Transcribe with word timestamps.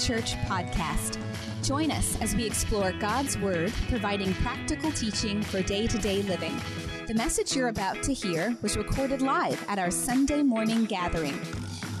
Church 0.00 0.34
podcast. 0.46 1.18
Join 1.62 1.90
us 1.90 2.18
as 2.22 2.34
we 2.34 2.46
explore 2.46 2.92
God's 2.92 3.36
Word, 3.38 3.72
providing 3.88 4.32
practical 4.34 4.90
teaching 4.92 5.42
for 5.42 5.62
day 5.62 5.86
to 5.86 5.98
day 5.98 6.22
living. 6.22 6.58
The 7.06 7.14
message 7.14 7.54
you're 7.54 7.68
about 7.68 8.02
to 8.04 8.14
hear 8.14 8.56
was 8.62 8.78
recorded 8.78 9.20
live 9.20 9.62
at 9.68 9.78
our 9.78 9.90
Sunday 9.90 10.42
morning 10.42 10.86
gathering. 10.86 11.38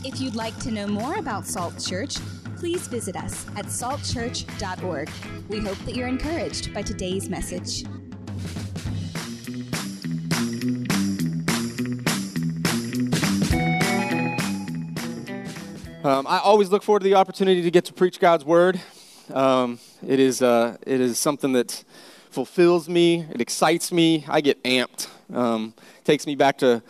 If 0.02 0.18
you'd 0.18 0.34
like 0.34 0.58
to 0.60 0.70
know 0.70 0.86
more 0.86 1.16
about 1.16 1.46
Salt 1.46 1.78
Church, 1.78 2.16
please 2.56 2.88
visit 2.88 3.16
us 3.16 3.46
at 3.56 3.66
saltchurch.org. 3.66 5.10
We 5.48 5.60
hope 5.60 5.78
that 5.78 5.94
you're 5.94 6.08
encouraged 6.08 6.72
by 6.72 6.82
today's 6.82 7.28
message. 7.28 7.84
Um, 16.02 16.26
I 16.26 16.38
always 16.38 16.70
look 16.70 16.82
forward 16.82 17.00
to 17.00 17.04
the 17.04 17.16
opportunity 17.16 17.60
to 17.60 17.70
get 17.70 17.84
to 17.84 17.92
preach 17.92 18.20
God's 18.20 18.42
word. 18.42 18.80
Um, 19.34 19.78
it 20.06 20.18
is 20.18 20.40
uh, 20.40 20.78
it 20.86 20.98
is 20.98 21.18
something 21.18 21.52
that 21.52 21.84
fulfills 22.30 22.88
me. 22.88 23.26
It 23.30 23.42
excites 23.42 23.92
me. 23.92 24.24
I 24.26 24.40
get 24.40 24.62
amped. 24.64 25.08
Um, 25.30 25.74
takes 26.04 26.26
me 26.26 26.36
back 26.36 26.56
to 26.58 26.82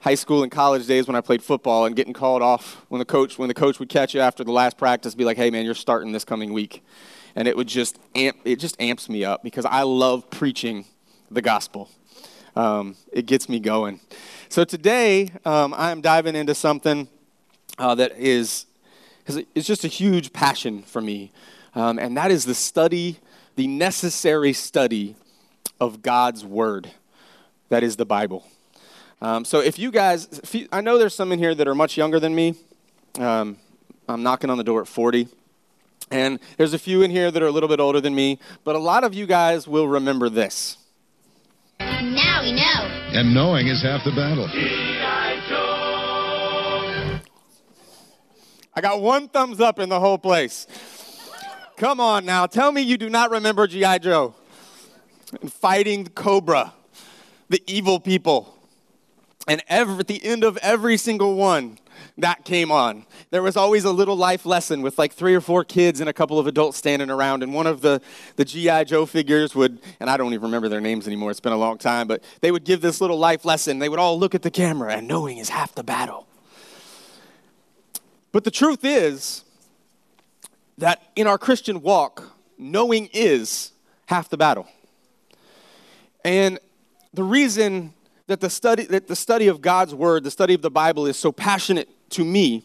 high 0.00 0.16
school 0.16 0.42
and 0.42 0.52
college 0.52 0.86
days 0.86 1.06
when 1.06 1.16
I 1.16 1.22
played 1.22 1.42
football 1.42 1.86
and 1.86 1.96
getting 1.96 2.12
called 2.12 2.42
off 2.42 2.84
when 2.88 2.98
the 2.98 3.06
coach 3.06 3.38
when 3.38 3.48
the 3.48 3.54
coach 3.54 3.78
would 3.78 3.88
catch 3.88 4.14
you 4.14 4.20
after 4.20 4.44
the 4.44 4.52
last 4.52 4.76
practice, 4.76 5.14
be 5.14 5.24
like, 5.24 5.38
"Hey 5.38 5.48
man, 5.48 5.64
you're 5.64 5.74
starting 5.74 6.12
this 6.12 6.26
coming 6.26 6.52
week," 6.52 6.84
and 7.36 7.48
it 7.48 7.56
would 7.56 7.68
just 7.68 7.98
amp. 8.14 8.36
It 8.44 8.56
just 8.56 8.78
amps 8.78 9.08
me 9.08 9.24
up 9.24 9.42
because 9.44 9.64
I 9.64 9.84
love 9.84 10.28
preaching 10.28 10.84
the 11.30 11.40
gospel. 11.40 11.88
Um, 12.54 12.96
it 13.12 13.24
gets 13.24 13.48
me 13.48 13.60
going. 13.60 14.00
So 14.50 14.64
today 14.64 15.30
um, 15.46 15.72
I 15.72 15.90
am 15.90 16.02
diving 16.02 16.36
into 16.36 16.54
something 16.54 17.08
uh, 17.78 17.94
that 17.94 18.12
is, 18.18 18.66
is 19.26 19.66
just 19.66 19.84
a 19.84 19.88
huge 19.88 20.32
passion 20.32 20.82
for 20.82 21.00
me, 21.00 21.32
um, 21.74 21.98
and 21.98 22.16
that 22.16 22.30
is 22.30 22.44
the 22.44 22.54
study, 22.54 23.18
the 23.56 23.66
necessary 23.66 24.52
study 24.52 25.16
of 25.80 26.02
God's 26.02 26.44
Word. 26.44 26.90
That 27.68 27.82
is 27.82 27.96
the 27.96 28.06
Bible. 28.06 28.46
Um, 29.20 29.44
so 29.44 29.60
if 29.60 29.78
you 29.78 29.90
guys, 29.90 30.26
if 30.42 30.54
you, 30.54 30.68
I 30.70 30.80
know 30.80 30.98
there's 30.98 31.14
some 31.14 31.32
in 31.32 31.38
here 31.38 31.54
that 31.54 31.66
are 31.66 31.74
much 31.74 31.96
younger 31.96 32.20
than 32.20 32.34
me. 32.34 32.54
Um, 33.18 33.56
I'm 34.08 34.22
knocking 34.22 34.50
on 34.50 34.58
the 34.58 34.64
door 34.64 34.82
at 34.82 34.88
40. 34.88 35.28
And 36.10 36.38
there's 36.56 36.72
a 36.72 36.78
few 36.78 37.02
in 37.02 37.10
here 37.10 37.30
that 37.30 37.42
are 37.42 37.46
a 37.46 37.50
little 37.50 37.68
bit 37.68 37.80
older 37.80 38.00
than 38.00 38.14
me, 38.14 38.38
but 38.62 38.76
a 38.76 38.78
lot 38.78 39.02
of 39.02 39.14
you 39.14 39.26
guys 39.26 39.66
will 39.66 39.88
remember 39.88 40.28
this. 40.28 40.78
Now 41.80 42.42
we 42.42 42.52
know. 42.52 42.86
And 43.12 43.34
knowing 43.34 43.66
is 43.66 43.82
half 43.82 44.04
the 44.04 44.12
battle. 44.12 44.48
I 48.76 48.82
got 48.82 49.00
one 49.00 49.28
thumbs 49.28 49.58
up 49.58 49.78
in 49.78 49.88
the 49.88 49.98
whole 49.98 50.18
place. 50.18 50.66
Come 51.78 51.98
on 51.98 52.26
now, 52.26 52.46
tell 52.46 52.70
me 52.70 52.82
you 52.82 52.98
do 52.98 53.08
not 53.08 53.30
remember 53.30 53.66
G.I. 53.66 53.98
Joe 53.98 54.34
and 55.40 55.50
fighting 55.52 56.04
the 56.04 56.10
Cobra, 56.10 56.74
the 57.48 57.62
evil 57.66 57.98
people. 57.98 58.54
And 59.48 59.62
every, 59.68 59.98
at 59.98 60.08
the 60.08 60.22
end 60.22 60.44
of 60.44 60.56
every 60.58 60.96
single 60.96 61.36
one, 61.36 61.78
that 62.18 62.44
came 62.44 62.70
on. 62.70 63.06
There 63.30 63.42
was 63.42 63.56
always 63.56 63.84
a 63.84 63.92
little 63.92 64.16
life 64.16 64.44
lesson 64.44 64.82
with 64.82 64.98
like 64.98 65.12
three 65.12 65.34
or 65.34 65.40
four 65.40 65.64
kids 65.64 66.00
and 66.00 66.08
a 66.08 66.12
couple 66.12 66.38
of 66.38 66.46
adults 66.46 66.76
standing 66.76 67.10
around. 67.10 67.42
And 67.42 67.54
one 67.54 67.66
of 67.66 67.80
the, 67.80 68.00
the 68.36 68.44
G.I. 68.44 68.84
Joe 68.84 69.06
figures 69.06 69.54
would, 69.54 69.78
and 70.00 70.10
I 70.10 70.16
don't 70.16 70.32
even 70.34 70.44
remember 70.44 70.68
their 70.68 70.80
names 70.80 71.06
anymore, 71.06 71.30
it's 71.30 71.40
been 71.40 71.52
a 71.52 71.58
long 71.58 71.78
time, 71.78 72.08
but 72.08 72.22
they 72.40 72.50
would 72.50 72.64
give 72.64 72.80
this 72.80 73.00
little 73.00 73.18
life 73.18 73.44
lesson. 73.44 73.78
They 73.78 73.88
would 73.88 73.98
all 73.98 74.18
look 74.18 74.34
at 74.34 74.42
the 74.42 74.50
camera, 74.50 74.94
and 74.94 75.08
knowing 75.08 75.38
is 75.38 75.48
half 75.48 75.74
the 75.74 75.84
battle. 75.84 76.26
But 78.36 78.44
the 78.44 78.50
truth 78.50 78.84
is 78.84 79.44
that 80.76 81.02
in 81.16 81.26
our 81.26 81.38
Christian 81.38 81.80
walk, 81.80 82.36
knowing 82.58 83.08
is 83.14 83.72
half 84.04 84.28
the 84.28 84.36
battle. 84.36 84.66
And 86.22 86.58
the 87.14 87.24
reason 87.24 87.94
that 88.26 88.42
the 88.42 88.50
study 88.50 88.84
that 88.84 89.08
the 89.08 89.16
study 89.16 89.48
of 89.48 89.62
God's 89.62 89.94
word, 89.94 90.22
the 90.22 90.30
study 90.30 90.52
of 90.52 90.60
the 90.60 90.70
Bible 90.70 91.06
is 91.06 91.16
so 91.16 91.32
passionate 91.32 91.88
to 92.10 92.26
me 92.26 92.62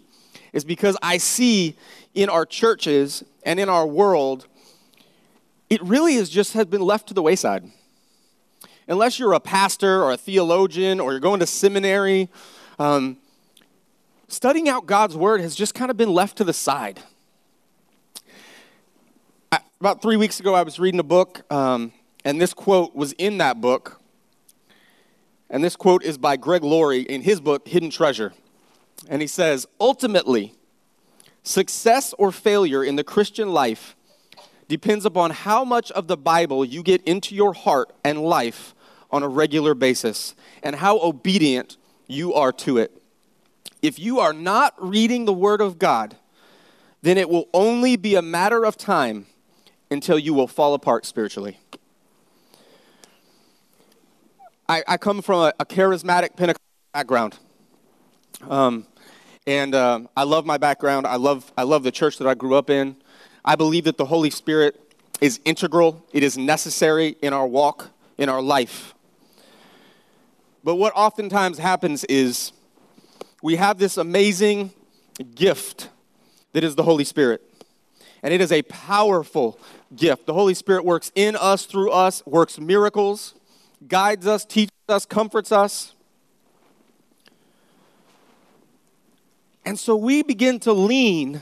is 0.51 0.65
because 0.65 0.97
I 1.01 1.17
see 1.19 1.77
in 2.13 2.27
our 2.27 2.45
churches 2.45 3.23
and 3.43 3.57
in 3.57 3.69
our 3.69 3.87
world 3.87 4.47
it 5.69 5.81
really 5.83 6.15
is 6.15 6.29
just 6.29 6.51
has 6.51 6.65
been 6.65 6.81
left 6.81 7.07
to 7.07 7.13
the 7.13 7.21
wayside. 7.21 7.63
Unless 8.89 9.19
you're 9.19 9.31
a 9.31 9.39
pastor 9.39 10.03
or 10.03 10.11
a 10.11 10.17
theologian 10.17 10.99
or 10.99 11.11
you're 11.11 11.21
going 11.21 11.39
to 11.39 11.47
seminary, 11.47 12.27
um, 12.77 13.15
studying 14.31 14.69
out 14.69 14.85
God's 14.85 15.15
word 15.15 15.41
has 15.41 15.55
just 15.55 15.75
kind 15.75 15.91
of 15.91 15.97
been 15.97 16.13
left 16.13 16.37
to 16.37 16.43
the 16.43 16.53
side. 16.53 17.01
I, 19.51 19.59
about 19.79 20.01
three 20.01 20.15
weeks 20.15 20.39
ago, 20.39 20.53
I 20.55 20.63
was 20.63 20.79
reading 20.79 20.99
a 20.99 21.03
book, 21.03 21.43
um, 21.51 21.91
and 22.23 22.39
this 22.39 22.53
quote 22.53 22.95
was 22.95 23.11
in 23.13 23.39
that 23.39 23.59
book. 23.59 23.99
And 25.49 25.61
this 25.61 25.75
quote 25.75 26.03
is 26.03 26.17
by 26.17 26.37
Greg 26.37 26.63
Laurie 26.63 27.01
in 27.01 27.21
his 27.21 27.41
book, 27.41 27.67
Hidden 27.67 27.89
Treasure. 27.89 28.33
And 29.09 29.21
he 29.21 29.27
says, 29.27 29.67
Ultimately, 29.81 30.53
success 31.43 32.13
or 32.17 32.31
failure 32.31 32.83
in 32.83 32.95
the 32.95 33.03
Christian 33.03 33.51
life 33.51 33.97
depends 34.69 35.05
upon 35.05 35.31
how 35.31 35.65
much 35.65 35.91
of 35.91 36.07
the 36.07 36.15
Bible 36.15 36.63
you 36.63 36.83
get 36.83 37.03
into 37.03 37.35
your 37.35 37.53
heart 37.53 37.91
and 38.05 38.21
life 38.21 38.73
on 39.09 39.23
a 39.23 39.27
regular 39.27 39.73
basis 39.73 40.35
and 40.63 40.77
how 40.77 41.01
obedient 41.01 41.75
you 42.07 42.33
are 42.33 42.53
to 42.53 42.77
it. 42.77 43.00
If 43.81 43.97
you 43.99 44.19
are 44.19 44.33
not 44.33 44.73
reading 44.77 45.25
the 45.25 45.33
Word 45.33 45.61
of 45.61 45.79
God, 45.79 46.15
then 47.01 47.17
it 47.17 47.29
will 47.29 47.47
only 47.53 47.95
be 47.95 48.15
a 48.15 48.21
matter 48.21 48.63
of 48.63 48.77
time 48.77 49.25
until 49.89 50.19
you 50.19 50.33
will 50.33 50.47
fall 50.47 50.73
apart 50.73 51.05
spiritually. 51.05 51.59
I, 54.69 54.83
I 54.87 54.97
come 54.97 55.21
from 55.21 55.39
a, 55.39 55.53
a 55.59 55.65
charismatic 55.65 56.35
Pentecostal 56.35 56.61
background. 56.93 57.37
Um, 58.49 58.85
and 59.47 59.73
uh, 59.73 60.01
I 60.15 60.23
love 60.23 60.45
my 60.45 60.57
background. 60.57 61.07
I 61.07 61.15
love, 61.15 61.51
I 61.57 61.63
love 61.63 61.83
the 61.83 61.91
church 61.91 62.17
that 62.19 62.27
I 62.27 62.35
grew 62.35 62.55
up 62.55 62.69
in. 62.69 62.95
I 63.43 63.55
believe 63.55 63.85
that 63.85 63.97
the 63.97 64.05
Holy 64.05 64.29
Spirit 64.29 64.79
is 65.19 65.39
integral, 65.45 66.03
it 66.13 66.23
is 66.23 66.37
necessary 66.37 67.15
in 67.21 67.33
our 67.33 67.45
walk, 67.45 67.89
in 68.17 68.29
our 68.29 68.41
life. 68.41 68.95
But 70.63 70.75
what 70.75 70.93
oftentimes 70.95 71.57
happens 71.57 72.03
is 72.05 72.53
we 73.41 73.55
have 73.55 73.77
this 73.77 73.97
amazing 73.97 74.71
gift 75.35 75.89
that 76.53 76.63
is 76.63 76.75
the 76.75 76.83
Holy 76.83 77.03
Spirit. 77.03 77.41
And 78.23 78.33
it 78.33 78.41
is 78.41 78.51
a 78.51 78.61
powerful 78.63 79.59
gift. 79.95 80.27
The 80.27 80.33
Holy 80.33 80.53
Spirit 80.53 80.85
works 80.85 81.11
in 81.15 81.35
us, 81.35 81.65
through 81.65 81.91
us, 81.91 82.23
works 82.25 82.59
miracles, 82.59 83.33
guides 83.87 84.27
us, 84.27 84.45
teaches 84.45 84.71
us, 84.87 85.05
comforts 85.05 85.51
us. 85.51 85.95
And 89.65 89.79
so 89.79 89.95
we 89.95 90.21
begin 90.21 90.59
to 90.61 90.73
lean 90.73 91.41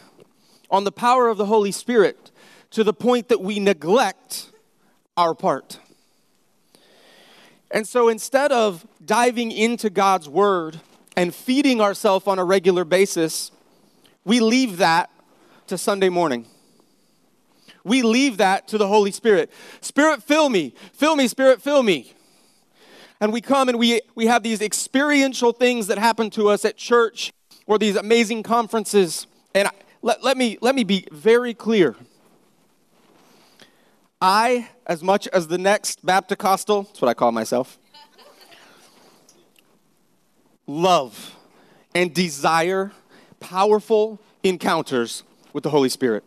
on 0.72 0.84
the 0.84 0.92
power 0.92 1.28
of 1.28 1.38
the 1.38 1.46
Holy 1.46 1.72
Spirit 1.72 2.32
to 2.72 2.84
the 2.84 2.94
point 2.94 3.28
that 3.30 3.42
we 3.42 3.60
neglect 3.60 4.52
our 5.18 5.34
part. 5.34 5.80
And 7.72 7.88
so 7.88 8.08
instead 8.08 8.52
of 8.52 8.86
diving 9.04 9.52
into 9.52 9.90
God's 9.90 10.30
Word 10.30 10.80
and 11.16 11.34
feeding 11.34 11.82
ourselves 11.82 12.28
on 12.28 12.40
a 12.40 12.46
regular 12.46 12.86
basis, 12.86 13.52
we 14.26 14.40
leave 14.40 14.78
that 14.78 15.10
to 15.68 15.78
Sunday 15.78 16.10
morning. 16.10 16.46
We 17.84 18.02
leave 18.02 18.38
that 18.38 18.68
to 18.70 18.78
the 18.78 18.88
Holy 18.88 19.12
Spirit. 19.12 19.52
Spirit, 19.82 20.24
fill 20.24 20.50
me. 20.50 20.74
Fill 20.94 21.16
me, 21.16 21.28
Spirit, 21.28 21.62
fill 21.62 21.84
me. 21.84 22.14
And 23.22 23.34
we 23.34 23.42
come 23.42 23.70
and 23.70 23.78
we, 23.78 24.02
we 24.16 24.28
have 24.28 24.44
these 24.44 24.62
experiential 24.62 25.52
things 25.52 25.88
that 25.88 25.98
happen 25.98 26.30
to 26.32 26.50
us 26.50 26.64
at 26.66 26.78
church 26.78 27.32
or 27.66 27.78
these 27.78 27.96
amazing 27.96 28.44
conferences. 28.44 29.28
And 29.54 29.68
I, 29.68 29.72
let, 30.02 30.24
let, 30.24 30.38
me, 30.38 30.58
let 30.62 30.76
me 30.76 30.84
be 30.84 31.06
very 31.12 31.54
clear. 31.54 31.96
I, 34.22 34.70
as 34.86 35.02
much 35.02 35.28
as 35.30 35.48
the 35.48 35.58
next 35.58 36.06
Baptist 36.06 36.40
that's 36.40 37.02
what 37.02 37.08
I 37.08 37.14
call 37.14 37.32
myself, 37.32 37.78
love 40.70 41.36
and 41.96 42.14
desire 42.14 42.92
powerful 43.40 44.22
encounters 44.44 45.24
with 45.52 45.64
the 45.64 45.70
Holy 45.70 45.90
Spirit. 45.90 46.24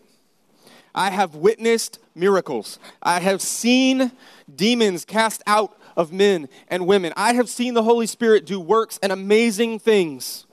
I 0.94 1.10
have 1.10 1.34
witnessed 1.34 1.98
miracles. 2.14 2.78
I 3.02 3.20
have 3.20 3.40
seen 3.40 4.12
demons 4.54 5.04
cast 5.04 5.42
out 5.46 5.78
of 5.96 6.12
men 6.12 6.48
and 6.68 6.86
women. 6.86 7.12
I 7.16 7.34
have 7.34 7.48
seen 7.48 7.74
the 7.74 7.82
Holy 7.82 8.06
Spirit 8.06 8.44
do 8.44 8.60
works 8.60 8.98
and 9.02 9.12
amazing 9.12 9.78
things. 9.78 10.46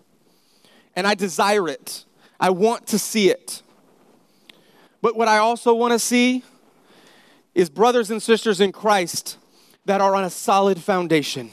And 0.95 1.07
I 1.07 1.15
desire 1.15 1.67
it. 1.67 2.05
I 2.39 2.51
want 2.51 2.87
to 2.87 2.99
see 2.99 3.29
it. 3.29 3.63
But 5.01 5.15
what 5.15 5.27
I 5.27 5.39
also 5.39 5.73
want 5.73 5.93
to 5.93 5.99
see 5.99 6.43
is 7.55 7.69
brothers 7.69 8.11
and 8.11 8.21
sisters 8.21 8.61
in 8.61 8.71
Christ 8.71 9.37
that 9.85 9.99
are 9.99 10.15
on 10.15 10.23
a 10.23 10.29
solid 10.29 10.79
foundation. 10.79 11.51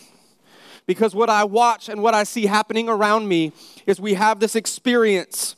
Because 0.86 1.14
what 1.14 1.28
I 1.28 1.44
watch 1.44 1.88
and 1.88 2.02
what 2.02 2.14
I 2.14 2.22
see 2.24 2.46
happening 2.46 2.88
around 2.88 3.28
me 3.28 3.52
is 3.86 4.00
we 4.00 4.14
have 4.14 4.40
this 4.40 4.54
experience 4.54 5.56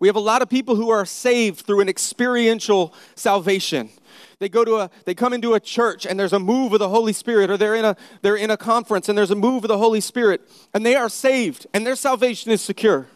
We 0.00 0.06
have 0.06 0.16
a 0.16 0.20
lot 0.20 0.42
of 0.42 0.48
people 0.48 0.76
who 0.76 0.90
are 0.90 1.04
saved 1.04 1.66
through 1.66 1.80
an 1.80 1.88
experiential 1.88 2.94
salvation. 3.16 3.90
They 4.38 4.48
go 4.48 4.64
to 4.64 4.76
a 4.76 4.90
they 5.04 5.14
come 5.14 5.32
into 5.32 5.54
a 5.54 5.60
church 5.60 6.06
and 6.06 6.18
there's 6.18 6.32
a 6.32 6.38
move 6.38 6.72
of 6.72 6.78
the 6.78 6.88
Holy 6.88 7.12
Spirit 7.12 7.50
or 7.50 7.56
they're 7.56 7.74
in 7.74 7.84
a 7.84 7.96
they're 8.22 8.36
in 8.36 8.50
a 8.50 8.56
conference 8.56 9.08
and 9.08 9.18
there's 9.18 9.32
a 9.32 9.36
move 9.36 9.64
of 9.64 9.68
the 9.68 9.78
Holy 9.78 10.00
Spirit 10.00 10.48
and 10.72 10.86
they 10.86 10.94
are 10.94 11.08
saved 11.08 11.66
and 11.74 11.84
their 11.84 11.96
salvation 11.96 12.52
is 12.52 12.60
secure. 12.60 13.08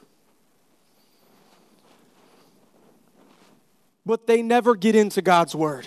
But 4.05 4.27
they 4.27 4.43
never 4.43 4.75
get 4.75 4.97
into 4.97 5.23
God's 5.23 5.55
word. 5.55 5.87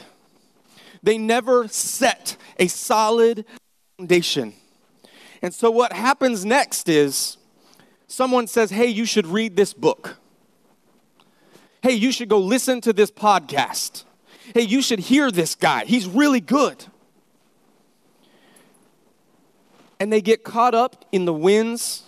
They 1.04 1.18
never 1.18 1.68
set 1.68 2.38
a 2.58 2.68
solid 2.68 3.44
foundation. 3.98 4.54
And 5.46 5.54
so 5.54 5.70
what 5.70 5.94
happens 5.94 6.44
next 6.44 6.90
is 6.90 7.38
someone 8.08 8.48
says, 8.48 8.72
"Hey, 8.72 8.88
you 8.88 9.06
should 9.06 9.28
read 9.28 9.56
this 9.56 9.74
book." 9.74 10.18
Hey, 11.84 11.94
you 11.94 12.12
should 12.12 12.30
go 12.30 12.40
listen 12.40 12.82
to 12.82 12.92
this 12.92 13.12
podcast 13.12 14.06
hey, 14.54 14.62
you 14.62 14.82
should 14.82 15.00
hear 15.00 15.32
this 15.32 15.56
guy. 15.56 15.86
He's 15.86 16.08
really 16.08 16.42
good. 16.42 16.86
And 20.00 20.12
they 20.12 20.22
get 20.22 20.44
caught 20.44 20.76
up 20.76 21.06
in 21.12 21.26
the 21.26 21.34
winds, 21.34 22.04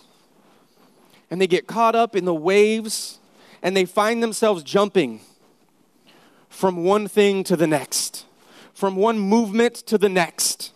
and 1.30 1.40
they 1.40 1.46
get 1.46 1.66
caught 1.66 1.94
up 1.94 2.14
in 2.14 2.24
the 2.24 2.34
waves, 2.34 3.18
and 3.62 3.76
they 3.76 3.86
find 3.86 4.22
themselves 4.22 4.62
jumping 4.62 5.20
from 6.48 6.84
one 6.84 7.08
thing 7.08 7.42
to 7.44 7.56
the 7.56 7.66
next, 7.66 8.26
from 8.74 8.96
one 8.96 9.18
movement 9.18 9.74
to 9.74 9.96
the 9.98 10.08
next. 10.08 10.72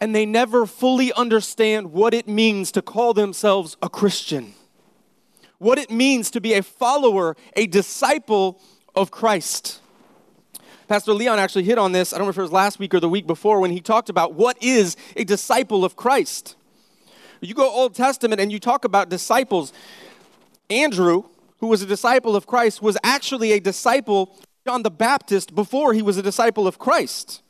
And 0.00 0.14
they 0.14 0.26
never 0.26 0.66
fully 0.66 1.12
understand 1.12 1.92
what 1.92 2.12
it 2.12 2.28
means 2.28 2.70
to 2.72 2.82
call 2.82 3.14
themselves 3.14 3.76
a 3.82 3.88
Christian, 3.88 4.54
what 5.58 5.78
it 5.78 5.90
means 5.90 6.30
to 6.32 6.40
be 6.40 6.54
a 6.54 6.62
follower, 6.62 7.36
a 7.54 7.66
disciple 7.66 8.60
of 8.94 9.10
Christ. 9.10 9.80
Pastor 10.86 11.12
Leon 11.12 11.38
actually 11.38 11.64
hit 11.64 11.78
on 11.78 11.92
this, 11.92 12.12
I 12.12 12.18
don't 12.18 12.26
know 12.26 12.30
if 12.30 12.38
it 12.38 12.42
was 12.42 12.52
last 12.52 12.78
week 12.78 12.94
or 12.94 13.00
the 13.00 13.08
week 13.08 13.26
before, 13.26 13.60
when 13.60 13.72
he 13.72 13.80
talked 13.80 14.08
about 14.08 14.34
what 14.34 14.62
is 14.62 14.96
a 15.16 15.24
disciple 15.24 15.84
of 15.84 15.96
Christ. 15.96 16.56
You 17.40 17.54
go 17.54 17.68
Old 17.68 17.94
Testament 17.94 18.40
and 18.40 18.52
you 18.52 18.58
talk 18.60 18.84
about 18.84 19.08
disciples. 19.08 19.72
Andrew, 20.70 21.24
who 21.58 21.66
was 21.66 21.82
a 21.82 21.86
disciple 21.86 22.36
of 22.36 22.46
Christ, 22.46 22.82
was 22.82 22.96
actually 23.02 23.52
a 23.52 23.60
disciple 23.60 24.38
John 24.66 24.82
the 24.82 24.90
Baptist 24.90 25.54
before 25.54 25.92
he 25.92 26.02
was 26.02 26.16
a 26.16 26.22
disciple 26.22 26.66
of 26.66 26.78
Christ. 26.78 27.42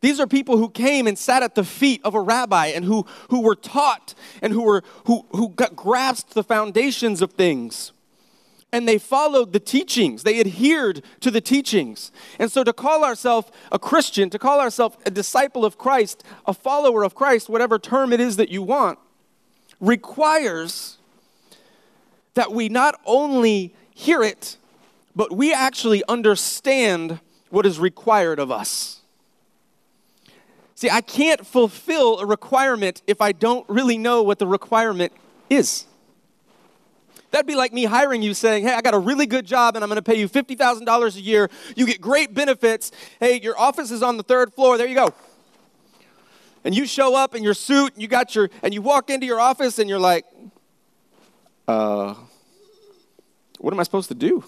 These 0.00 0.18
are 0.18 0.26
people 0.26 0.56
who 0.56 0.70
came 0.70 1.06
and 1.06 1.18
sat 1.18 1.42
at 1.42 1.54
the 1.54 1.64
feet 1.64 2.00
of 2.04 2.14
a 2.14 2.20
rabbi 2.20 2.66
and 2.66 2.84
who, 2.84 3.06
who 3.28 3.42
were 3.42 3.54
taught 3.54 4.14
and 4.40 4.52
who, 4.52 4.62
were, 4.62 4.82
who, 5.04 5.26
who 5.30 5.50
got, 5.50 5.76
grasped 5.76 6.34
the 6.34 6.44
foundations 6.44 7.20
of 7.20 7.32
things 7.32 7.92
and 8.72 8.86
they 8.86 8.98
followed 8.98 9.52
the 9.52 9.60
teachings. 9.60 10.22
They 10.22 10.40
adhered 10.40 11.02
to 11.20 11.30
the 11.30 11.40
teachings. 11.40 12.12
And 12.38 12.50
so 12.50 12.64
to 12.64 12.72
call 12.72 13.04
ourselves 13.04 13.50
a 13.72 13.78
Christian, 13.78 14.30
to 14.30 14.38
call 14.38 14.60
ourselves 14.60 14.96
a 15.04 15.10
disciple 15.10 15.64
of 15.64 15.78
Christ, 15.78 16.22
a 16.46 16.54
follower 16.54 17.02
of 17.02 17.14
Christ, 17.14 17.48
whatever 17.48 17.78
term 17.78 18.12
it 18.12 18.20
is 18.20 18.36
that 18.36 18.48
you 18.48 18.62
want, 18.62 18.98
requires 19.80 20.98
that 22.34 22.52
we 22.52 22.68
not 22.68 23.00
only 23.04 23.74
hear 23.94 24.22
it, 24.22 24.56
but 25.16 25.32
we 25.32 25.52
actually 25.52 26.02
understand 26.08 27.18
what 27.48 27.66
is 27.66 27.80
required 27.80 28.38
of 28.38 28.50
us. 28.50 28.99
See, 30.80 30.88
I 30.88 31.02
can't 31.02 31.46
fulfill 31.46 32.20
a 32.20 32.24
requirement 32.24 33.02
if 33.06 33.20
I 33.20 33.32
don't 33.32 33.68
really 33.68 33.98
know 33.98 34.22
what 34.22 34.38
the 34.38 34.46
requirement 34.46 35.12
is. 35.50 35.84
That'd 37.30 37.46
be 37.46 37.54
like 37.54 37.74
me 37.74 37.84
hiring 37.84 38.22
you 38.22 38.32
saying, 38.32 38.64
hey, 38.64 38.72
I 38.72 38.80
got 38.80 38.94
a 38.94 38.98
really 38.98 39.26
good 39.26 39.44
job 39.44 39.76
and 39.76 39.84
I'm 39.84 39.90
gonna 39.90 40.00
pay 40.00 40.18
you 40.18 40.26
$50,000 40.26 41.16
a 41.16 41.20
year. 41.20 41.50
You 41.76 41.84
get 41.84 42.00
great 42.00 42.32
benefits. 42.32 42.92
Hey, 43.18 43.38
your 43.42 43.60
office 43.60 43.90
is 43.90 44.02
on 44.02 44.16
the 44.16 44.22
third 44.22 44.54
floor. 44.54 44.78
There 44.78 44.86
you 44.86 44.94
go. 44.94 45.12
And 46.64 46.74
you 46.74 46.86
show 46.86 47.14
up 47.14 47.34
in 47.34 47.42
your 47.42 47.52
suit, 47.52 47.92
and 47.92 48.00
you 48.00 48.08
got 48.08 48.34
your, 48.34 48.48
and 48.62 48.72
you 48.72 48.80
walk 48.80 49.10
into 49.10 49.26
your 49.26 49.38
office 49.38 49.78
and 49.78 49.86
you're 49.86 49.98
like, 49.98 50.24
uh, 51.68 52.14
what 53.58 53.74
am 53.74 53.80
I 53.80 53.82
supposed 53.82 54.08
to 54.08 54.14
do? 54.14 54.42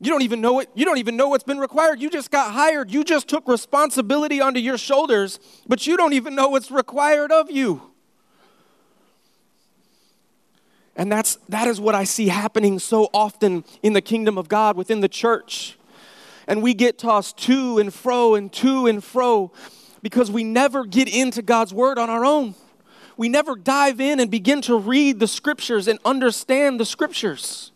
You 0.00 0.10
don't 0.10 0.22
even 0.22 0.40
know 0.40 0.52
what 0.52 0.68
you 0.76 0.84
don't 0.84 0.98
even 0.98 1.16
know 1.16 1.28
what's 1.28 1.42
been 1.42 1.58
required. 1.58 2.00
You 2.00 2.08
just 2.08 2.30
got 2.30 2.52
hired. 2.52 2.90
You 2.90 3.02
just 3.02 3.26
took 3.28 3.48
responsibility 3.48 4.40
onto 4.40 4.60
your 4.60 4.78
shoulders, 4.78 5.40
but 5.66 5.86
you 5.86 5.96
don't 5.96 6.12
even 6.12 6.36
know 6.36 6.50
what's 6.50 6.70
required 6.70 7.32
of 7.32 7.50
you. 7.50 7.82
And 10.98 11.12
that's, 11.12 11.36
that 11.48 11.68
is 11.68 11.80
what 11.80 11.94
I 11.94 12.02
see 12.02 12.26
happening 12.26 12.80
so 12.80 13.08
often 13.14 13.64
in 13.84 13.92
the 13.92 14.00
kingdom 14.00 14.36
of 14.36 14.48
God 14.48 14.76
within 14.76 15.00
the 15.00 15.08
church. 15.08 15.78
And 16.48 16.60
we 16.60 16.74
get 16.74 16.98
tossed 16.98 17.36
to 17.44 17.78
and 17.78 17.94
fro 17.94 18.34
and 18.34 18.52
to 18.54 18.88
and 18.88 19.02
fro 19.02 19.52
because 20.02 20.28
we 20.28 20.42
never 20.42 20.84
get 20.84 21.08
into 21.08 21.40
God's 21.40 21.72
word 21.72 21.98
on 21.98 22.10
our 22.10 22.24
own. 22.24 22.56
We 23.16 23.28
never 23.28 23.54
dive 23.54 24.00
in 24.00 24.18
and 24.18 24.28
begin 24.28 24.60
to 24.62 24.76
read 24.76 25.20
the 25.20 25.28
scriptures 25.28 25.86
and 25.86 26.00
understand 26.04 26.80
the 26.80 26.84
scriptures. 26.84 27.70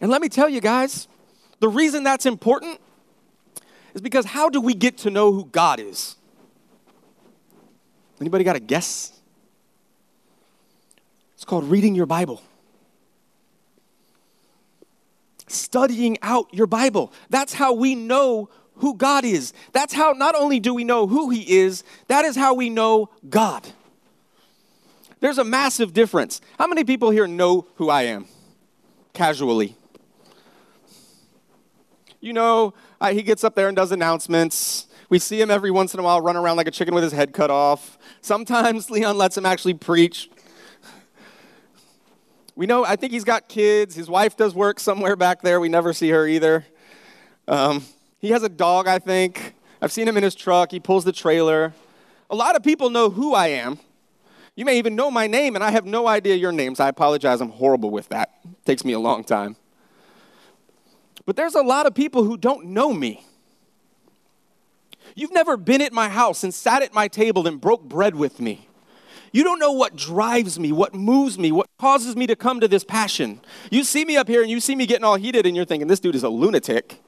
And 0.00 0.10
let 0.10 0.20
me 0.20 0.28
tell 0.28 0.48
you 0.48 0.60
guys, 0.60 1.08
the 1.60 1.68
reason 1.68 2.04
that's 2.04 2.26
important 2.26 2.80
is 3.94 4.00
because 4.02 4.26
how 4.26 4.50
do 4.50 4.60
we 4.60 4.74
get 4.74 4.98
to 4.98 5.10
know 5.10 5.32
who 5.32 5.46
God 5.46 5.80
is? 5.80 6.16
Anybody 8.20 8.44
got 8.44 8.56
a 8.56 8.60
guess? 8.60 9.12
It's 11.34 11.44
called 11.44 11.64
reading 11.64 11.94
your 11.94 12.06
Bible. 12.06 12.42
Studying 15.48 16.18
out 16.22 16.52
your 16.52 16.66
Bible. 16.66 17.12
That's 17.30 17.54
how 17.54 17.72
we 17.72 17.94
know 17.94 18.50
who 18.76 18.94
God 18.94 19.24
is. 19.24 19.52
That's 19.72 19.94
how 19.94 20.12
not 20.12 20.34
only 20.34 20.60
do 20.60 20.74
we 20.74 20.84
know 20.84 21.06
who 21.06 21.30
He 21.30 21.58
is, 21.58 21.84
that 22.08 22.24
is 22.24 22.36
how 22.36 22.54
we 22.54 22.68
know 22.68 23.10
God. 23.28 23.66
There's 25.20 25.38
a 25.38 25.44
massive 25.44 25.92
difference. 25.92 26.40
How 26.58 26.66
many 26.66 26.84
people 26.84 27.10
here 27.10 27.26
know 27.26 27.66
who 27.76 27.88
I 27.88 28.02
am? 28.02 28.26
Casually. 29.14 29.74
You 32.26 32.32
know, 32.32 32.74
I, 33.00 33.12
he 33.12 33.22
gets 33.22 33.44
up 33.44 33.54
there 33.54 33.68
and 33.68 33.76
does 33.76 33.92
announcements. 33.92 34.88
We 35.08 35.20
see 35.20 35.40
him 35.40 35.48
every 35.48 35.70
once 35.70 35.94
in 35.94 36.00
a 36.00 36.02
while 36.02 36.20
run 36.20 36.36
around 36.36 36.56
like 36.56 36.66
a 36.66 36.72
chicken 36.72 36.92
with 36.92 37.04
his 37.04 37.12
head 37.12 37.32
cut 37.32 37.52
off. 37.52 37.96
Sometimes 38.20 38.90
Leon 38.90 39.16
lets 39.16 39.38
him 39.38 39.46
actually 39.46 39.74
preach. 39.74 40.28
We 42.56 42.66
know, 42.66 42.84
I 42.84 42.96
think 42.96 43.12
he's 43.12 43.22
got 43.22 43.48
kids. 43.48 43.94
His 43.94 44.10
wife 44.10 44.36
does 44.36 44.56
work 44.56 44.80
somewhere 44.80 45.14
back 45.14 45.42
there. 45.42 45.60
We 45.60 45.68
never 45.68 45.92
see 45.92 46.10
her 46.10 46.26
either. 46.26 46.66
Um, 47.46 47.84
he 48.18 48.30
has 48.30 48.42
a 48.42 48.48
dog, 48.48 48.88
I 48.88 48.98
think. 48.98 49.54
I've 49.80 49.92
seen 49.92 50.08
him 50.08 50.16
in 50.16 50.24
his 50.24 50.34
truck. 50.34 50.72
He 50.72 50.80
pulls 50.80 51.04
the 51.04 51.12
trailer. 51.12 51.74
A 52.28 52.34
lot 52.34 52.56
of 52.56 52.64
people 52.64 52.90
know 52.90 53.08
who 53.08 53.34
I 53.34 53.48
am. 53.48 53.78
You 54.56 54.64
may 54.64 54.78
even 54.78 54.96
know 54.96 55.12
my 55.12 55.28
name, 55.28 55.54
and 55.54 55.62
I 55.62 55.70
have 55.70 55.86
no 55.86 56.08
idea 56.08 56.34
your 56.34 56.50
names. 56.50 56.80
I 56.80 56.88
apologize. 56.88 57.40
I'm 57.40 57.50
horrible 57.50 57.92
with 57.92 58.08
that. 58.08 58.30
It 58.42 58.64
takes 58.64 58.84
me 58.84 58.94
a 58.94 58.98
long 58.98 59.22
time. 59.22 59.54
But 61.26 61.36
there's 61.36 61.56
a 61.56 61.62
lot 61.62 61.86
of 61.86 61.94
people 61.94 62.24
who 62.24 62.36
don't 62.36 62.66
know 62.66 62.92
me. 62.92 63.24
You've 65.14 65.32
never 65.32 65.56
been 65.56 65.82
at 65.82 65.92
my 65.92 66.08
house 66.08 66.44
and 66.44 66.54
sat 66.54 66.82
at 66.82 66.94
my 66.94 67.08
table 67.08 67.46
and 67.46 67.60
broke 67.60 67.82
bread 67.82 68.14
with 68.14 68.40
me. 68.40 68.68
You 69.32 69.44
don't 69.44 69.58
know 69.58 69.72
what 69.72 69.96
drives 69.96 70.58
me, 70.58 70.72
what 70.72 70.94
moves 70.94 71.38
me, 71.38 71.52
what 71.52 71.66
causes 71.78 72.16
me 72.16 72.26
to 72.26 72.36
come 72.36 72.60
to 72.60 72.68
this 72.68 72.84
passion. 72.84 73.40
You 73.70 73.82
see 73.82 74.04
me 74.04 74.16
up 74.16 74.28
here 74.28 74.40
and 74.40 74.50
you 74.50 74.60
see 74.60 74.74
me 74.74 74.86
getting 74.86 75.04
all 75.04 75.16
heated, 75.16 75.46
and 75.46 75.56
you're 75.56 75.64
thinking, 75.64 75.88
this 75.88 76.00
dude 76.00 76.14
is 76.14 76.22
a 76.22 76.28
lunatic. 76.28 77.02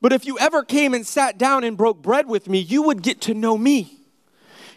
But 0.00 0.12
if 0.12 0.26
you 0.26 0.38
ever 0.38 0.64
came 0.64 0.92
and 0.92 1.06
sat 1.06 1.38
down 1.38 1.62
and 1.62 1.76
broke 1.76 2.02
bread 2.02 2.26
with 2.26 2.48
me, 2.48 2.58
you 2.58 2.82
would 2.82 3.02
get 3.02 3.20
to 3.22 3.34
know 3.34 3.56
me. 3.56 3.98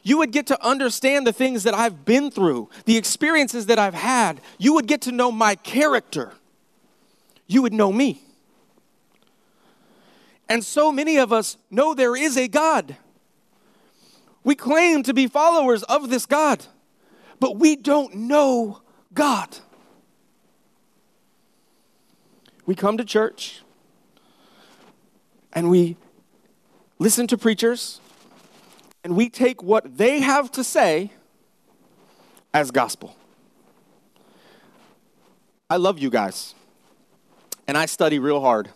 You 0.04 0.20
would 0.20 0.32
get 0.32 0.46
to 0.48 0.66
understand 0.66 1.26
the 1.26 1.34
things 1.34 1.64
that 1.64 1.74
I've 1.74 2.06
been 2.06 2.30
through, 2.30 2.70
the 2.86 2.96
experiences 2.96 3.66
that 3.66 3.80
I've 3.80 3.96
had. 3.96 4.40
You 4.60 4.74
would 4.76 4.86
get 4.86 5.02
to 5.02 5.12
know 5.12 5.32
my 5.32 5.56
character. 5.56 6.34
You 7.48 7.62
would 7.62 7.74
know 7.74 7.92
me. 7.92 8.22
And 10.48 10.64
so 10.64 10.92
many 10.92 11.18
of 11.18 11.34
us 11.34 11.58
know 11.72 11.94
there 11.94 12.16
is 12.16 12.38
a 12.38 12.48
God. 12.48 12.96
We 14.44 14.56
claim 14.56 15.02
to 15.04 15.14
be 15.14 15.28
followers 15.28 15.82
of 15.84 16.10
this 16.10 16.26
God, 16.26 16.66
but 17.40 17.58
we 17.58 17.76
don't 17.76 18.14
know 18.16 18.82
God. 19.14 19.58
We 22.66 22.76
come 22.76 22.98
to 22.98 23.06
church 23.06 23.62
and 25.54 25.70
we 25.70 25.98
listen 27.00 27.28
to 27.28 27.38
preachers 27.38 28.00
and 29.04 29.16
we 29.16 29.30
take 29.30 29.64
what 29.64 29.98
they 29.98 30.20
have 30.22 30.52
to 30.52 30.64
say 30.64 31.12
as 32.54 32.72
gospel. 32.72 33.16
I 35.70 35.78
love 35.78 36.00
you 36.00 36.10
guys. 36.10 36.54
And 37.68 37.78
I 37.78 37.86
study 37.86 38.20
real 38.20 38.42
hard. 38.42 38.70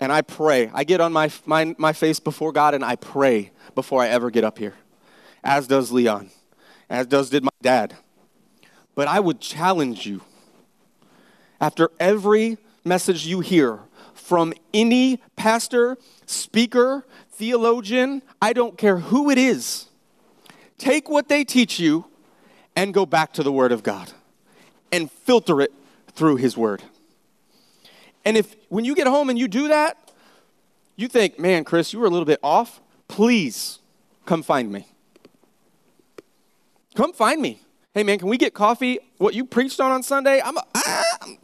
And 0.00 0.12
I 0.12 0.22
pray. 0.22 0.70
I 0.74 0.84
get 0.84 1.00
on 1.00 1.12
my, 1.12 1.30
my, 1.46 1.74
my 1.78 1.92
face 1.92 2.20
before 2.20 2.52
God 2.52 2.74
and 2.74 2.84
I 2.84 2.96
pray 2.96 3.52
before 3.74 4.02
I 4.02 4.08
ever 4.08 4.30
get 4.30 4.44
up 4.44 4.58
here, 4.58 4.74
as 5.42 5.66
does 5.66 5.90
Leon, 5.90 6.30
as 6.90 7.06
does 7.06 7.30
did 7.30 7.42
my 7.42 7.50
dad. 7.62 7.94
But 8.94 9.08
I 9.08 9.20
would 9.20 9.40
challenge 9.40 10.06
you 10.06 10.22
after 11.60 11.90
every 11.98 12.58
message 12.84 13.26
you 13.26 13.40
hear 13.40 13.80
from 14.12 14.52
any 14.72 15.20
pastor, 15.36 15.96
speaker, 16.26 17.04
theologian, 17.30 18.22
I 18.40 18.52
don't 18.52 18.78
care 18.78 18.98
who 18.98 19.30
it 19.30 19.38
is, 19.38 19.86
take 20.78 21.08
what 21.08 21.28
they 21.28 21.44
teach 21.44 21.78
you 21.78 22.06
and 22.76 22.94
go 22.94 23.06
back 23.06 23.32
to 23.34 23.42
the 23.42 23.52
Word 23.52 23.72
of 23.72 23.82
God 23.82 24.12
and 24.92 25.10
filter 25.10 25.60
it 25.60 25.72
through 26.12 26.36
His 26.36 26.56
Word. 26.56 26.82
And 28.24 28.36
if 28.36 28.56
when 28.68 28.84
you 28.84 28.94
get 28.94 29.06
home 29.06 29.30
and 29.30 29.38
you 29.38 29.48
do 29.48 29.68
that, 29.68 30.12
you 30.96 31.08
think, 31.08 31.38
man, 31.38 31.64
Chris, 31.64 31.92
you 31.92 31.98
were 31.98 32.06
a 32.06 32.10
little 32.10 32.24
bit 32.24 32.40
off, 32.42 32.80
please 33.08 33.80
come 34.26 34.42
find 34.42 34.70
me. 34.70 34.86
Come 36.94 37.12
find 37.12 37.42
me. 37.42 37.60
Hey, 37.92 38.02
man, 38.02 38.18
can 38.18 38.28
we 38.28 38.36
get 38.36 38.54
coffee? 38.54 38.98
What 39.18 39.34
you 39.34 39.44
preached 39.44 39.80
on 39.80 39.90
on 39.90 40.02
Sunday? 40.02 40.40
I'm, 40.44 40.56
I'm 40.58 41.38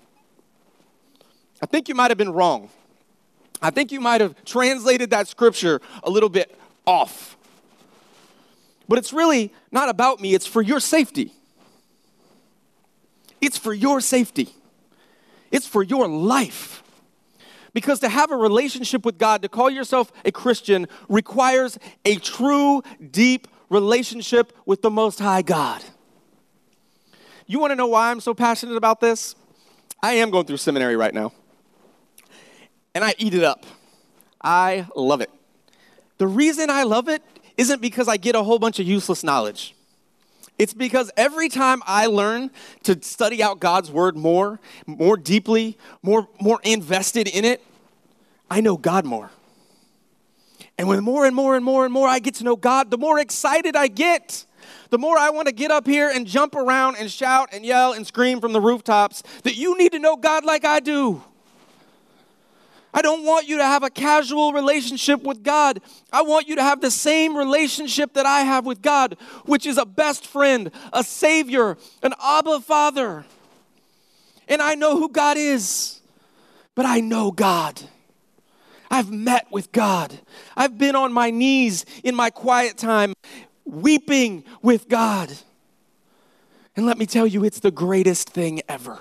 I 1.62 1.66
think 1.66 1.88
you 1.88 1.94
might 1.94 2.10
have 2.10 2.18
been 2.18 2.32
wrong. 2.32 2.70
I 3.60 3.70
think 3.70 3.92
you 3.92 4.00
might 4.00 4.20
have 4.20 4.34
translated 4.44 5.10
that 5.10 5.28
scripture 5.28 5.80
a 6.02 6.10
little 6.10 6.28
bit 6.28 6.58
off. 6.87 7.37
But 8.88 8.99
it's 8.99 9.12
really 9.12 9.52
not 9.70 9.88
about 9.88 10.20
me, 10.20 10.34
it's 10.34 10.46
for 10.46 10.62
your 10.62 10.80
safety. 10.80 11.32
It's 13.40 13.56
for 13.56 13.72
your 13.72 14.00
safety, 14.00 14.54
it's 15.50 15.66
for 15.66 15.83
your 15.83 16.09
life. 16.09 16.83
Because 17.73 18.00
to 18.00 18.09
have 18.09 18.33
a 18.33 18.37
relationship 18.37 19.04
with 19.04 19.19
God, 19.19 19.42
to 19.42 19.49
call 19.49 19.71
yourself 19.71 20.12
a 20.25 20.33
Christian, 20.33 20.87
requires 21.09 21.78
a 22.04 22.16
true, 22.16 22.83
deep 23.11 23.47
relationship 23.69 24.52
with 24.66 24.83
the 24.83 24.90
Most 24.90 25.21
High 25.21 25.42
God. 25.42 25.83
You 27.47 27.59
want 27.59 27.71
to 27.71 27.76
know 27.76 27.87
why 27.87 28.11
I'm 28.11 28.21
so 28.21 28.35
passionate 28.35 28.76
about 28.76 29.00
this? 29.00 29.35
I 30.02 30.14
am 30.14 30.30
going 30.30 30.47
through 30.47 30.57
seminary 30.57 30.97
right 30.97 31.14
now, 31.14 31.33
and 32.95 33.04
I 33.04 33.14
eat 33.19 33.35
it 33.35 33.45
up. 33.45 33.66
I 34.42 34.87
love 34.97 35.21
it. 35.21 35.30
The 36.19 36.26
reason 36.26 36.71
I 36.71 36.85
love 36.85 37.09
it 37.09 37.23
isn't 37.57 37.83
because 37.83 38.09
I 38.09 38.16
get 38.16 38.35
a 38.35 38.42
whole 38.42 38.59
bunch 38.59 38.78
of 38.78 38.87
useless 38.87 39.23
knowledge. 39.23 39.75
It's 40.60 40.74
because 40.74 41.10
every 41.16 41.48
time 41.48 41.82
I 41.86 42.04
learn 42.04 42.50
to 42.82 43.02
study 43.02 43.42
out 43.42 43.60
God's 43.60 43.90
word 43.90 44.14
more, 44.14 44.60
more 44.86 45.16
deeply, 45.16 45.78
more, 46.02 46.28
more 46.38 46.60
invested 46.62 47.28
in 47.28 47.46
it, 47.46 47.64
I 48.50 48.60
know 48.60 48.76
God 48.76 49.06
more. 49.06 49.30
And 50.76 50.86
when 50.86 51.02
more 51.02 51.24
and 51.24 51.34
more 51.34 51.56
and 51.56 51.64
more 51.64 51.86
and 51.86 51.94
more 51.94 52.06
I 52.06 52.18
get 52.18 52.34
to 52.34 52.44
know 52.44 52.56
God, 52.56 52.90
the 52.90 52.98
more 52.98 53.18
excited 53.18 53.74
I 53.74 53.88
get. 53.88 54.44
The 54.90 54.98
more 54.98 55.16
I 55.16 55.30
want 55.30 55.48
to 55.48 55.54
get 55.54 55.70
up 55.70 55.86
here 55.86 56.10
and 56.10 56.26
jump 56.26 56.54
around 56.54 56.96
and 56.96 57.10
shout 57.10 57.48
and 57.52 57.64
yell 57.64 57.94
and 57.94 58.06
scream 58.06 58.38
from 58.38 58.52
the 58.52 58.60
rooftops 58.60 59.22
that 59.44 59.56
you 59.56 59.78
need 59.78 59.92
to 59.92 59.98
know 59.98 60.14
God 60.14 60.44
like 60.44 60.66
I 60.66 60.80
do. 60.80 61.22
I 62.92 63.02
don't 63.02 63.25
want 63.25 63.49
you 63.49 63.59
to 63.59 63.64
have 63.64 63.82
a 63.82 63.90
casual 63.90 64.52
relationship 64.52 65.23
with 65.23 65.42
God. 65.42 65.80
I 66.12 66.23
want 66.23 66.49
you 66.49 66.56
to 66.56 66.62
have 66.62 66.80
the 66.80 66.90
same 66.90 67.37
relationship 67.37 68.14
that 68.14 68.26
I 68.26 68.40
have 68.40 68.66
with 68.66 68.82
God, 68.82 69.16
which 69.44 69.64
is 69.66 69.78
a 69.78 69.87
best 69.87 70.26
friend, 70.26 70.70
a 70.92 71.04
savior, 71.04 71.76
an 72.02 72.14
Abba 72.23 72.61
Father. 72.61 73.25
And 74.49 74.61
I 74.61 74.75
know 74.75 74.99
who 74.99 75.09
God 75.09 75.37
is, 75.37 76.00
but 76.75 76.85
I 76.85 77.00
know 77.00 77.30
God. 77.30 77.80
I've 78.90 79.12
met 79.12 79.47
with 79.52 79.70
God. 79.70 80.18
I've 80.56 80.76
been 80.76 80.97
on 80.97 81.12
my 81.12 81.30
knees 81.30 81.87
in 82.02 82.16
my 82.16 82.30
quiet 82.30 82.76
time, 82.76 83.14
weeping 83.64 84.44
with 84.62 84.88
God. 84.88 85.32
And 86.75 86.87
let 86.87 86.99
me 86.99 87.06
tell 87.06 87.26
you, 87.26 87.44
it's 87.44 87.61
the 87.61 87.70
greatest 87.70 88.30
thing 88.30 88.62
ever. 88.68 88.99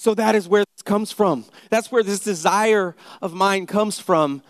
So 0.00 0.14
that 0.14 0.34
is 0.34 0.48
where 0.48 0.64
this 0.74 0.82
comes 0.82 1.12
from. 1.12 1.44
That's 1.68 1.92
where 1.92 2.02
this 2.02 2.20
desire 2.20 2.96
of 3.20 3.34
mine 3.34 3.66
comes 3.66 4.00
from 4.00 4.42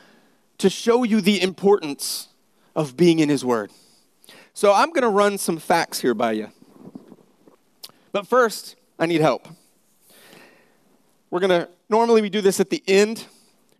to 0.58 0.70
show 0.70 1.02
you 1.02 1.20
the 1.20 1.42
importance 1.42 2.28
of 2.76 2.96
being 2.96 3.18
in 3.18 3.28
His 3.28 3.44
Word. 3.44 3.72
So 4.54 4.72
I'm 4.72 4.90
going 4.90 5.02
to 5.02 5.08
run 5.08 5.38
some 5.38 5.58
facts 5.58 5.98
here 5.98 6.14
by 6.14 6.32
you. 6.34 6.52
But 8.12 8.28
first, 8.28 8.76
I 8.96 9.06
need 9.06 9.20
help. 9.20 9.48
We're 11.30 11.40
going 11.40 11.62
to, 11.62 11.68
normally 11.88 12.22
we 12.22 12.30
do 12.30 12.40
this 12.40 12.60
at 12.60 12.70
the 12.70 12.84
end, 12.86 13.26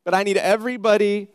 but 0.02 0.12
I 0.12 0.24
need 0.24 0.38
everybody 0.38 1.28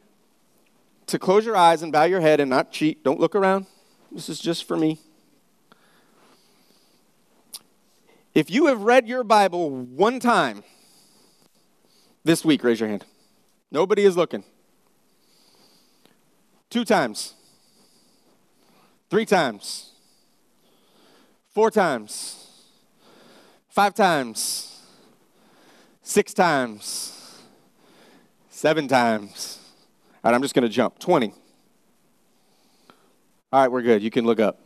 to 1.07 1.17
close 1.17 1.45
your 1.45 1.55
eyes 1.55 1.81
and 1.81 1.93
bow 1.93 2.03
your 2.03 2.19
head 2.19 2.41
and 2.41 2.49
not 2.49 2.73
cheat. 2.73 3.05
Don't 3.05 3.21
look 3.21 3.35
around. 3.35 3.67
This 4.11 4.27
is 4.27 4.41
just 4.41 4.65
for 4.65 4.75
me. 4.75 4.99
If 8.35 8.51
you 8.51 8.65
have 8.67 8.81
read 8.81 9.07
your 9.07 9.23
Bible 9.23 9.69
one 9.69 10.19
time 10.19 10.61
this 12.25 12.43
week, 12.43 12.65
raise 12.65 12.81
your 12.81 12.89
hand. 12.89 13.05
Nobody 13.71 14.03
is 14.03 14.17
looking. 14.17 14.43
Two 16.69 16.83
times. 16.83 17.33
Three 19.09 19.25
times. 19.25 19.91
Four 21.53 21.71
times. 21.71 22.49
Five 23.69 23.93
times. 23.93 24.81
Six 26.01 26.33
times. 26.33 27.41
Seven 28.49 28.89
times. 28.89 29.59
All 30.21 30.31
right, 30.31 30.35
I'm 30.35 30.41
just 30.41 30.53
going 30.53 30.63
to 30.63 30.69
jump. 30.69 30.99
20. 30.99 31.33
All 33.53 33.61
right, 33.61 33.71
we're 33.71 33.81
good. 33.81 34.03
You 34.03 34.11
can 34.11 34.25
look 34.25 34.41
up. 34.41 34.64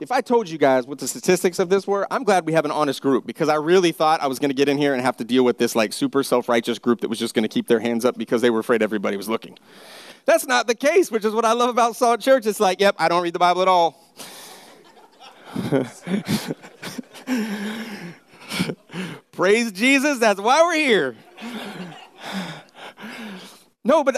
If 0.00 0.12
I 0.12 0.20
told 0.20 0.48
you 0.48 0.58
guys 0.58 0.86
what 0.86 0.98
the 0.98 1.08
statistics 1.08 1.58
of 1.58 1.70
this 1.70 1.84
were, 1.86 2.06
I'm 2.10 2.22
glad 2.22 2.46
we 2.46 2.52
have 2.52 2.64
an 2.64 2.70
honest 2.70 3.02
group 3.02 3.26
because 3.26 3.48
I 3.48 3.56
really 3.56 3.90
thought 3.90 4.20
I 4.20 4.28
was 4.28 4.38
going 4.38 4.50
to 4.50 4.54
get 4.54 4.68
in 4.68 4.78
here 4.78 4.94
and 4.94 5.02
have 5.02 5.16
to 5.16 5.24
deal 5.24 5.44
with 5.44 5.58
this 5.58 5.74
like 5.74 5.92
super 5.92 6.22
self-righteous 6.22 6.78
group 6.78 7.00
that 7.00 7.08
was 7.08 7.18
just 7.18 7.34
going 7.34 7.42
to 7.42 7.48
keep 7.48 7.66
their 7.66 7.80
hands 7.80 8.04
up 8.04 8.16
because 8.16 8.40
they 8.40 8.50
were 8.50 8.60
afraid 8.60 8.80
everybody 8.82 9.16
was 9.16 9.28
looking. 9.28 9.58
That's 10.24 10.46
not 10.46 10.68
the 10.68 10.76
case, 10.76 11.10
which 11.10 11.24
is 11.24 11.34
what 11.34 11.44
I 11.44 11.52
love 11.52 11.70
about 11.70 11.96
Salt 11.96 12.20
Church. 12.20 12.46
It's 12.46 12.60
like, 12.60 12.80
yep, 12.80 12.94
I 12.98 13.08
don't 13.08 13.22
read 13.22 13.32
the 13.32 13.40
Bible 13.40 13.62
at 13.62 13.68
all. 13.68 14.04
Praise 19.32 19.72
Jesus, 19.72 20.18
that's 20.18 20.40
why 20.40 20.62
we're 20.62 20.74
here. 20.74 21.16
no, 23.84 24.04
but 24.04 24.16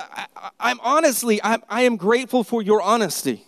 I, 0.58 0.70
am 0.70 0.80
honestly, 0.82 1.40
I'm, 1.42 1.62
I 1.68 1.82
am 1.82 1.96
grateful 1.96 2.44
for 2.44 2.60
your 2.60 2.82
honesty 2.82 3.46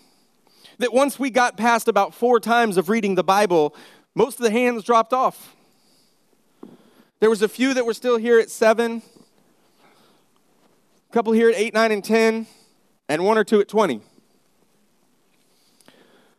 that 0.82 0.92
once 0.92 1.16
we 1.16 1.30
got 1.30 1.56
past 1.56 1.86
about 1.86 2.12
four 2.12 2.40
times 2.40 2.76
of 2.76 2.88
reading 2.88 3.14
the 3.14 3.22
Bible, 3.22 3.74
most 4.16 4.38
of 4.38 4.42
the 4.42 4.50
hands 4.50 4.82
dropped 4.82 5.12
off. 5.12 5.54
There 7.20 7.30
was 7.30 7.40
a 7.40 7.48
few 7.48 7.72
that 7.74 7.86
were 7.86 7.94
still 7.94 8.16
here 8.16 8.40
at 8.40 8.50
seven, 8.50 9.00
a 11.08 11.12
couple 11.12 11.32
here 11.32 11.48
at 11.48 11.54
eight, 11.54 11.72
nine, 11.72 11.92
and 11.92 12.04
10, 12.04 12.48
and 13.08 13.24
one 13.24 13.38
or 13.38 13.44
two 13.44 13.60
at 13.60 13.68
20. 13.68 14.00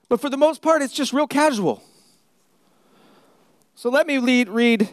But 0.09 0.19
for 0.19 0.29
the 0.29 0.35
most 0.35 0.62
part, 0.62 0.81
it's 0.81 0.93
just 0.93 1.13
real 1.13 1.25
casual. 1.25 1.81
So 3.75 3.89
let 3.89 4.07
me 4.07 4.19
lead, 4.19 4.50
read 4.50 4.89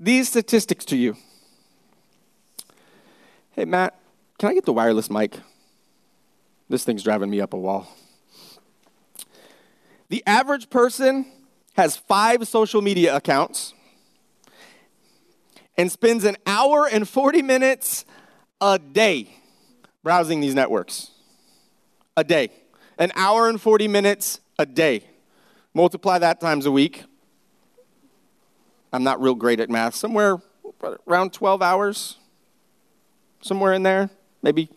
these 0.00 0.28
statistics 0.28 0.86
to 0.86 0.96
you. 0.96 1.16
Hey, 3.50 3.66
Matt, 3.66 4.00
can 4.38 4.48
I 4.48 4.54
get 4.54 4.64
the 4.64 4.72
wireless 4.72 5.10
mic? 5.10 5.38
This 6.70 6.84
thing's 6.84 7.02
driving 7.02 7.28
me 7.28 7.42
up 7.42 7.52
a 7.52 7.58
wall. 7.58 7.86
The 10.14 10.22
average 10.28 10.70
person 10.70 11.26
has 11.72 11.96
five 11.96 12.46
social 12.46 12.80
media 12.80 13.16
accounts 13.16 13.74
and 15.76 15.90
spends 15.90 16.22
an 16.22 16.36
hour 16.46 16.86
and 16.86 17.08
40 17.08 17.42
minutes 17.42 18.04
a 18.60 18.78
day 18.78 19.34
browsing 20.04 20.38
these 20.38 20.54
networks. 20.54 21.10
A 22.16 22.22
day. 22.22 22.50
An 22.96 23.10
hour 23.16 23.48
and 23.48 23.60
40 23.60 23.88
minutes 23.88 24.38
a 24.56 24.64
day. 24.64 25.02
Multiply 25.74 26.20
that 26.20 26.40
times 26.40 26.64
a 26.64 26.70
week. 26.70 27.02
I'm 28.92 29.02
not 29.02 29.20
real 29.20 29.34
great 29.34 29.58
at 29.58 29.68
math. 29.68 29.96
Somewhere 29.96 30.36
around 31.08 31.32
12 31.32 31.60
hours. 31.60 32.18
Somewhere 33.42 33.72
in 33.72 33.82
there. 33.82 34.10
Maybe 34.44 34.70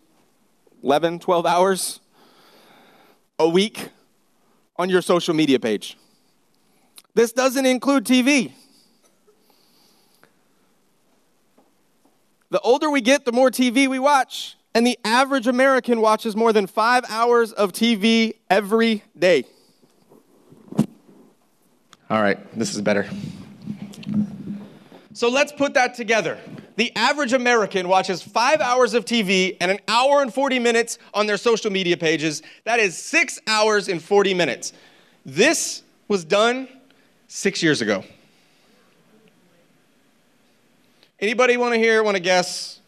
11, 0.82 1.20
12 1.20 1.46
hours 1.46 2.00
a 3.38 3.48
week 3.48 3.90
on 4.78 4.90
your 4.90 5.02
social 5.02 5.34
media 5.34 5.60
page. 5.60 5.98
This 7.14 7.32
doesn't 7.32 7.66
include 7.66 8.06
TV. 8.06 8.52
The 12.50 12.60
older 12.60 12.90
we 12.90 13.02
get, 13.02 13.26
the 13.26 13.32
more 13.32 13.50
TV 13.50 13.88
we 13.88 14.00
watch. 14.00 14.56
And 14.74 14.86
the 14.86 15.00
average 15.04 15.48
American 15.48 16.02
watches 16.02 16.36
more 16.36 16.54
than 16.54 16.68
five 16.68 17.04
hours 17.10 17.52
of 17.52 17.72
TV 17.72 18.36
every 18.50 19.04
day. 19.18 19.46
All 22.10 22.22
right, 22.22 22.38
this 22.58 22.76
is 22.76 22.82
better. 22.82 23.10
So 25.18 25.30
let's 25.30 25.52
put 25.52 25.74
that 25.74 25.96
together. 25.96 26.38
The 26.76 26.96
average 26.96 27.34
American 27.34 27.88
watches 27.88 28.22
five 28.22 28.62
hours 28.62 28.94
of 28.94 29.04
TV 29.04 29.58
and 29.60 29.72
an 29.72 29.80
hour 29.88 30.22
and 30.22 30.32
40 30.32 30.60
minutes 30.60 31.00
on 31.12 31.26
their 31.26 31.38
social 31.38 31.72
media 31.72 31.98
pages. 31.98 32.44
That 32.66 32.80
is 32.80 32.96
six 32.96 33.40
hours 33.48 33.88
and 33.88 34.00
40 34.00 34.36
minutes. 34.36 34.74
This 35.26 35.82
was 36.08 36.24
done 36.24 36.68
six 37.28 37.64
years 37.64 37.82
ago. 37.82 38.04
Anybody 41.20 41.58
want 41.58 41.74
to 41.74 41.80
hear, 41.80 42.04
want 42.04 42.16
to 42.16 42.22
guess 42.22 42.80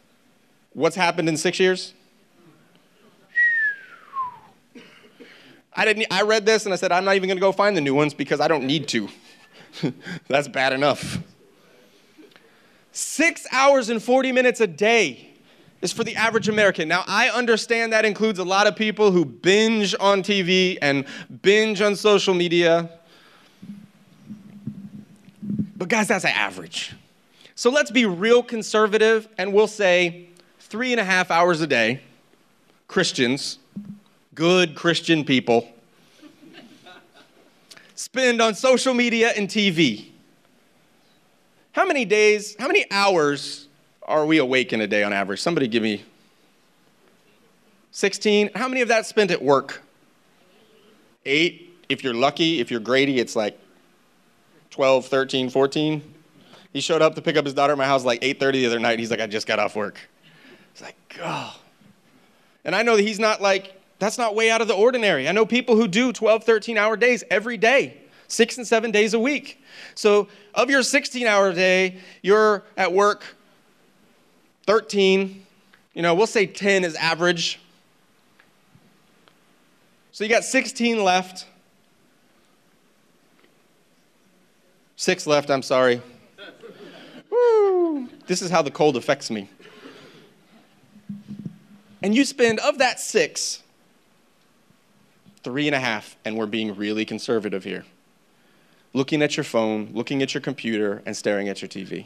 what's 0.74 0.96
happened 0.96 1.30
in 1.30 1.36
six 1.36 1.60
years? 1.60 1.96
I 5.74 5.84
didn't. 5.84 6.06
I 6.12 6.22
read 6.22 6.46
this 6.46 6.66
and 6.66 6.74
I 6.74 6.78
said, 6.78 6.92
I'm 6.92 7.06
not 7.06 7.16
even 7.16 7.28
going 7.28 7.38
to 7.38 7.42
go 7.42 7.52
find 7.52 7.76
the 7.76 7.82
new 7.82 7.96
ones 7.96 8.14
because 8.14 8.40
I 8.40 8.48
don't 8.48 8.66
need 8.66 8.88
to. 8.90 9.10
That's 10.28 10.48
bad 10.48 10.74
enough. 10.74 11.18
Six 12.92 13.46
hours 13.52 13.90
and 13.90 14.02
40 14.02 14.32
minutes 14.32 14.62
a 14.62 14.68
day 14.68 15.30
is 15.82 15.94
for 15.94 16.04
the 16.04 16.16
average 16.16 16.50
American. 16.50 16.88
Now, 16.88 17.04
I 17.08 17.30
understand 17.30 17.94
that 17.94 18.04
includes 18.06 18.40
a 18.40 18.44
lot 18.44 18.68
of 18.68 18.76
people 18.76 19.12
who 19.12 19.24
binge 19.24 19.96
on 20.00 20.24
TV 20.24 20.78
and 20.82 21.06
binge 21.42 21.82
on 21.82 21.96
social 21.96 22.34
media. 22.34 22.90
But, 25.78 25.88
guys, 25.88 26.08
that's 26.10 26.26
an 26.26 26.32
average. 26.32 26.94
So 27.56 27.70
let's 27.70 27.92
be 27.92 28.06
real 28.06 28.44
conservative 28.44 29.28
and 29.38 29.54
we'll 29.54 29.68
say 29.68 30.28
three 30.60 30.92
and 30.92 31.00
a 31.00 31.04
half 31.04 31.32
hours 31.32 31.62
a 31.62 31.68
day, 31.68 32.02
Christians, 32.88 33.60
good 34.34 34.76
Christian 34.76 35.24
people, 35.24 35.68
spend 37.96 38.42
on 38.42 38.56
social 38.56 38.94
media 38.94 39.34
and 39.36 39.48
TV. 39.48 40.08
How 41.72 41.86
many 41.86 42.06
days, 42.06 42.56
how 42.60 42.68
many 42.68 42.86
hours 42.92 43.68
are 44.04 44.26
we 44.26 44.40
awake 44.40 44.74
in 44.74 44.82
a 44.82 44.88
day 44.88 45.04
on 45.04 45.14
average? 45.14 45.40
Somebody 45.40 45.68
give 45.68 45.84
me 45.84 46.04
16. 47.92 48.52
How 48.56 48.68
many 48.68 48.82
of 48.82 48.88
that 48.88 49.06
spent 49.06 49.32
at 49.32 49.42
work? 49.42 49.82
Eight. 51.26 51.66
If 51.90 52.04
you're 52.04 52.14
lucky, 52.14 52.60
if 52.60 52.70
you're 52.72 52.80
Grady, 52.80 53.20
it's 53.20 53.36
like 53.36 53.60
12, 54.72 55.08
13, 55.08 55.50
14. 55.50 56.14
He 56.74 56.82
showed 56.82 57.02
up 57.02 57.16
to 57.16 57.22
pick 57.22 57.36
up 57.36 57.46
his 57.46 57.54
daughter 57.54 57.74
at 57.74 57.78
my 57.78 57.86
house 57.86 58.06
like 58.06 58.22
8:30 58.22 58.52
the 58.54 58.66
other 58.68 58.80
night. 58.80 59.00
He's 59.00 59.10
like, 59.10 59.20
I 59.20 59.28
just 59.28 59.48
got 59.48 59.60
off 59.60 59.76
work. 59.76 60.00
It's 60.72 60.82
like, 60.82 60.96
oh. 61.22 61.60
And 62.64 62.76
I 62.76 62.84
know 62.84 62.96
that 62.96 63.02
he's 63.02 63.20
not 63.20 63.42
like, 63.42 63.82
that's 63.98 64.18
not 64.18 64.36
way 64.36 64.52
out 64.52 64.62
of 64.62 64.68
the 64.68 64.76
ordinary. 64.76 65.28
I 65.28 65.32
know 65.32 65.46
people 65.46 65.76
who 65.76 65.88
do 65.88 66.14
12, 66.14 66.44
13 66.44 66.78
hour 66.78 66.96
days 66.96 67.24
every 67.32 67.58
day, 67.58 67.98
six 68.30 68.58
and 68.58 68.66
seven 68.66 68.92
days 68.92 69.14
a 69.14 69.20
week. 69.20 69.62
So, 69.96 70.30
of 70.56 70.70
your 70.70 70.84
16 70.84 71.28
hour 71.28 71.52
day, 71.52 71.98
you're 72.22 72.64
at 72.78 72.94
work 72.94 73.24
13, 74.66 75.46
you 75.94 76.02
know, 76.02 76.14
we'll 76.14 76.28
say 76.28 76.46
10 76.46 76.86
is 76.86 76.96
average. 76.96 77.60
So, 80.12 80.24
you 80.24 80.30
got 80.30 80.44
16 80.44 81.04
left. 81.04 81.46
Six 84.96 85.26
left, 85.26 85.50
I'm 85.50 85.64
sorry. 85.64 86.02
Woo! 87.32 88.10
This 88.28 88.42
is 88.42 88.52
how 88.52 88.62
the 88.62 88.72
cold 88.72 88.96
affects 88.96 89.32
me. 89.32 89.50
And 92.02 92.16
you 92.16 92.24
spend, 92.26 92.60
of 92.60 92.78
that 92.78 93.00
six, 93.00 93.62
three 95.44 95.68
and 95.68 95.76
a 95.76 95.80
half, 95.80 96.16
and 96.24 96.38
we're 96.38 96.46
being 96.46 96.76
really 96.76 97.06
conservative 97.06 97.64
here, 97.64 97.86
looking 98.94 99.22
at 99.22 99.38
your 99.38 99.44
phone, 99.44 99.90
looking 99.94 100.22
at 100.22 100.34
your 100.34 100.42
computer, 100.42 101.02
and 101.06 101.16
staring 101.16 101.48
at 101.48 101.62
your 101.62 101.70
TV. 101.70 102.06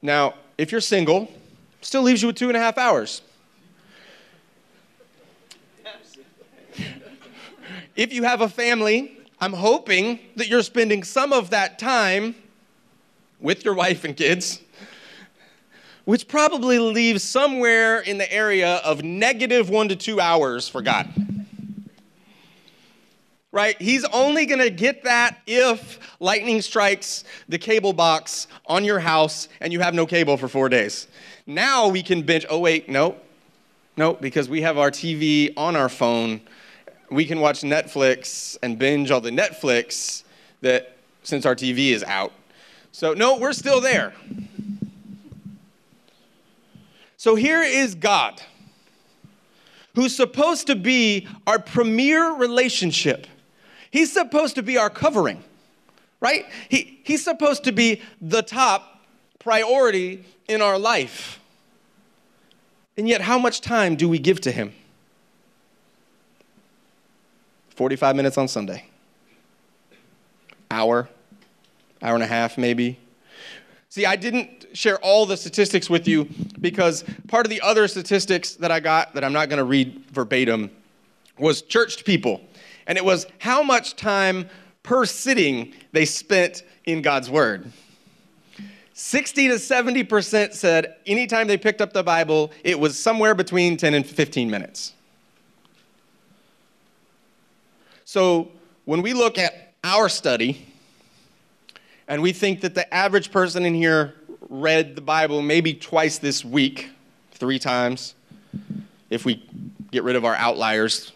Now, 0.00 0.34
if 0.56 0.70
you're 0.70 0.80
single, 0.80 1.30
still 1.80 2.02
leaves 2.02 2.22
you 2.22 2.28
with 2.28 2.36
two 2.36 2.48
and 2.48 2.56
a 2.56 2.60
half 2.60 2.78
hours. 2.78 3.22
if 7.96 8.12
you 8.12 8.22
have 8.22 8.40
a 8.40 8.48
family, 8.48 9.18
I'm 9.40 9.52
hoping 9.52 10.20
that 10.36 10.48
you're 10.48 10.62
spending 10.62 11.02
some 11.02 11.32
of 11.32 11.50
that 11.50 11.78
time 11.78 12.34
with 13.40 13.64
your 13.64 13.74
wife 13.74 14.04
and 14.04 14.16
kids, 14.16 14.60
which 16.04 16.26
probably 16.26 16.78
leaves 16.78 17.22
somewhere 17.22 18.00
in 18.00 18.18
the 18.18 18.32
area 18.32 18.76
of 18.76 19.02
negative 19.02 19.70
one 19.70 19.88
to 19.88 19.96
two 19.96 20.20
hours 20.20 20.68
for 20.68 20.82
God. 20.82 21.08
Right? 23.58 23.80
He's 23.82 24.04
only 24.04 24.46
going 24.46 24.60
to 24.60 24.70
get 24.70 25.02
that 25.02 25.40
if 25.44 25.98
lightning 26.20 26.62
strikes 26.62 27.24
the 27.48 27.58
cable 27.58 27.92
box 27.92 28.46
on 28.66 28.84
your 28.84 29.00
house 29.00 29.48
and 29.60 29.72
you 29.72 29.80
have 29.80 29.94
no 29.94 30.06
cable 30.06 30.36
for 30.36 30.46
four 30.46 30.68
days. 30.68 31.08
Now 31.44 31.88
we 31.88 32.04
can 32.04 32.22
binge. 32.22 32.46
Oh, 32.48 32.60
wait, 32.60 32.88
no. 32.88 33.16
No, 33.96 34.14
because 34.14 34.48
we 34.48 34.60
have 34.60 34.78
our 34.78 34.92
TV 34.92 35.52
on 35.56 35.74
our 35.74 35.88
phone 35.88 36.40
we 37.10 37.24
can 37.24 37.40
watch 37.40 37.62
Netflix 37.62 38.56
and 38.62 38.78
binge 38.78 39.10
all 39.10 39.20
the 39.20 39.30
Netflix 39.30 40.24
that 40.60 40.96
since 41.22 41.46
our 41.46 41.54
TV 41.54 41.90
is 41.90 42.04
out. 42.04 42.32
So, 42.92 43.14
no, 43.14 43.38
we're 43.38 43.52
still 43.52 43.80
there. 43.80 44.12
So, 47.16 47.34
here 47.34 47.62
is 47.62 47.94
God, 47.94 48.40
who's 49.94 50.14
supposed 50.14 50.66
to 50.68 50.76
be 50.76 51.26
our 51.46 51.58
premier 51.58 52.34
relationship. 52.34 53.26
He's 53.90 54.12
supposed 54.12 54.54
to 54.56 54.62
be 54.62 54.76
our 54.76 54.90
covering, 54.90 55.42
right? 56.20 56.46
He, 56.68 57.00
he's 57.04 57.24
supposed 57.24 57.64
to 57.64 57.72
be 57.72 58.02
the 58.20 58.42
top 58.42 59.04
priority 59.38 60.24
in 60.48 60.62
our 60.62 60.78
life. 60.78 61.40
And 62.96 63.08
yet, 63.08 63.20
how 63.20 63.38
much 63.38 63.60
time 63.60 63.96
do 63.96 64.08
we 64.08 64.18
give 64.18 64.40
to 64.42 64.50
Him? 64.50 64.72
45 67.70 68.16
minutes 68.16 68.36
on 68.36 68.48
Sunday. 68.48 68.84
Hour, 70.70 71.08
hour 72.02 72.14
and 72.14 72.24
a 72.24 72.26
half 72.26 72.58
maybe. 72.58 72.98
See, 73.88 74.04
I 74.04 74.16
didn't 74.16 74.66
share 74.72 74.98
all 74.98 75.26
the 75.26 75.36
statistics 75.36 75.88
with 75.88 76.06
you 76.06 76.28
because 76.60 77.04
part 77.28 77.46
of 77.46 77.50
the 77.50 77.60
other 77.60 77.88
statistics 77.88 78.54
that 78.56 78.70
I 78.70 78.80
got 78.80 79.14
that 79.14 79.24
I'm 79.24 79.32
not 79.32 79.48
going 79.48 79.58
to 79.58 79.64
read 79.64 80.04
verbatim 80.10 80.70
was 81.38 81.62
churched 81.62 82.04
people. 82.04 82.40
And 82.88 82.98
it 82.98 83.04
was 83.04 83.26
how 83.38 83.62
much 83.62 83.94
time 83.94 84.48
per 84.82 85.04
sitting 85.04 85.74
they 85.92 86.04
spent 86.04 86.64
in 86.84 87.02
God's 87.02 87.30
Word. 87.30 87.70
60 88.94 89.48
to 89.48 89.54
70% 89.54 90.54
said 90.54 90.96
anytime 91.06 91.46
they 91.46 91.56
picked 91.56 91.80
up 91.80 91.92
the 91.92 92.02
Bible, 92.02 92.50
it 92.64 92.80
was 92.80 92.98
somewhere 92.98 93.34
between 93.34 93.76
10 93.76 93.94
and 93.94 94.04
15 94.04 94.50
minutes. 94.50 94.94
So 98.04 98.50
when 98.86 99.02
we 99.02 99.12
look 99.12 99.38
at 99.38 99.74
our 99.84 100.08
study, 100.08 100.66
and 102.08 102.22
we 102.22 102.32
think 102.32 102.62
that 102.62 102.74
the 102.74 102.92
average 102.92 103.30
person 103.30 103.66
in 103.66 103.74
here 103.74 104.14
read 104.48 104.96
the 104.96 105.02
Bible 105.02 105.42
maybe 105.42 105.74
twice 105.74 106.18
this 106.18 106.42
week, 106.44 106.90
three 107.32 107.58
times, 107.58 108.14
if 109.10 109.26
we 109.26 109.46
get 109.92 110.02
rid 110.02 110.16
of 110.16 110.24
our 110.24 110.34
outliers. 110.34 111.12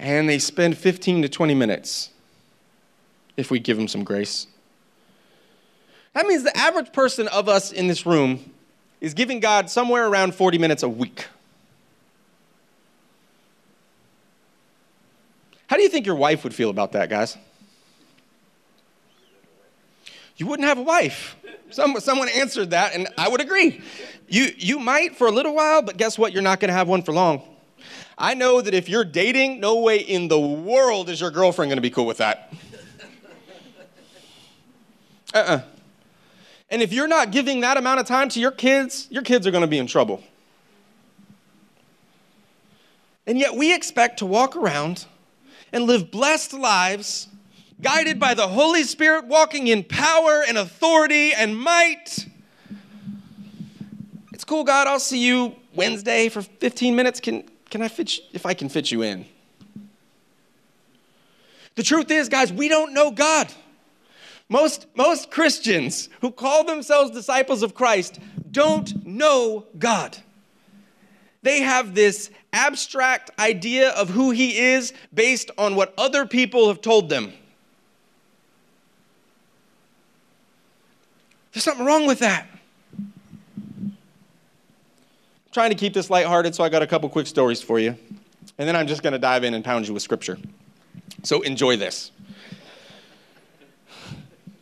And 0.00 0.26
they 0.26 0.38
spend 0.38 0.78
15 0.78 1.22
to 1.22 1.28
20 1.28 1.54
minutes 1.54 2.08
if 3.36 3.50
we 3.50 3.60
give 3.60 3.76
them 3.76 3.86
some 3.86 4.02
grace. 4.02 4.46
That 6.14 6.26
means 6.26 6.42
the 6.42 6.56
average 6.56 6.90
person 6.94 7.28
of 7.28 7.50
us 7.50 7.70
in 7.70 7.86
this 7.86 8.06
room 8.06 8.50
is 9.02 9.12
giving 9.12 9.40
God 9.40 9.68
somewhere 9.68 10.08
around 10.08 10.34
40 10.34 10.56
minutes 10.56 10.82
a 10.82 10.88
week. 10.88 11.26
How 15.66 15.76
do 15.76 15.82
you 15.82 15.90
think 15.90 16.06
your 16.06 16.16
wife 16.16 16.44
would 16.44 16.54
feel 16.54 16.70
about 16.70 16.92
that, 16.92 17.10
guys? 17.10 17.36
You 20.38 20.46
wouldn't 20.46 20.66
have 20.66 20.78
a 20.78 20.82
wife. 20.82 21.36
Some, 21.68 22.00
someone 22.00 22.30
answered 22.30 22.70
that, 22.70 22.94
and 22.94 23.06
I 23.18 23.28
would 23.28 23.42
agree. 23.42 23.82
You, 24.28 24.48
you 24.56 24.78
might 24.78 25.16
for 25.16 25.26
a 25.26 25.30
little 25.30 25.54
while, 25.54 25.82
but 25.82 25.98
guess 25.98 26.18
what? 26.18 26.32
You're 26.32 26.42
not 26.42 26.58
going 26.58 26.70
to 26.70 26.74
have 26.74 26.88
one 26.88 27.02
for 27.02 27.12
long. 27.12 27.49
I 28.18 28.34
know 28.34 28.60
that 28.60 28.74
if 28.74 28.88
you're 28.88 29.04
dating, 29.04 29.60
no 29.60 29.80
way 29.80 29.98
in 29.98 30.28
the 30.28 30.38
world 30.38 31.08
is 31.08 31.20
your 31.20 31.30
girlfriend 31.30 31.70
going 31.70 31.76
to 31.76 31.82
be 31.82 31.90
cool 31.90 32.06
with 32.06 32.18
that. 32.18 32.52
Uh 35.32 35.36
uh-uh. 35.38 35.56
uh 35.56 35.60
And 36.70 36.82
if 36.82 36.92
you're 36.92 37.08
not 37.08 37.30
giving 37.30 37.60
that 37.60 37.76
amount 37.76 38.00
of 38.00 38.06
time 38.06 38.28
to 38.30 38.40
your 38.40 38.52
kids, 38.52 39.06
your 39.10 39.22
kids 39.22 39.46
are 39.46 39.50
going 39.50 39.62
to 39.62 39.68
be 39.68 39.78
in 39.78 39.86
trouble. 39.86 40.22
And 43.26 43.38
yet 43.38 43.54
we 43.54 43.74
expect 43.74 44.18
to 44.18 44.26
walk 44.26 44.56
around 44.56 45.06
and 45.72 45.84
live 45.84 46.10
blessed 46.10 46.52
lives, 46.52 47.28
guided 47.80 48.18
by 48.18 48.34
the 48.34 48.48
Holy 48.48 48.82
Spirit, 48.82 49.26
walking 49.26 49.68
in 49.68 49.84
power 49.84 50.42
and 50.46 50.58
authority 50.58 51.32
and 51.32 51.56
might. 51.56 52.26
It's 54.32 54.44
cool, 54.44 54.64
God. 54.64 54.86
I'll 54.86 54.98
see 54.98 55.24
you 55.24 55.54
Wednesday 55.74 56.28
for 56.28 56.42
15 56.42 56.96
minutes. 56.96 57.20
Can, 57.20 57.48
can 57.70 57.82
I 57.82 57.88
fit 57.88 58.18
you, 58.18 58.24
if 58.32 58.44
I 58.44 58.52
can 58.54 58.68
fit 58.68 58.90
you 58.90 59.02
in? 59.02 59.24
The 61.76 61.82
truth 61.82 62.10
is, 62.10 62.28
guys, 62.28 62.52
we 62.52 62.68
don't 62.68 62.92
know 62.92 63.10
God. 63.10 63.52
Most, 64.48 64.86
most 64.96 65.30
Christians 65.30 66.08
who 66.20 66.32
call 66.32 66.64
themselves 66.64 67.12
disciples 67.12 67.62
of 67.62 67.74
Christ 67.74 68.18
don't 68.50 69.06
know 69.06 69.66
God. 69.78 70.18
they 71.42 71.60
have 71.60 71.94
this 71.94 72.30
abstract 72.52 73.30
idea 73.38 73.90
of 73.90 74.10
who 74.10 74.30
he 74.30 74.58
is 74.58 74.92
based 75.14 75.50
on 75.56 75.74
what 75.74 75.94
other 75.96 76.26
people 76.26 76.68
have 76.68 76.80
told 76.80 77.08
them. 77.08 77.32
There's 81.52 81.64
something 81.64 81.86
wrong 81.86 82.06
with 82.06 82.18
that. 82.20 82.48
Trying 85.52 85.70
to 85.70 85.76
keep 85.76 85.94
this 85.94 86.10
lighthearted, 86.10 86.54
so 86.54 86.62
I 86.62 86.68
got 86.68 86.82
a 86.82 86.86
couple 86.86 87.08
quick 87.08 87.26
stories 87.26 87.60
for 87.60 87.80
you. 87.80 87.96
And 88.58 88.68
then 88.68 88.76
I'm 88.76 88.86
just 88.86 89.02
going 89.02 89.14
to 89.14 89.18
dive 89.18 89.42
in 89.42 89.54
and 89.54 89.64
pound 89.64 89.88
you 89.88 89.94
with 89.94 90.02
scripture. 90.02 90.38
So 91.24 91.40
enjoy 91.42 91.76
this. 91.76 92.12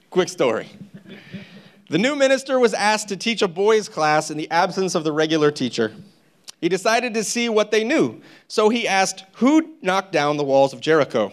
Quick 0.08 0.30
story. 0.30 0.70
The 1.90 1.98
new 1.98 2.16
minister 2.16 2.58
was 2.58 2.72
asked 2.72 3.08
to 3.08 3.16
teach 3.16 3.42
a 3.42 3.48
boys' 3.48 3.88
class 3.88 4.30
in 4.30 4.38
the 4.38 4.50
absence 4.50 4.94
of 4.94 5.04
the 5.04 5.12
regular 5.12 5.50
teacher. 5.50 5.92
He 6.60 6.68
decided 6.68 7.14
to 7.14 7.24
see 7.24 7.48
what 7.48 7.70
they 7.70 7.84
knew, 7.84 8.20
so 8.48 8.68
he 8.68 8.88
asked, 8.88 9.24
Who 9.34 9.74
knocked 9.82 10.12
down 10.12 10.38
the 10.38 10.44
walls 10.44 10.72
of 10.72 10.80
Jericho? 10.80 11.32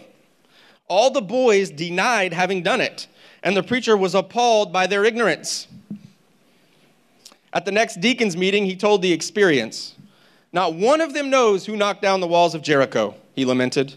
All 0.88 1.12
the 1.12 1.22
boys 1.22 1.72
denied 1.72 2.34
having 2.34 2.62
done 2.62 2.80
it, 2.80 3.08
and 3.42 3.56
the 3.56 3.64
preacher 3.64 3.98
was 3.98 4.14
appalled 4.14 4.72
by 4.72 4.86
their 4.86 5.04
ignorance. 5.04 5.68
At 7.56 7.64
the 7.64 7.72
next 7.72 8.02
deacons' 8.02 8.36
meeting, 8.36 8.66
he 8.66 8.76
told 8.76 9.02
the 9.02 9.14
experience. 9.14 9.96
Not 10.52 10.76
one 10.76 11.00
of 11.00 11.14
them 11.14 11.30
knows 11.30 11.66
who 11.66 11.78
knocked 11.78 12.02
down 12.02 12.20
the 12.20 12.28
walls 12.28 12.54
of 12.54 12.62
Jericho, 12.62 13.16
he 13.34 13.46
lamented. 13.46 13.96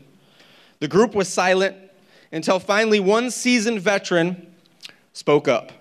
The 0.79 0.87
group 0.87 1.13
was 1.13 1.29
silent 1.29 1.77
until 2.31 2.61
finally 2.61 3.01
one 3.01 3.33
seasoned 3.33 3.81
veteran 3.81 4.55
spoke 5.13 5.49
up. 5.49 5.73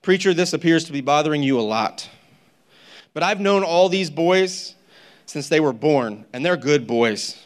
Preacher, 0.00 0.32
this 0.32 0.52
appears 0.52 0.84
to 0.84 0.92
be 0.92 1.00
bothering 1.00 1.42
you 1.42 1.58
a 1.58 1.60
lot. 1.60 2.08
But 3.14 3.24
I've 3.24 3.40
known 3.40 3.64
all 3.64 3.88
these 3.88 4.10
boys 4.10 4.76
since 5.26 5.48
they 5.48 5.58
were 5.58 5.72
born, 5.72 6.24
and 6.32 6.46
they're 6.46 6.56
good 6.56 6.86
boys. 6.86 7.36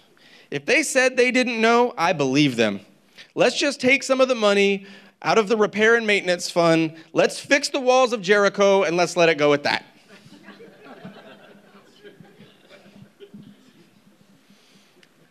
If 0.50 0.66
they 0.66 0.82
said 0.82 1.16
they 1.16 1.30
didn't 1.30 1.58
know, 1.62 1.94
I 1.96 2.12
believe 2.12 2.56
them. 2.56 2.80
Let's 3.34 3.58
just 3.58 3.80
take 3.80 4.02
some 4.02 4.20
of 4.20 4.28
the 4.28 4.34
money 4.34 4.84
out 5.22 5.38
of 5.38 5.48
the 5.48 5.56
repair 5.56 5.96
and 5.96 6.06
maintenance 6.06 6.50
fund. 6.50 6.96
Let's 7.12 7.38
fix 7.38 7.68
the 7.68 7.80
walls 7.80 8.12
of 8.12 8.20
Jericho 8.22 8.82
and 8.82 8.96
let's 8.96 9.16
let 9.16 9.28
it 9.28 9.38
go 9.38 9.52
at 9.52 9.62
that. 9.62 9.84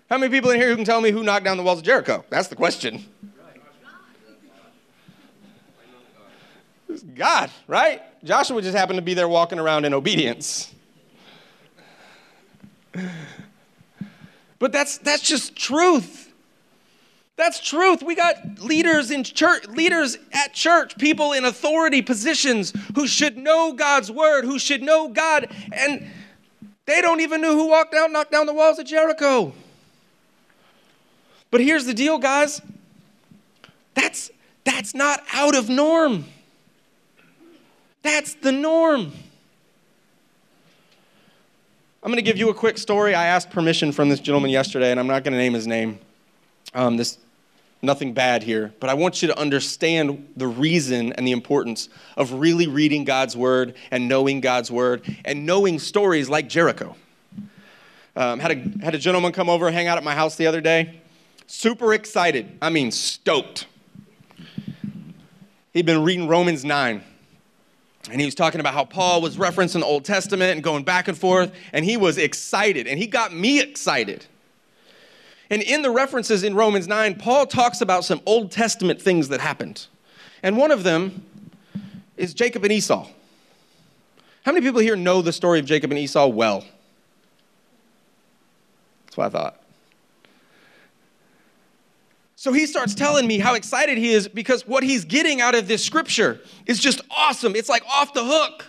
How 0.10 0.18
many 0.18 0.30
people 0.30 0.52
in 0.52 0.60
here 0.60 0.70
who 0.70 0.76
can 0.76 0.84
tell 0.84 1.00
me 1.00 1.12
who 1.12 1.24
knocked 1.24 1.46
down 1.46 1.56
the 1.56 1.64
walls 1.64 1.80
of 1.80 1.86
Jericho? 1.86 2.26
That's 2.30 2.50
the 2.50 2.56
question. 2.56 3.06
God, 7.16 7.50
right? 7.68 8.02
Joshua 8.24 8.62
just 8.62 8.76
happened 8.76 8.98
to 8.98 9.02
be 9.02 9.14
there 9.14 9.30
walking 9.30 9.58
around 9.58 9.86
in 9.86 9.94
obedience. 9.94 10.74
But 14.60 14.72
that's 14.72 14.98
that's 14.98 15.24
just 15.24 15.56
truth. 15.56 16.31
That's 17.42 17.60
truth. 17.60 18.04
We 18.04 18.14
got 18.14 18.60
leaders 18.60 19.10
in 19.10 19.24
church, 19.24 19.66
leaders 19.66 20.16
at 20.32 20.54
church, 20.54 20.96
people 21.00 21.34
in 21.34 21.44
authority 21.44 22.04
positions 22.04 22.72
who 22.94 23.08
should 23.08 23.36
know 23.36 23.74
God's 23.74 24.12
word, 24.12 24.46
who 24.46 24.60
should 24.60 24.84
know 24.84 25.08
God, 25.08 25.48
and 25.72 26.06
they 26.86 27.02
don't 27.02 27.20
even 27.20 27.42
know 27.42 27.56
who 27.56 27.68
walked 27.68 27.96
out, 27.96 28.12
knocked 28.12 28.32
down 28.32 28.46
the 28.46 28.54
walls 28.54 28.78
of 28.78 28.86
Jericho. 28.86 29.54
But 31.50 31.62
here's 31.62 31.86
the 31.86 31.96
deal, 31.96 32.20
guys. 32.20 32.62
That's 33.96 34.30
that's 34.64 34.94
not 34.94 35.24
out 35.34 35.56
of 35.56 35.68
norm. 35.68 36.26
That's 38.04 38.36
the 38.36 38.52
norm. 38.52 39.14
I'm 42.04 42.12
going 42.12 42.18
to 42.18 42.22
give 42.22 42.38
you 42.38 42.52
a 42.52 42.54
quick 42.54 42.78
story. 42.78 43.16
I 43.16 43.26
asked 43.26 43.50
permission 43.50 43.92
from 43.92 44.10
this 44.10 44.20
gentleman 44.20 44.52
yesterday, 44.52 44.92
and 44.92 45.00
I'm 45.00 45.08
not 45.08 45.24
going 45.24 45.32
to 45.34 45.40
name 45.40 45.56
his 45.56 45.66
name. 45.66 45.98
Um, 46.74 46.98
this, 46.98 47.18
nothing 47.82 48.14
bad 48.14 48.44
here, 48.44 48.74
but 48.80 48.90
I 48.90 48.94
want 48.94 49.22
you 49.22 49.28
to 49.28 49.40
understand 49.40 50.34
the 50.36 50.48
reason 50.48 51.14
and 51.14 51.28
the 51.28 51.32
importance 51.32 51.90
of 52.18 52.34
really 52.34 52.68
reading 52.68 53.04
God's 53.04 53.36
word 53.36 53.76
and 53.90 54.08
knowing 54.08 54.42
God's 54.42 54.72
word 54.72 55.04
and 55.26 55.46
knowing 55.46 55.80
stories 55.80 56.30
like 56.30 56.48
Jericho. 56.48 56.96
Um, 58.16 58.40
had 58.40 58.52
a 58.52 58.84
had 58.84 58.94
a 58.94 58.98
gentleman 58.98 59.32
come 59.32 59.50
over 59.50 59.72
hang 59.72 59.88
out 59.88 59.98
at 59.98 60.04
my 60.04 60.14
house 60.14 60.36
the 60.36 60.48
other 60.48 60.62
day. 60.62 61.02
Super 61.48 61.94
excited. 61.94 62.58
I 62.62 62.70
mean, 62.70 62.92
stoked. 62.92 63.68
He'd 65.74 65.86
been 65.86 66.04
reading 66.04 66.28
Romans 66.28 66.66
9 66.66 67.04
and 68.10 68.20
he 68.20 68.26
was 68.26 68.36
talking 68.36 68.60
about 68.60 68.74
how 68.74 68.86
Paul 68.86 69.22
was 69.22 69.38
referencing 69.38 69.82
the 69.82 69.86
Old 69.86 70.06
Testament 70.06 70.54
and 70.54 70.64
going 70.64 70.84
back 70.84 71.08
and 71.08 71.18
forth, 71.18 71.54
and 71.72 71.86
he 71.86 71.98
was 71.98 72.18
excited, 72.18 72.88
and 72.88 72.98
he 72.98 73.06
got 73.06 73.34
me 73.34 73.62
excited. 73.62 74.26
And 75.52 75.62
in 75.62 75.82
the 75.82 75.92
references 75.92 76.44
in 76.44 76.56
Romans 76.56 76.88
9, 76.88 77.16
Paul 77.16 77.46
talks 77.46 77.82
about 77.82 78.06
some 78.06 78.22
Old 78.26 78.52
Testament 78.52 79.02
things 79.02 79.28
that 79.28 79.42
happened. 79.42 79.86
And 80.42 80.56
one 80.56 80.72
of 80.72 80.84
them 80.84 81.26
is 82.16 82.34
Jacob 82.34 82.64
and 82.64 82.72
Esau. 82.72 83.06
How 84.46 84.54
many 84.54 84.66
people 84.66 84.80
here 84.80 84.96
know 84.96 85.22
the 85.22 85.34
story 85.34 85.60
of 85.60 85.66
Jacob 85.66 85.92
and 85.92 86.00
Esau 86.00 86.28
well? 86.28 86.66
That's 89.06 89.18
what 89.18 89.26
I 89.26 89.30
thought. 89.30 89.62
So 92.38 92.54
he 92.54 92.66
starts 92.66 92.96
telling 92.96 93.28
me 93.28 93.38
how 93.38 93.54
excited 93.54 93.98
he 93.98 94.14
is 94.14 94.30
because 94.30 94.66
what 94.66 94.84
he's 94.84 95.04
getting 95.04 95.42
out 95.42 95.54
of 95.54 95.68
this 95.68 95.84
scripture 95.84 96.40
is 96.66 96.80
just 96.80 97.02
awesome. 97.12 97.58
It's 97.58 97.70
like 97.70 97.84
off 97.86 98.14
the 98.14 98.24
hook. 98.24 98.66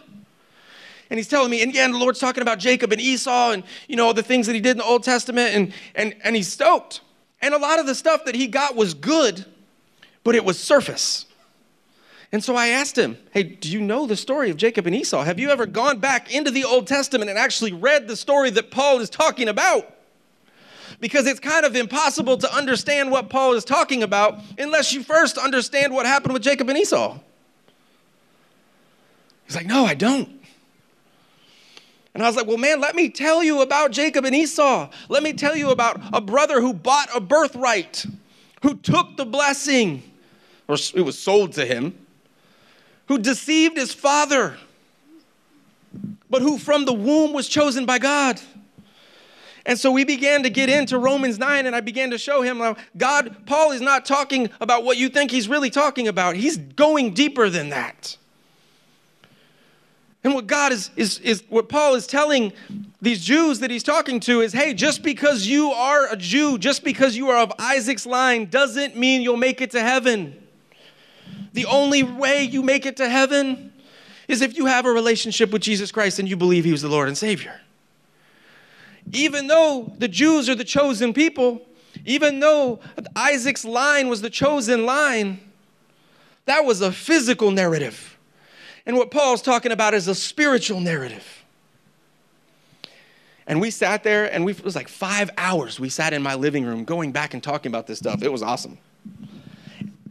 And 1.12 1.18
he's 1.18 1.28
telling 1.28 1.50
me, 1.50 1.60
and 1.60 1.68
again, 1.68 1.92
the 1.92 1.98
Lord's 1.98 2.18
talking 2.18 2.40
about 2.40 2.58
Jacob 2.58 2.90
and 2.90 2.98
Esau 2.98 3.50
and 3.50 3.64
you 3.86 3.96
know 3.96 4.14
the 4.14 4.22
things 4.22 4.46
that 4.46 4.54
he 4.54 4.62
did 4.62 4.70
in 4.70 4.76
the 4.78 4.84
Old 4.84 5.02
Testament, 5.02 5.54
and 5.54 5.74
and 5.94 6.16
and 6.24 6.34
he's 6.34 6.50
stoked. 6.50 7.02
And 7.42 7.52
a 7.52 7.58
lot 7.58 7.78
of 7.78 7.84
the 7.84 7.94
stuff 7.94 8.24
that 8.24 8.34
he 8.34 8.46
got 8.46 8.76
was 8.76 8.94
good, 8.94 9.44
but 10.24 10.34
it 10.34 10.42
was 10.42 10.58
surface. 10.58 11.26
And 12.32 12.42
so 12.42 12.56
I 12.56 12.68
asked 12.68 12.96
him, 12.96 13.18
Hey, 13.30 13.42
do 13.42 13.70
you 13.70 13.82
know 13.82 14.06
the 14.06 14.16
story 14.16 14.48
of 14.48 14.56
Jacob 14.56 14.86
and 14.86 14.96
Esau? 14.96 15.22
Have 15.22 15.38
you 15.38 15.50
ever 15.50 15.66
gone 15.66 15.98
back 15.98 16.34
into 16.34 16.50
the 16.50 16.64
Old 16.64 16.86
Testament 16.86 17.28
and 17.28 17.38
actually 17.38 17.74
read 17.74 18.08
the 18.08 18.16
story 18.16 18.48
that 18.48 18.70
Paul 18.70 19.00
is 19.00 19.10
talking 19.10 19.48
about? 19.48 19.94
because 20.98 21.26
it's 21.26 21.40
kind 21.40 21.66
of 21.66 21.74
impossible 21.74 22.38
to 22.38 22.54
understand 22.54 23.10
what 23.10 23.28
Paul 23.28 23.54
is 23.54 23.64
talking 23.64 24.02
about 24.02 24.38
unless 24.56 24.92
you 24.94 25.02
first 25.02 25.36
understand 25.36 25.92
what 25.92 26.06
happened 26.06 26.32
with 26.32 26.42
Jacob 26.42 26.70
and 26.70 26.78
Esau. 26.78 27.18
He's 29.44 29.56
like, 29.56 29.66
No, 29.66 29.84
I 29.84 29.92
don't. 29.92 30.41
And 32.14 32.22
I 32.22 32.26
was 32.26 32.36
like, 32.36 32.46
Well, 32.46 32.58
man, 32.58 32.80
let 32.80 32.94
me 32.94 33.08
tell 33.08 33.42
you 33.42 33.62
about 33.62 33.90
Jacob 33.90 34.24
and 34.24 34.34
Esau. 34.34 34.90
Let 35.08 35.22
me 35.22 35.32
tell 35.32 35.56
you 35.56 35.70
about 35.70 36.00
a 36.12 36.20
brother 36.20 36.60
who 36.60 36.74
bought 36.74 37.08
a 37.14 37.20
birthright, 37.20 38.04
who 38.62 38.74
took 38.74 39.16
the 39.16 39.24
blessing, 39.24 40.02
or 40.68 40.76
it 40.94 41.02
was 41.02 41.18
sold 41.18 41.52
to 41.52 41.64
him, 41.64 41.94
who 43.06 43.18
deceived 43.18 43.76
his 43.76 43.94
father, 43.94 44.56
but 46.28 46.42
who 46.42 46.58
from 46.58 46.84
the 46.84 46.92
womb 46.92 47.32
was 47.32 47.48
chosen 47.48 47.86
by 47.86 47.98
God. 47.98 48.40
And 49.64 49.78
so 49.78 49.92
we 49.92 50.04
began 50.04 50.42
to 50.42 50.50
get 50.50 50.68
into 50.68 50.98
Romans 50.98 51.38
9, 51.38 51.66
and 51.66 51.76
I 51.76 51.80
began 51.80 52.10
to 52.10 52.18
show 52.18 52.42
him 52.42 52.58
how 52.58 52.76
God, 52.96 53.46
Paul 53.46 53.70
is 53.70 53.80
not 53.80 54.04
talking 54.04 54.50
about 54.60 54.82
what 54.82 54.96
you 54.96 55.08
think 55.08 55.30
he's 55.30 55.48
really 55.48 55.70
talking 55.70 56.08
about. 56.08 56.34
He's 56.34 56.56
going 56.56 57.14
deeper 57.14 57.48
than 57.48 57.68
that. 57.68 58.16
And 60.24 60.34
what 60.34 60.46
God 60.46 60.72
is, 60.72 60.90
is, 60.96 61.18
is 61.18 61.42
what 61.48 61.68
Paul 61.68 61.94
is 61.94 62.06
telling 62.06 62.52
these 63.00 63.24
Jews 63.24 63.58
that 63.58 63.70
he's 63.70 63.82
talking 63.82 64.20
to 64.20 64.40
is 64.40 64.52
hey, 64.52 64.72
just 64.72 65.02
because 65.02 65.46
you 65.46 65.70
are 65.72 66.06
a 66.12 66.16
Jew, 66.16 66.58
just 66.58 66.84
because 66.84 67.16
you 67.16 67.30
are 67.30 67.38
of 67.38 67.52
Isaac's 67.58 68.06
line, 68.06 68.46
doesn't 68.46 68.96
mean 68.96 69.22
you'll 69.22 69.36
make 69.36 69.60
it 69.60 69.72
to 69.72 69.80
heaven. 69.80 70.40
The 71.52 71.66
only 71.66 72.02
way 72.02 72.44
you 72.44 72.62
make 72.62 72.86
it 72.86 72.96
to 72.98 73.08
heaven 73.08 73.72
is 74.28 74.40
if 74.40 74.56
you 74.56 74.66
have 74.66 74.86
a 74.86 74.92
relationship 74.92 75.50
with 75.50 75.62
Jesus 75.62 75.90
Christ 75.90 76.18
and 76.18 76.28
you 76.28 76.36
believe 76.36 76.64
he 76.64 76.72
was 76.72 76.82
the 76.82 76.88
Lord 76.88 77.08
and 77.08 77.18
Savior 77.18 77.60
even 79.10 79.46
though 79.46 79.92
the 79.98 80.08
Jews 80.08 80.48
are 80.48 80.54
the 80.54 80.64
chosen 80.64 81.12
people, 81.12 81.62
even 82.04 82.40
though 82.40 82.80
Isaac's 83.16 83.64
line 83.64 84.08
was 84.08 84.22
the 84.22 84.30
chosen 84.30 84.86
line, 84.86 85.40
that 86.46 86.64
was 86.64 86.80
a 86.80 86.92
physical 86.92 87.50
narrative. 87.50 88.11
And 88.86 88.96
what 88.96 89.10
Paul's 89.10 89.42
talking 89.42 89.72
about 89.72 89.94
is 89.94 90.08
a 90.08 90.14
spiritual 90.14 90.80
narrative. 90.80 91.44
And 93.46 93.60
we 93.60 93.70
sat 93.70 94.04
there, 94.04 94.32
and 94.32 94.44
we, 94.44 94.52
it 94.52 94.64
was 94.64 94.76
like 94.76 94.88
five 94.88 95.30
hours. 95.36 95.78
We 95.78 95.88
sat 95.88 96.12
in 96.12 96.22
my 96.22 96.34
living 96.34 96.64
room 96.64 96.84
going 96.84 97.12
back 97.12 97.34
and 97.34 97.42
talking 97.42 97.70
about 97.70 97.86
this 97.86 97.98
stuff. 97.98 98.22
It 98.22 98.30
was 98.30 98.42
awesome. 98.42 98.78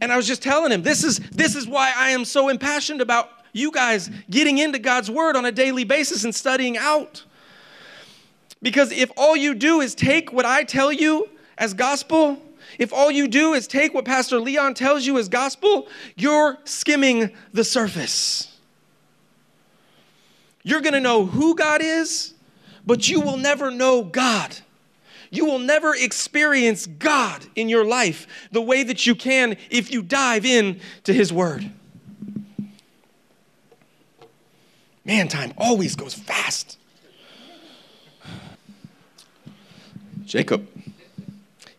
And 0.00 0.12
I 0.12 0.16
was 0.16 0.26
just 0.26 0.42
telling 0.42 0.72
him, 0.72 0.82
this 0.82 1.04
is, 1.04 1.18
this 1.30 1.54
is 1.54 1.66
why 1.66 1.92
I 1.96 2.10
am 2.10 2.24
so 2.24 2.48
impassioned 2.48 3.00
about 3.00 3.30
you 3.52 3.70
guys 3.70 4.10
getting 4.30 4.58
into 4.58 4.78
God's 4.78 5.10
word 5.10 5.36
on 5.36 5.44
a 5.44 5.52
daily 5.52 5.84
basis 5.84 6.24
and 6.24 6.34
studying 6.34 6.76
out. 6.76 7.24
Because 8.60 8.92
if 8.92 9.10
all 9.16 9.36
you 9.36 9.54
do 9.54 9.80
is 9.80 9.94
take 9.94 10.32
what 10.32 10.44
I 10.44 10.64
tell 10.64 10.92
you 10.92 11.28
as 11.58 11.74
gospel, 11.74 12.40
if 12.78 12.92
all 12.92 13.10
you 13.10 13.28
do 13.28 13.54
is 13.54 13.66
take 13.66 13.94
what 13.94 14.04
Pastor 14.04 14.38
Leon 14.38 14.74
tells 14.74 15.06
you 15.06 15.18
as 15.18 15.28
gospel, 15.28 15.88
you're 16.16 16.58
skimming 16.64 17.32
the 17.52 17.64
surface. 17.64 18.51
You're 20.62 20.80
going 20.80 20.94
to 20.94 21.00
know 21.00 21.26
who 21.26 21.54
God 21.54 21.80
is, 21.82 22.34
but 22.86 23.08
you 23.08 23.20
will 23.20 23.36
never 23.36 23.70
know 23.70 24.02
God. 24.02 24.56
You 25.30 25.46
will 25.46 25.58
never 25.58 25.94
experience 25.94 26.86
God 26.86 27.46
in 27.56 27.68
your 27.68 27.84
life 27.84 28.26
the 28.52 28.60
way 28.60 28.82
that 28.82 29.06
you 29.06 29.14
can 29.14 29.56
if 29.70 29.90
you 29.90 30.02
dive 30.02 30.44
in 30.44 30.80
to 31.04 31.12
His 31.12 31.32
Word. 31.32 31.70
Man, 35.04 35.28
time 35.28 35.52
always 35.56 35.96
goes 35.96 36.14
fast. 36.14 36.78
Jacob. 40.24 40.68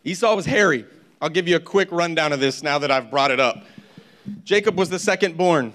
Esau 0.04 0.34
was 0.36 0.44
hairy. 0.44 0.84
I'll 1.22 1.30
give 1.30 1.48
you 1.48 1.56
a 1.56 1.60
quick 1.60 1.90
rundown 1.90 2.32
of 2.32 2.40
this 2.40 2.62
now 2.62 2.78
that 2.78 2.90
I've 2.90 3.10
brought 3.10 3.30
it 3.30 3.40
up. 3.40 3.64
Jacob 4.44 4.76
was 4.76 4.90
the 4.90 4.98
second 4.98 5.36
born, 5.36 5.72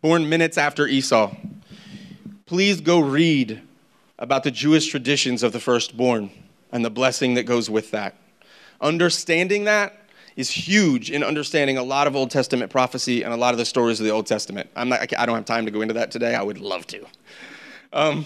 born 0.00 0.28
minutes 0.28 0.56
after 0.56 0.86
Esau. 0.86 1.34
Please 2.48 2.80
go 2.80 2.98
read 2.98 3.60
about 4.18 4.42
the 4.42 4.50
Jewish 4.50 4.86
traditions 4.86 5.42
of 5.42 5.52
the 5.52 5.60
firstborn 5.60 6.30
and 6.72 6.82
the 6.82 6.88
blessing 6.88 7.34
that 7.34 7.42
goes 7.42 7.68
with 7.68 7.90
that. 7.90 8.14
Understanding 8.80 9.64
that 9.64 10.08
is 10.34 10.48
huge 10.48 11.10
in 11.10 11.22
understanding 11.22 11.76
a 11.76 11.82
lot 11.82 12.06
of 12.06 12.16
Old 12.16 12.30
Testament 12.30 12.72
prophecy 12.72 13.22
and 13.22 13.34
a 13.34 13.36
lot 13.36 13.52
of 13.52 13.58
the 13.58 13.66
stories 13.66 14.00
of 14.00 14.06
the 14.06 14.12
Old 14.12 14.26
Testament. 14.26 14.70
I'm 14.74 14.88
not, 14.88 15.12
I 15.18 15.26
don't 15.26 15.34
have 15.34 15.44
time 15.44 15.66
to 15.66 15.70
go 15.70 15.82
into 15.82 15.92
that 15.92 16.10
today. 16.10 16.34
I 16.34 16.42
would 16.42 16.58
love 16.58 16.86
to. 16.86 17.04
Um, 17.92 18.24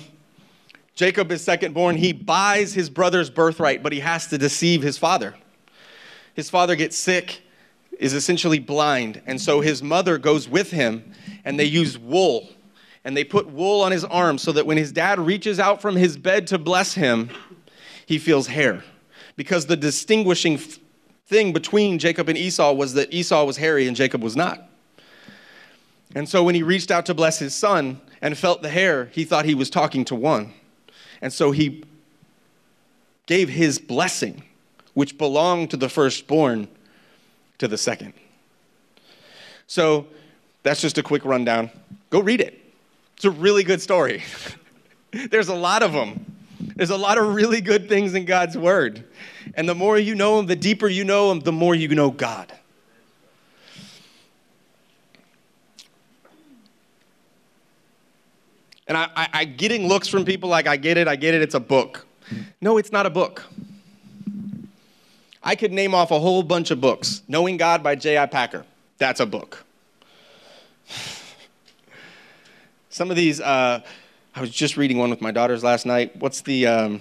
Jacob 0.95 1.33
is 1.33 1.43
second 1.43 1.75
born. 1.75 1.97
He 1.97 2.13
buys 2.13 2.73
his 2.73 2.91
brother's 2.91 3.29
birthright, 3.29 3.83
but 3.83 3.93
he 3.93 3.99
has 3.99 4.29
to 4.29 4.39
deceive 4.39 4.83
his 4.83 4.99
father. 4.99 5.35
His 6.35 6.49
father 6.49 6.77
gets 6.77 6.97
sick, 6.97 7.43
is 7.99 8.15
essentially 8.15 8.61
blind, 8.61 9.21
and 9.27 9.41
so 9.41 9.63
his 9.63 9.83
mother 9.83 10.17
goes 10.17 10.49
with 10.49 10.71
him, 10.71 11.13
and 11.45 11.59
they 11.59 11.65
use 11.65 11.99
wool. 11.99 12.49
And 13.05 13.17
they 13.17 13.25
put 13.25 13.49
wool 13.49 13.81
on 13.81 13.93
his 13.93 14.05
arm 14.05 14.39
so 14.39 14.53
that 14.53 14.67
when 14.67 14.77
his 14.77 14.93
dad 14.93 15.19
reaches 15.19 15.59
out 15.59 15.83
from 15.83 15.97
his 15.97 16.17
bed 16.17 16.47
to 16.49 16.59
bless 16.59 16.95
him, 16.95 17.31
he 18.07 18.19
feels 18.19 18.47
hair. 18.47 18.85
Because 19.37 19.67
the 19.67 19.77
distinguishing 19.77 20.59
thing 21.27 21.53
between 21.53 21.99
Jacob 21.99 22.29
and 22.29 22.39
Esau 22.39 22.73
was 22.73 22.95
that 22.95 23.13
Esau 23.13 23.45
was 23.45 23.57
hairy 23.57 23.89
and 23.89 23.97
Jacob 23.97 24.23
was 24.23 24.37
not. 24.37 24.69
And 26.15 26.29
so 26.29 26.45
when 26.45 26.55
he 26.55 26.63
reached 26.63 26.91
out 26.91 27.07
to 27.07 27.15
bless 27.15 27.39
his 27.39 27.55
son 27.55 28.01
and 28.21 28.37
felt 28.37 28.63
the 28.63 28.69
hair, 28.69 29.07
he 29.07 29.25
thought 29.25 29.45
he 29.45 29.55
was 29.55 29.71
talking 29.71 30.05
to 30.07 30.15
one. 30.15 30.53
And 31.23 31.33
so 31.33 31.51
he 31.51 31.85
gave 33.27 33.49
his 33.49 33.79
blessing, 33.79 34.43
which 34.95 35.17
belonged 35.17 35.71
to 35.71 35.77
the 35.77 35.89
firstborn, 35.89 36.69
to 37.59 37.67
the 37.67 37.79
second. 37.79 38.13
So 39.67 40.07
that's 40.63 40.81
just 40.83 40.99
a 40.99 41.03
quick 41.03 41.25
rundown. 41.25 41.71
Go 42.11 42.21
read 42.21 42.41
it. 42.41 42.62
It's 43.23 43.27
a 43.29 43.41
really 43.41 43.63
good 43.63 43.81
story. 43.81 44.25
There's 45.31 45.47
a 45.47 45.55
lot 45.55 45.85
of 45.85 45.93
them. 45.93 46.27
There's 46.75 46.91
a 46.91 46.97
lot 46.97 47.19
of 47.19 47.37
really 47.37 47.61
good 47.61 47.89
things 47.89 48.15
in 48.15 48.25
God's 48.25 48.59
word. 48.59 49.05
And 49.55 49.69
the 49.69 49.77
more 49.77 49.97
you 49.97 50.17
know 50.17 50.41
Him, 50.41 50.47
the 50.47 50.57
deeper 50.57 50.89
you 50.89 51.05
know 51.05 51.31
Him, 51.31 51.39
the 51.39 51.53
more 51.53 51.73
you 51.73 51.87
know 51.87 52.11
God. 52.11 52.53
And 58.89 58.99
I, 58.99 59.09
I, 59.15 59.29
I 59.33 59.45
getting 59.45 59.87
looks 59.87 60.09
from 60.09 60.25
people 60.25 60.49
like, 60.49 60.67
I 60.67 60.77
get 60.77 60.97
it, 60.97 61.07
I 61.07 61.15
get 61.15 61.33
it, 61.33 61.43
it's 61.43 61.55
a 61.55 61.61
book. 61.61 62.05
No, 62.61 62.77
it's 62.77 62.91
not 62.91 63.07
a 63.07 63.11
book. 63.11 63.45
I 65.45 65.55
could 65.55 65.71
name 65.71 65.95
off 65.95 66.11
a 66.11 66.19
whole 66.19 66.43
bunch 66.43 66.73
of 66.73 66.81
books. 66.81 67.23
Knowing 67.29 67.57
God 67.57 67.85
by 67.85 67.95
J.I. 67.95 68.27
Packer, 68.27 68.67
that's 68.99 69.21
a 69.21 69.27
book. 69.27 69.65
Some 72.93 73.09
of 73.09 73.17
these, 73.17 73.41
uh, 73.41 73.81
I 74.35 74.41
was 74.43 74.51
just 74.51 74.77
reading 74.77 74.99
one 74.99 75.09
with 75.09 75.23
my 75.23 75.31
daughters 75.31 75.65
last 75.65 75.87
night. 75.87 76.15
What's 76.17 76.43
the 76.43 76.67
um, 76.67 77.01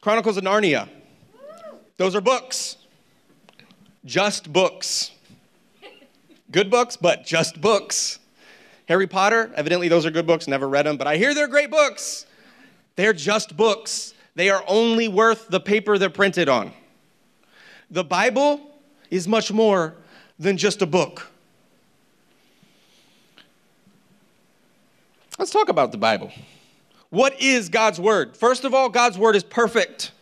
Chronicles 0.00 0.36
of 0.36 0.44
Narnia? 0.44 0.88
Those 1.96 2.14
are 2.14 2.20
books. 2.20 2.76
Just 4.04 4.52
books. 4.52 5.10
Good 6.52 6.70
books, 6.70 6.96
but 6.96 7.26
just 7.26 7.60
books. 7.60 8.20
Harry 8.86 9.08
Potter, 9.08 9.50
evidently 9.56 9.88
those 9.88 10.06
are 10.06 10.12
good 10.12 10.28
books, 10.28 10.46
never 10.46 10.68
read 10.68 10.86
them, 10.86 10.96
but 10.96 11.08
I 11.08 11.16
hear 11.16 11.34
they're 11.34 11.48
great 11.48 11.72
books. 11.72 12.26
They're 12.94 13.12
just 13.12 13.56
books. 13.56 14.14
They 14.36 14.48
are 14.48 14.62
only 14.68 15.08
worth 15.08 15.48
the 15.48 15.58
paper 15.58 15.98
they're 15.98 16.08
printed 16.08 16.48
on. 16.48 16.72
The 17.90 18.04
Bible 18.04 18.60
is 19.10 19.26
much 19.26 19.50
more 19.50 19.96
than 20.38 20.56
just 20.56 20.82
a 20.82 20.86
book. 20.86 21.31
Let's 25.38 25.50
talk 25.50 25.68
about 25.68 25.92
the 25.92 25.98
Bible. 25.98 26.30
What 27.10 27.40
is 27.40 27.68
God's 27.68 28.00
Word? 28.00 28.36
First 28.36 28.64
of 28.64 28.74
all, 28.74 28.88
God's 28.88 29.18
Word 29.18 29.36
is 29.36 29.44
perfect. 29.44 30.12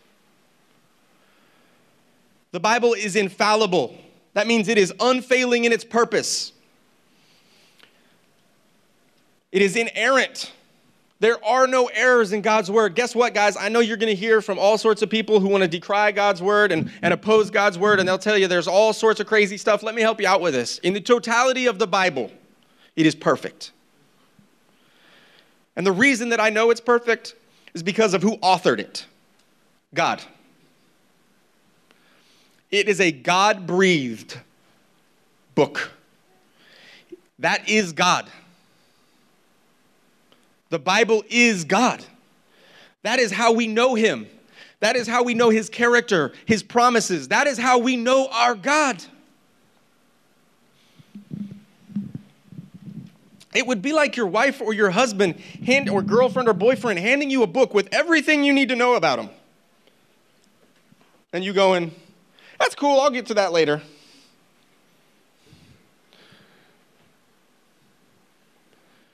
The 2.53 2.61
Bible 2.61 2.95
is 2.95 3.17
infallible. 3.17 3.97
That 4.35 4.47
means 4.47 4.69
it 4.69 4.79
is 4.79 4.93
unfailing 5.01 5.65
in 5.65 5.73
its 5.73 5.85
purpose. 5.85 6.53
It 9.53 9.63
is 9.63 9.77
inerrant. 9.77 10.53
There 11.19 11.45
are 11.45 11.67
no 11.67 11.87
errors 11.87 12.33
in 12.33 12.41
God's 12.41 12.71
word. 12.71 12.95
Guess 12.95 13.15
what, 13.15 13.35
guys? 13.35 13.57
I 13.57 13.69
know 13.69 13.81
you're 13.81 13.99
going 13.99 14.15
to 14.15 14.19
hear 14.19 14.41
from 14.41 14.59
all 14.59 14.79
sorts 14.79 15.03
of 15.03 15.11
people 15.11 15.39
who 15.39 15.49
want 15.49 15.63
to 15.63 15.69
decry 15.69 16.13
God's 16.13 16.41
word 16.41 16.73
and, 16.73 16.91
and 17.03 17.13
oppose 17.13 17.51
God's 17.51 17.79
word, 17.79 17.99
and 18.01 18.09
they'll 18.09 18.17
tell 18.17 18.39
you 18.39 18.49
there's 18.49 18.69
all 18.69 18.93
sorts 18.93 19.21
of 19.21 19.27
crazy 19.27 19.59
stuff. 19.59 19.83
Let 19.83 19.95
me 19.95 20.01
help 20.01 20.21
you 20.21 20.27
out 20.27 20.41
with 20.41 20.55
this. 20.55 20.79
In 20.79 20.95
the 20.95 21.01
totality 21.01 21.67
of 21.67 21.79
the 21.79 21.87
Bible, 21.87 22.31
it 22.97 23.05
is 23.05 23.15
perfect. 23.15 23.73
And 25.77 25.87
the 25.87 25.93
reason 25.93 26.31
that 26.31 26.41
I 26.41 26.51
know 26.51 26.71
it's 26.71 26.81
perfect 26.81 27.35
is 27.75 27.83
because 27.83 28.15
of 28.15 28.23
who 28.23 28.37
authored 28.39 28.79
it 28.79 29.07
God. 29.95 30.23
It 32.71 32.89
is 32.89 33.01
a 33.01 33.11
God 33.11 33.67
breathed 33.67 34.39
book. 35.55 35.91
That 37.39 37.69
is 37.69 37.93
God. 37.93 38.29
The 40.69 40.79
Bible 40.79 41.25
is 41.29 41.65
God. 41.65 42.05
That 43.03 43.19
is 43.19 43.33
how 43.33 43.53
we 43.53 43.67
know 43.67 43.95
Him. 43.95 44.29
That 44.79 44.95
is 44.95 45.09
how 45.09 45.25
we 45.25 45.35
know 45.35 45.51
His 45.51 45.69
character, 45.69 46.33
His 46.47 46.63
promises. 46.63 47.29
That 47.29 47.47
is 47.47 47.59
how 47.59 47.79
we 47.79 47.97
know 47.97 48.29
our 48.31 48.55
God. 48.55 49.03
It 53.55 53.67
would 53.67 53.83
be 53.83 53.93
like 53.93 54.17
your 54.17 54.27
wife 54.27 54.61
or 54.61 54.73
your 54.73 54.91
husband 54.91 55.35
hand, 55.67 55.89
or 55.89 56.03
girlfriend 56.03 56.49
or 56.49 56.55
boyfriend 56.55 56.99
handing 56.99 57.31
you 57.31 57.43
a 57.43 57.47
book 57.47 57.75
with 57.75 57.89
everything 57.93 58.45
you 58.45 58.53
need 58.53 58.69
to 58.69 58.77
know 58.77 58.95
about 58.95 59.17
them. 59.17 59.31
And 61.33 61.45
you 61.45 61.53
going, 61.53 61.93
that's 62.59 62.75
cool, 62.75 63.01
I'll 63.01 63.11
get 63.11 63.27
to 63.27 63.35
that 63.35 63.53
later. 63.53 63.83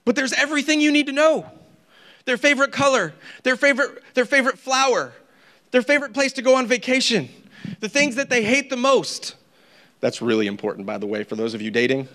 But 0.04 0.16
there's 0.16 0.32
everything 0.34 0.80
you 0.80 0.92
need 0.92 1.06
to 1.06 1.12
know. 1.12 1.46
Their 2.26 2.36
favorite 2.36 2.72
color, 2.72 3.14
their 3.42 3.56
favorite, 3.56 4.02
their 4.14 4.24
favorite 4.24 4.58
flower, 4.58 5.12
their 5.70 5.82
favorite 5.82 6.12
place 6.12 6.32
to 6.34 6.42
go 6.42 6.56
on 6.56 6.66
vacation, 6.66 7.28
the 7.80 7.88
things 7.88 8.16
that 8.16 8.30
they 8.30 8.42
hate 8.44 8.70
the 8.70 8.76
most. 8.76 9.34
That's 10.00 10.20
really 10.20 10.46
important, 10.46 10.86
by 10.86 10.98
the 10.98 11.06
way, 11.06 11.24
for 11.24 11.36
those 11.36 11.54
of 11.54 11.62
you 11.62 11.70
dating. 11.70 12.08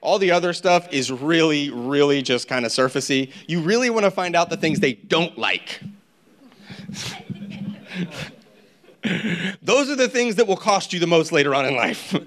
All 0.00 0.18
the 0.18 0.30
other 0.30 0.52
stuff 0.52 0.88
is 0.92 1.12
really, 1.12 1.70
really 1.70 2.22
just 2.22 2.48
kind 2.48 2.64
of 2.64 2.72
surfacey. 2.72 3.32
You 3.46 3.60
really 3.60 3.90
want 3.90 4.04
to 4.04 4.10
find 4.10 4.34
out 4.34 4.48
the 4.48 4.56
things 4.56 4.80
they 4.80 4.94
don't 4.94 5.36
like. 5.36 5.80
Those 9.62 9.90
are 9.90 9.96
the 9.96 10.08
things 10.08 10.36
that 10.36 10.46
will 10.46 10.56
cost 10.56 10.92
you 10.92 11.00
the 11.00 11.06
most 11.06 11.32
later 11.32 11.54
on 11.54 11.66
in 11.66 11.76
life. 11.76 12.14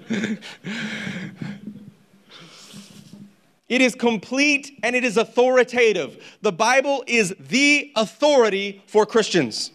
It 3.68 3.80
is 3.80 3.94
complete 3.94 4.78
and 4.82 4.94
it 4.94 5.04
is 5.04 5.16
authoritative. 5.16 6.22
The 6.42 6.52
Bible 6.52 7.02
is 7.06 7.34
the 7.40 7.90
authority 7.96 8.82
for 8.86 9.06
Christians. 9.06 9.72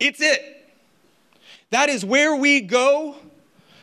It's 0.00 0.20
it. 0.20 0.74
That 1.70 1.88
is 1.88 2.04
where 2.04 2.34
we 2.34 2.62
go 2.62 3.16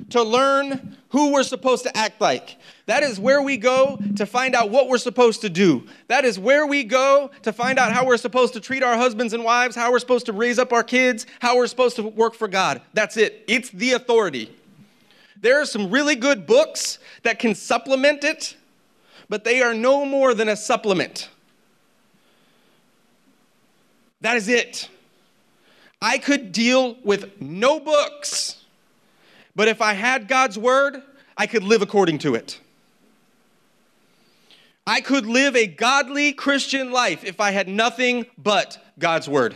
to 0.10 0.24
learn 0.24 0.98
who 1.10 1.32
we're 1.32 1.44
supposed 1.44 1.84
to 1.84 1.96
act 1.96 2.20
like. 2.20 2.58
That 2.86 3.04
is 3.04 3.20
where 3.20 3.42
we 3.42 3.58
go 3.58 4.00
to 4.16 4.26
find 4.26 4.56
out 4.56 4.70
what 4.70 4.89
we're 4.89 4.98
supposed 4.98 5.42
to 5.42 5.50
do. 5.50 5.88
That 6.08 6.26
is 6.26 6.38
where 6.38 6.66
we 6.66 6.84
go 6.84 7.32
to 7.44 7.54
find 7.54 7.80
out 7.80 7.94
how 7.94 8.06
we're 8.06 8.18
supposed 8.18 8.54
to 8.54 8.60
treat 8.60 8.84
our 8.84 8.98
husbands 8.98 9.34
and 9.34 9.44
wives, 9.44 9.76
how 9.76 9.92
we're 9.92 10.00
supposed 10.00 10.26
to 10.26 10.34
raise 10.34 10.60
up 10.60 10.74
our 10.74 10.84
kids, 10.84 11.26
how 11.39 11.56
we're 11.56 11.68
supposed 11.68 11.96
to 11.98 12.04
work 12.04 12.34
for 12.34 12.48
God. 12.48 12.82
That's 12.94 13.18
it. 13.18 13.44
It's 13.48 13.70
the 13.70 13.94
authority. 13.94 14.54
There 15.39 15.62
are 15.62 15.66
some 15.66 15.92
really 15.92 16.16
good 16.16 16.48
books 16.48 17.00
that 17.24 17.39
can 17.39 17.54
supplement 17.54 18.24
it, 18.24 18.56
but 19.30 19.44
they 19.44 19.62
are 19.62 19.74
no 19.74 20.06
more 20.06 20.34
than 20.34 20.50
a 20.50 20.56
supplement. 20.56 21.30
That 24.22 24.38
is 24.38 24.48
it. 24.48 24.89
I 26.02 26.18
could 26.18 26.52
deal 26.52 26.98
with 27.04 27.42
no 27.42 27.80
books, 27.80 28.62
but 29.56 29.68
if 29.68 29.82
I 29.82 29.94
had 29.94 30.28
God's 30.28 30.58
word, 30.58 31.02
I 31.38 31.48
could 31.48 31.63
live 31.63 31.82
according 31.82 32.20
to 32.20 32.36
it. 32.36 32.60
I 34.86 35.00
could 35.00 35.26
live 35.26 35.56
a 35.56 35.66
godly 35.66 36.34
Christian 36.34 36.92
life 36.92 37.24
if 37.24 37.39
I 37.39 37.52
had 37.52 37.68
nothing 37.68 38.26
but 38.38 38.84
God's 39.00 39.30
word. 39.30 39.56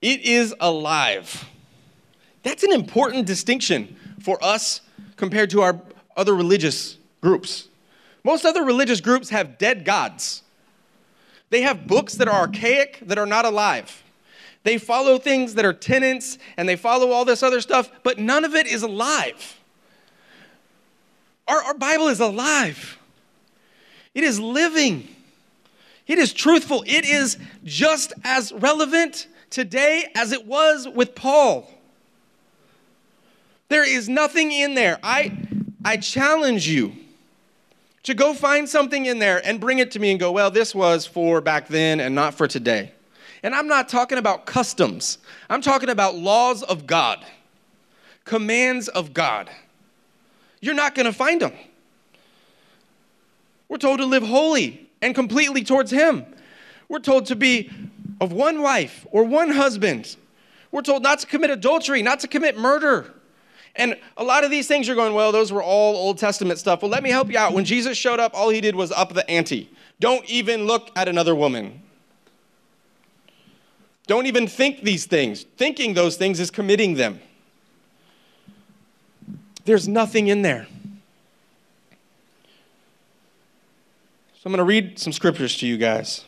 It 0.00 0.20
is 0.22 0.54
alive. 0.60 1.46
That's 2.42 2.62
an 2.62 2.72
important 2.72 3.26
distinction 3.26 3.96
for 4.20 4.42
us 4.42 4.80
compared 5.16 5.50
to 5.50 5.62
our 5.62 5.80
other 6.16 6.34
religious 6.34 6.96
groups. 7.20 7.68
Most 8.24 8.44
other 8.44 8.62
religious 8.62 9.00
groups 9.00 9.30
have 9.30 9.58
dead 9.58 9.84
gods. 9.84 10.42
They 11.50 11.62
have 11.62 11.86
books 11.86 12.14
that 12.14 12.28
are 12.28 12.40
archaic, 12.40 13.00
that 13.02 13.18
are 13.18 13.26
not 13.26 13.44
alive. 13.44 14.02
They 14.64 14.78
follow 14.78 15.18
things 15.18 15.54
that 15.54 15.64
are 15.64 15.72
tenants 15.72 16.38
and 16.56 16.68
they 16.68 16.76
follow 16.76 17.10
all 17.10 17.24
this 17.24 17.42
other 17.42 17.60
stuff, 17.60 17.90
but 18.02 18.18
none 18.18 18.44
of 18.44 18.54
it 18.54 18.66
is 18.66 18.82
alive. 18.82 19.58
Our, 21.46 21.62
our 21.62 21.74
Bible 21.74 22.08
is 22.08 22.20
alive, 22.20 22.98
it 24.14 24.24
is 24.24 24.38
living, 24.38 25.08
it 26.06 26.18
is 26.18 26.32
truthful, 26.32 26.84
it 26.86 27.04
is 27.04 27.38
just 27.64 28.12
as 28.24 28.52
relevant 28.52 29.28
today 29.50 30.10
as 30.14 30.32
it 30.32 30.46
was 30.46 30.86
with 30.86 31.14
Paul. 31.14 31.70
There 33.68 33.88
is 33.88 34.08
nothing 34.08 34.50
in 34.50 34.74
there. 34.74 34.98
I, 35.02 35.36
I 35.84 35.98
challenge 35.98 36.68
you 36.68 36.92
to 38.02 38.14
go 38.14 38.32
find 38.32 38.68
something 38.68 39.06
in 39.06 39.18
there 39.18 39.46
and 39.46 39.60
bring 39.60 39.78
it 39.78 39.90
to 39.92 39.98
me 39.98 40.10
and 40.10 40.18
go, 40.18 40.32
well, 40.32 40.50
this 40.50 40.74
was 40.74 41.04
for 41.04 41.40
back 41.40 41.68
then 41.68 42.00
and 42.00 42.14
not 42.14 42.34
for 42.34 42.48
today. 42.48 42.92
And 43.42 43.54
I'm 43.54 43.68
not 43.68 43.88
talking 43.88 44.18
about 44.18 44.46
customs, 44.46 45.18
I'm 45.48 45.60
talking 45.60 45.88
about 45.88 46.16
laws 46.16 46.62
of 46.62 46.86
God, 46.86 47.24
commands 48.24 48.88
of 48.88 49.12
God. 49.14 49.50
You're 50.60 50.74
not 50.74 50.94
going 50.94 51.06
to 51.06 51.12
find 51.12 51.40
them. 51.40 51.52
We're 53.68 53.78
told 53.78 54.00
to 54.00 54.06
live 54.06 54.24
holy 54.24 54.88
and 55.00 55.14
completely 55.14 55.62
towards 55.62 55.90
Him. 55.90 56.26
We're 56.88 56.98
told 57.00 57.26
to 57.26 57.36
be 57.36 57.70
of 58.20 58.32
one 58.32 58.62
wife 58.62 59.06
or 59.10 59.24
one 59.24 59.50
husband. 59.50 60.16
We're 60.72 60.82
told 60.82 61.02
not 61.02 61.20
to 61.20 61.26
commit 61.26 61.50
adultery, 61.50 62.02
not 62.02 62.20
to 62.20 62.28
commit 62.28 62.58
murder. 62.58 63.14
And 63.76 63.96
a 64.16 64.24
lot 64.24 64.42
of 64.42 64.50
these 64.50 64.66
things 64.66 64.86
you're 64.86 64.96
going, 64.96 65.14
well, 65.14 65.30
those 65.30 65.52
were 65.52 65.62
all 65.62 65.94
Old 65.94 66.18
Testament 66.18 66.58
stuff. 66.58 66.82
Well, 66.82 66.90
let 66.90 67.02
me 67.02 67.10
help 67.10 67.30
you 67.30 67.38
out. 67.38 67.52
When 67.52 67.64
Jesus 67.64 67.96
showed 67.96 68.18
up, 68.18 68.32
all 68.34 68.48
he 68.48 68.60
did 68.60 68.74
was 68.74 68.90
up 68.90 69.14
the 69.14 69.28
ante. 69.30 69.70
Don't 70.00 70.24
even 70.26 70.66
look 70.66 70.90
at 70.96 71.08
another 71.08 71.34
woman. 71.34 71.82
Don't 74.08 74.26
even 74.26 74.48
think 74.48 74.82
these 74.82 75.04
things. 75.06 75.44
Thinking 75.56 75.94
those 75.94 76.16
things 76.16 76.40
is 76.40 76.50
committing 76.50 76.94
them. 76.94 77.20
There's 79.66 79.86
nothing 79.86 80.28
in 80.28 80.40
there. 80.40 80.66
So 84.32 84.46
I'm 84.46 84.52
going 84.52 84.58
to 84.58 84.64
read 84.64 84.98
some 84.98 85.12
scriptures 85.12 85.58
to 85.58 85.66
you 85.66 85.76
guys. 85.76 86.24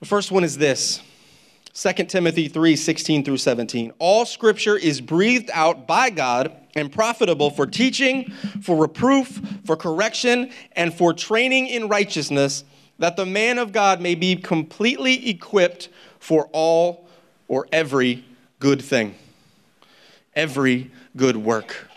The 0.00 0.06
first 0.06 0.30
one 0.30 0.44
is 0.44 0.58
this 0.58 1.00
2 1.72 1.92
Timothy 2.04 2.48
3 2.48 2.76
16 2.76 3.24
through 3.24 3.38
17. 3.38 3.94
All 3.98 4.26
scripture 4.26 4.76
is 4.76 5.00
breathed 5.00 5.48
out 5.54 5.86
by 5.86 6.10
God 6.10 6.54
and 6.74 6.92
profitable 6.92 7.48
for 7.48 7.66
teaching, 7.66 8.30
for 8.60 8.76
reproof, 8.76 9.40
for 9.64 9.76
correction, 9.76 10.50
and 10.72 10.92
for 10.92 11.14
training 11.14 11.68
in 11.68 11.88
righteousness, 11.88 12.64
that 12.98 13.16
the 13.16 13.26
man 13.26 13.58
of 13.58 13.72
God 13.72 14.00
may 14.00 14.14
be 14.14 14.36
completely 14.36 15.28
equipped 15.28 15.88
for 16.18 16.48
all 16.52 17.08
or 17.48 17.66
every 17.72 18.24
good 18.60 18.80
thing. 18.80 19.14
Every 20.34 20.90
good 21.16 21.36
work. 21.36 21.88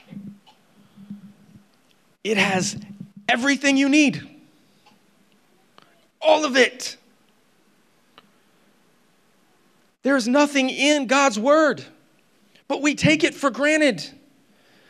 It 2.24 2.38
has 2.38 2.80
everything 3.30 3.78
you 3.78 3.90
need. 3.90 4.22
All 6.22 6.46
of 6.46 6.58
it. 6.58 6.98
There's 10.04 10.28
nothing 10.28 10.70
in 10.70 11.08
God's 11.08 11.40
word, 11.40 11.84
but 12.68 12.82
we 12.82 12.96
take 12.96 13.24
it 13.24 13.34
for 13.34 13.50
granted. 13.50 14.04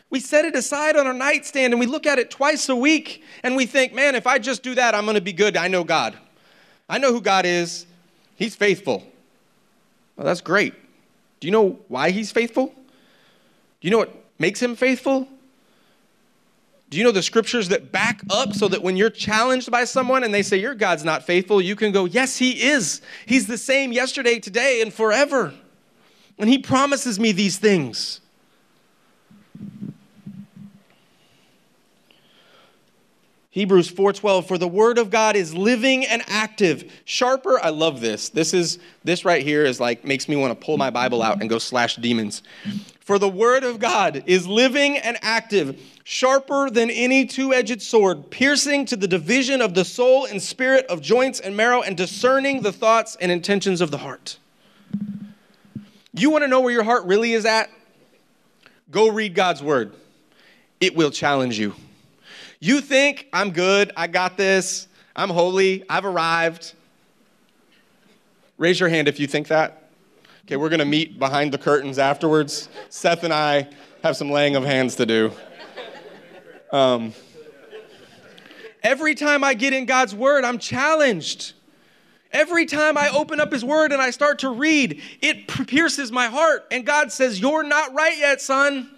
We 0.09 0.19
set 0.19 0.45
it 0.45 0.55
aside 0.55 0.95
on 0.95 1.05
our 1.05 1.13
nightstand 1.13 1.73
and 1.73 1.79
we 1.79 1.85
look 1.85 2.05
at 2.05 2.17
it 2.17 2.31
twice 2.31 2.69
a 2.69 2.75
week 2.75 3.23
and 3.43 3.55
we 3.55 3.65
think, 3.65 3.93
man, 3.93 4.15
if 4.15 4.25
I 4.25 4.39
just 4.39 4.63
do 4.63 4.75
that, 4.75 4.95
I'm 4.95 5.03
going 5.03 5.15
to 5.15 5.21
be 5.21 5.33
good. 5.33 5.57
I 5.57 5.67
know 5.67 5.83
God. 5.83 6.17
I 6.89 6.97
know 6.97 7.11
who 7.11 7.21
God 7.21 7.45
is. 7.45 7.85
He's 8.35 8.55
faithful. 8.55 9.03
Well, 10.15 10.25
that's 10.25 10.41
great. 10.41 10.73
Do 11.39 11.47
you 11.47 11.51
know 11.51 11.79
why 11.87 12.11
He's 12.11 12.31
faithful? 12.31 12.67
Do 12.67 13.87
you 13.87 13.91
know 13.91 13.99
what 13.99 14.13
makes 14.39 14.61
Him 14.61 14.75
faithful? 14.75 15.27
Do 16.89 16.97
you 16.97 17.03
know 17.03 17.11
the 17.11 17.21
scriptures 17.21 17.69
that 17.69 17.91
back 17.91 18.21
up 18.29 18.53
so 18.53 18.69
that 18.69 18.81
when 18.81 18.95
you're 18.95 19.09
challenged 19.09 19.69
by 19.69 19.83
someone 19.83 20.23
and 20.23 20.33
they 20.33 20.41
say, 20.41 20.57
Your 20.57 20.73
God's 20.73 21.03
not 21.03 21.25
faithful, 21.25 21.61
you 21.61 21.75
can 21.75 21.91
go, 21.91 22.05
Yes, 22.05 22.37
He 22.37 22.63
is. 22.63 23.01
He's 23.25 23.47
the 23.47 23.57
same 23.57 23.91
yesterday, 23.91 24.39
today, 24.39 24.81
and 24.81 24.93
forever. 24.93 25.53
And 26.37 26.49
He 26.49 26.59
promises 26.59 27.19
me 27.19 27.33
these 27.33 27.57
things. 27.57 28.21
Hebrews 33.57 33.89
4:12 33.89 34.47
for 34.47 34.59
the 34.59 34.67
word 34.67 34.99
of 34.99 35.09
God 35.09 35.35
is 35.35 35.55
living 35.55 36.05
and 36.05 36.21
active, 36.27 36.93
sharper. 37.05 37.59
I 37.59 37.69
love 37.69 38.01
this. 38.01 38.29
This 38.29 38.53
is 38.53 38.77
this 39.03 39.25
right 39.25 39.41
here 39.41 39.65
is 39.65 39.79
like 39.79 40.05
makes 40.05 40.29
me 40.29 40.35
want 40.35 40.51
to 40.51 40.63
pull 40.63 40.77
my 40.77 40.91
Bible 40.91 41.23
out 41.23 41.41
and 41.41 41.49
go 41.49 41.57
slash 41.57 41.95
demons. 41.95 42.43
For 42.99 43.17
the 43.17 43.27
word 43.27 43.63
of 43.63 43.79
God 43.79 44.21
is 44.27 44.45
living 44.45 44.99
and 44.99 45.17
active, 45.23 45.81
sharper 46.03 46.69
than 46.69 46.91
any 46.91 47.25
two-edged 47.25 47.81
sword, 47.81 48.29
piercing 48.29 48.85
to 48.85 48.95
the 48.95 49.07
division 49.07 49.59
of 49.63 49.73
the 49.73 49.83
soul 49.83 50.25
and 50.25 50.39
spirit 50.39 50.85
of 50.85 51.01
joints 51.01 51.39
and 51.39 51.57
marrow 51.57 51.81
and 51.81 51.97
discerning 51.97 52.61
the 52.61 52.71
thoughts 52.71 53.17
and 53.19 53.31
intentions 53.31 53.81
of 53.81 53.89
the 53.89 53.97
heart. 53.97 54.37
You 56.13 56.29
want 56.29 56.43
to 56.43 56.47
know 56.47 56.59
where 56.59 56.73
your 56.73 56.83
heart 56.83 57.05
really 57.05 57.33
is 57.33 57.43
at? 57.47 57.71
Go 58.91 59.09
read 59.09 59.33
God's 59.33 59.63
word. 59.63 59.93
It 60.79 60.95
will 60.95 61.09
challenge 61.09 61.57
you. 61.57 61.73
You 62.59 62.81
think 62.81 63.27
I'm 63.31 63.51
good, 63.51 63.91
I 63.95 64.07
got 64.07 64.35
this, 64.35 64.87
I'm 65.15 65.29
holy, 65.29 65.83
I've 65.89 66.05
arrived. 66.05 66.73
Raise 68.57 68.79
your 68.79 68.89
hand 68.89 69.07
if 69.07 69.19
you 69.19 69.27
think 69.27 69.47
that. 69.49 69.89
Okay, 70.45 70.55
we're 70.55 70.69
gonna 70.69 70.85
meet 70.85 71.19
behind 71.19 71.53
the 71.53 71.57
curtains 71.57 71.99
afterwards. 71.99 72.69
Seth 72.89 73.23
and 73.23 73.33
I 73.33 73.67
have 74.01 74.17
some 74.17 74.31
laying 74.31 74.55
of 74.55 74.63
hands 74.63 74.95
to 74.95 75.05
do. 75.05 75.31
Um, 76.71 77.13
every 78.81 79.13
time 79.13 79.43
I 79.43 79.53
get 79.53 79.73
in 79.73 79.85
God's 79.85 80.15
word, 80.15 80.43
I'm 80.43 80.57
challenged. 80.57 81.53
Every 82.31 82.65
time 82.65 82.97
I 82.97 83.09
open 83.09 83.39
up 83.39 83.51
His 83.51 83.63
Word 83.63 83.91
and 83.91 84.01
I 84.01 84.09
start 84.09 84.39
to 84.39 84.49
read, 84.49 85.01
it 85.21 85.47
pierces 85.67 86.11
my 86.11 86.27
heart. 86.27 86.65
And 86.71 86.85
God 86.85 87.11
says, 87.11 87.39
You're 87.39 87.63
not 87.63 87.93
right 87.93 88.17
yet, 88.17 88.41
son. 88.41 88.89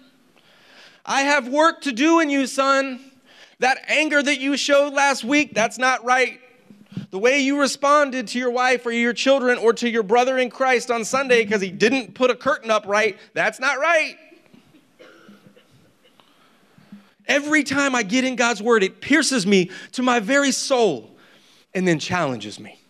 I 1.06 1.22
have 1.22 1.48
work 1.48 1.82
to 1.82 1.92
do 1.92 2.20
in 2.20 2.28
you, 2.28 2.46
son. 2.46 3.09
That 3.60 3.78
anger 3.88 4.22
that 4.22 4.40
you 4.40 4.56
showed 4.56 4.94
last 4.94 5.22
week, 5.22 5.54
that's 5.54 5.78
not 5.78 6.04
right. 6.04 6.40
The 7.10 7.18
way 7.18 7.40
you 7.40 7.60
responded 7.60 8.28
to 8.28 8.38
your 8.38 8.50
wife 8.50 8.84
or 8.86 8.90
your 8.90 9.12
children 9.12 9.58
or 9.58 9.72
to 9.74 9.88
your 9.88 10.02
brother 10.02 10.38
in 10.38 10.50
Christ 10.50 10.90
on 10.90 11.04
Sunday 11.04 11.44
because 11.44 11.60
he 11.60 11.70
didn't 11.70 12.14
put 12.14 12.30
a 12.30 12.34
curtain 12.34 12.70
up 12.70 12.86
right, 12.86 13.18
that's 13.34 13.60
not 13.60 13.78
right. 13.78 14.16
Every 17.26 17.62
time 17.62 17.94
I 17.94 18.02
get 18.02 18.24
in 18.24 18.34
God's 18.34 18.62
word, 18.62 18.82
it 18.82 19.00
pierces 19.00 19.46
me 19.46 19.70
to 19.92 20.02
my 20.02 20.20
very 20.20 20.50
soul 20.50 21.10
and 21.74 21.86
then 21.86 21.98
challenges 21.98 22.58
me. 22.58 22.80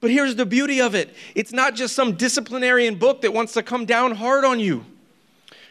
But 0.00 0.10
here's 0.10 0.34
the 0.34 0.46
beauty 0.46 0.80
of 0.80 0.94
it 0.94 1.14
it's 1.34 1.52
not 1.52 1.74
just 1.74 1.94
some 1.94 2.14
disciplinarian 2.14 2.96
book 2.96 3.20
that 3.20 3.34
wants 3.34 3.52
to 3.52 3.62
come 3.62 3.84
down 3.84 4.12
hard 4.12 4.44
on 4.44 4.58
you. 4.58 4.86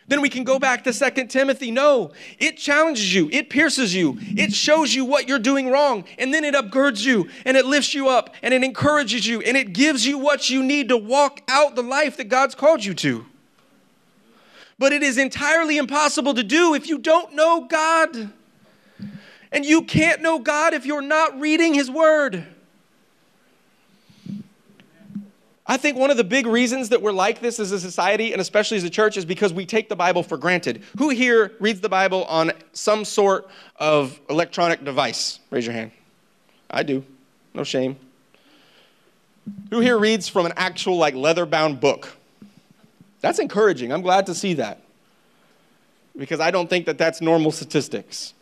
Then 0.10 0.22
we 0.22 0.30
can 0.30 0.44
go 0.44 0.58
back 0.58 0.84
to 0.86 0.92
Second 0.92 1.28
Timothy. 1.30 1.70
No, 1.70 2.12
it 2.40 2.58
challenges 2.58 3.14
you, 3.14 3.30
it 3.32 3.50
pierces 3.50 3.94
you, 3.94 4.18
it 4.20 4.52
shows 4.52 4.94
you 4.94 5.06
what 5.06 5.28
you're 5.28 5.38
doing 5.38 5.70
wrong, 5.70 6.04
and 6.18 6.34
then 6.34 6.44
it 6.44 6.56
upgirds 6.56 7.06
you, 7.06 7.30
and 7.46 7.56
it 7.56 7.66
lifts 7.66 7.94
you 7.94 8.10
up, 8.10 8.34
and 8.42 8.52
it 8.52 8.64
encourages 8.64 9.28
you, 9.28 9.40
and 9.42 9.56
it 9.56 9.72
gives 9.72 10.08
you 10.08 10.18
what 10.18 10.50
you 10.50 10.64
need 10.64 10.90
to 10.90 10.98
walk 10.98 11.42
out 11.48 11.76
the 11.76 11.84
life 11.84 12.18
that 12.18 12.26
God's 12.26 12.56
called 12.56 12.84
you 12.84 12.96
to. 12.96 13.24
But 14.80 14.94
it 14.94 15.04
is 15.04 15.20
entirely 15.20 15.78
impossible 15.78 16.34
to 16.34 16.44
do 16.44 16.74
if 16.74 16.90
you 16.90 16.98
don't 16.98 17.36
know 17.36 17.68
God. 17.70 18.32
And 19.52 19.66
you 19.66 19.84
can't 19.84 20.22
know 20.22 20.40
God 20.40 20.74
if 20.74 20.86
you're 20.86 21.02
not 21.02 21.40
reading 21.40 21.74
His 21.74 21.90
Word. 21.92 22.46
I 25.70 25.78
think 25.78 25.98
one 25.98 26.10
of 26.10 26.18
the 26.18 26.24
big 26.24 26.48
reasons 26.48 26.90
that 26.90 27.04
we're 27.04 27.12
like 27.12 27.42
this 27.42 27.60
as 27.60 27.72
a 27.72 27.80
society 27.80 28.32
and 28.32 28.42
especially 28.42 28.78
as 28.78 28.84
a 28.84 28.90
church 28.90 29.18
is 29.18 29.24
because 29.24 29.54
we 29.54 29.68
take 29.68 29.88
the 29.88 29.96
Bible 29.96 30.24
for 30.24 30.36
granted. 30.36 30.82
Who 30.98 31.10
here 31.10 31.52
reads 31.60 31.80
the 31.80 31.90
Bible 31.90 32.26
on 32.26 32.54
some 32.74 33.06
sort 33.06 33.48
of 33.76 34.20
electronic 34.32 34.84
device? 34.84 35.40
Raise 35.52 35.68
your 35.68 35.74
hand. 35.74 35.92
I 36.72 36.82
do. 36.82 37.06
No 37.54 37.64
shame. 37.64 37.98
Who 39.70 39.80
here 39.80 40.00
reads 40.00 40.28
from 40.28 40.48
an 40.48 40.54
actual 40.58 40.98
like 40.98 41.14
leather-bound 41.14 41.80
book? 41.80 42.18
That's 43.22 43.38
encouraging. 43.38 43.94
I'm 43.94 44.02
glad 44.02 44.26
to 44.26 44.34
see 44.34 44.56
that. 44.56 44.82
because 46.20 46.40
I 46.40 46.52
don't 46.52 46.70
think 46.70 46.86
that 46.86 46.98
that's 46.98 47.22
normal 47.22 47.52
statistics. 47.52 48.34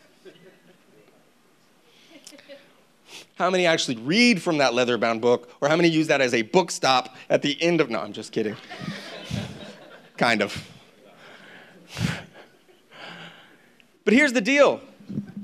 How 3.38 3.50
many 3.50 3.66
actually 3.66 3.98
read 3.98 4.42
from 4.42 4.58
that 4.58 4.74
leather 4.74 4.98
bound 4.98 5.20
book, 5.20 5.48
or 5.60 5.68
how 5.68 5.76
many 5.76 5.88
use 5.88 6.08
that 6.08 6.20
as 6.20 6.34
a 6.34 6.42
book 6.42 6.72
stop 6.72 7.14
at 7.30 7.40
the 7.40 7.56
end 7.62 7.80
of? 7.80 7.88
No, 7.88 8.00
I'm 8.00 8.12
just 8.12 8.32
kidding. 8.32 8.56
kind 10.16 10.42
of. 10.42 10.68
But 14.04 14.12
here's 14.12 14.32
the 14.32 14.40
deal 14.40 14.80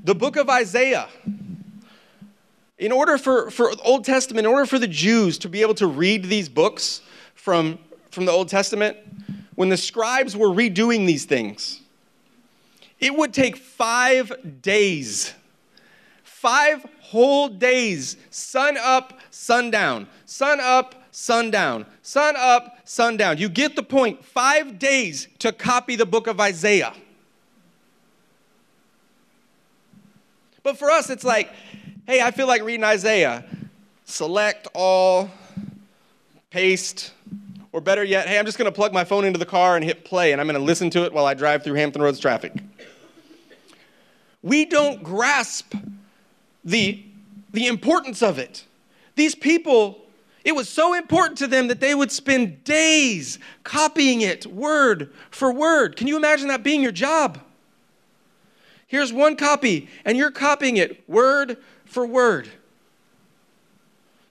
the 0.03 0.13
book 0.13 0.35
of 0.35 0.49
Isaiah, 0.49 1.07
in 2.77 2.91
order 2.91 3.17
for, 3.17 3.49
for 3.49 3.71
Old 3.81 4.03
Testament, 4.03 4.45
in 4.45 4.51
order 4.51 4.65
for 4.65 4.77
the 4.77 4.89
Jews 4.89 5.37
to 5.37 5.47
be 5.47 5.61
able 5.61 5.75
to 5.75 5.87
read 5.87 6.25
these 6.25 6.49
books 6.49 7.01
from, 7.33 7.79
from 8.11 8.25
the 8.25 8.31
Old 8.33 8.49
Testament, 8.49 8.97
when 9.55 9.69
the 9.69 9.77
scribes 9.77 10.35
were 10.35 10.49
redoing 10.49 11.07
these 11.07 11.23
things, 11.23 11.79
it 12.99 13.15
would 13.15 13.33
take 13.33 13.55
five 13.55 14.61
days. 14.61 15.33
Five 16.23 16.85
whole 17.09 17.47
days, 17.47 18.17
sun 18.29 18.77
up, 18.77 19.19
sundown, 19.29 20.07
sun 20.25 20.59
up, 20.59 20.95
sundown, 21.11 21.85
sun 22.01 22.35
up, 22.37 22.79
sundown. 22.83 23.37
You 23.37 23.49
get 23.49 23.75
the 23.75 23.83
point. 23.83 24.23
Five 24.23 24.79
days 24.79 25.27
to 25.39 25.51
copy 25.51 25.95
the 25.95 26.05
book 26.05 26.27
of 26.27 26.39
Isaiah. 26.39 26.93
But 30.63 30.77
for 30.77 30.89
us, 30.89 31.09
it's 31.09 31.23
like, 31.23 31.51
hey, 32.07 32.21
I 32.21 32.31
feel 32.31 32.47
like 32.47 32.63
reading 32.63 32.83
Isaiah. 32.83 33.45
Select 34.05 34.67
all, 34.73 35.29
paste, 36.49 37.13
or 37.71 37.81
better 37.81 38.03
yet, 38.03 38.27
hey, 38.27 38.39
I'm 38.39 38.45
just 38.45 38.57
going 38.57 38.71
to 38.71 38.75
plug 38.75 38.93
my 38.93 39.03
phone 39.03 39.25
into 39.25 39.37
the 39.37 39.45
car 39.45 39.75
and 39.75 39.83
hit 39.83 40.05
play, 40.05 40.31
and 40.31 40.41
I'm 40.41 40.47
going 40.47 40.59
to 40.59 40.65
listen 40.65 40.89
to 40.91 41.03
it 41.05 41.13
while 41.13 41.25
I 41.25 41.33
drive 41.33 41.63
through 41.63 41.75
Hampton 41.75 42.01
Roads 42.01 42.19
traffic. 42.19 42.53
We 44.41 44.65
don't 44.65 45.03
grasp 45.03 45.73
the, 46.65 47.03
the 47.51 47.67
importance 47.67 48.21
of 48.21 48.39
it. 48.39 48.65
These 49.15 49.35
people, 49.35 50.01
it 50.43 50.53
was 50.53 50.67
so 50.67 50.93
important 50.93 51.37
to 51.37 51.47
them 51.47 51.67
that 51.67 51.79
they 51.79 51.95
would 51.95 52.11
spend 52.11 52.63
days 52.63 53.39
copying 53.63 54.21
it 54.21 54.45
word 54.47 55.13
for 55.29 55.53
word. 55.53 55.95
Can 55.95 56.07
you 56.07 56.17
imagine 56.17 56.49
that 56.49 56.63
being 56.63 56.81
your 56.81 56.91
job? 56.91 57.39
Here's 58.87 59.13
one 59.13 59.35
copy, 59.35 59.87
and 60.03 60.17
you're 60.17 60.31
copying 60.31 60.77
it 60.77 61.07
word 61.07 61.57
for 61.85 62.05
word. 62.05 62.49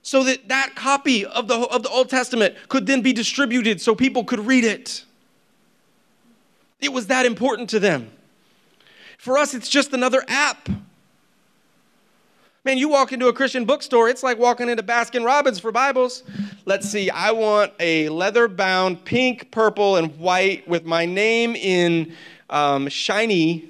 So 0.03 0.23
that 0.25 0.49
that 0.49 0.75
copy 0.75 1.25
of 1.25 1.49
the, 1.49 1.55
of 1.55 1.83
the 1.83 1.89
Old 1.89 2.11
Testament 2.11 2.55
could 2.69 2.87
then 2.87 3.01
be 3.01 3.13
distributed 3.13 3.81
so 3.81 3.95
people 3.95 4.23
could 4.23 4.41
read 4.41 4.65
it. 4.65 5.05
It 6.81 6.93
was 6.93 7.07
that 7.07 7.25
important 7.25 7.71
to 7.71 7.81
them. 7.81 8.11
For 9.17 9.39
us, 9.39 9.55
it's 9.55 9.69
just 9.69 9.95
another 9.95 10.23
app. 10.29 10.69
Man, 12.67 12.79
you 12.79 12.89
walk 12.89 13.13
into 13.13 13.29
a 13.29 13.33
Christian 13.35 13.67
bookstore, 13.67 14.09
it's 14.09 14.23
like 14.23 14.39
walking 14.39 14.71
into 14.71 14.83
Baskin 14.83 15.23
Robbins 15.23 15.59
for 15.59 15.71
Bibles. 15.71 16.23
Let's 16.65 16.89
see, 16.89 17.11
I 17.11 17.31
want 17.31 17.75
a 17.79 18.09
leather 18.09 18.49
bound 18.49 19.05
pink, 19.05 19.51
purple, 19.51 19.97
and 19.97 20.19
white 20.19 20.67
with 20.67 20.87
my 20.87 21.05
name 21.05 21.57
in 21.57 22.15
um, 22.49 22.89
shiny, 22.89 23.69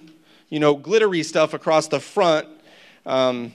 you 0.48 0.60
know, 0.60 0.76
glittery 0.76 1.24
stuff 1.24 1.54
across 1.54 1.88
the 1.88 1.98
front. 1.98 2.46
Um, 3.04 3.52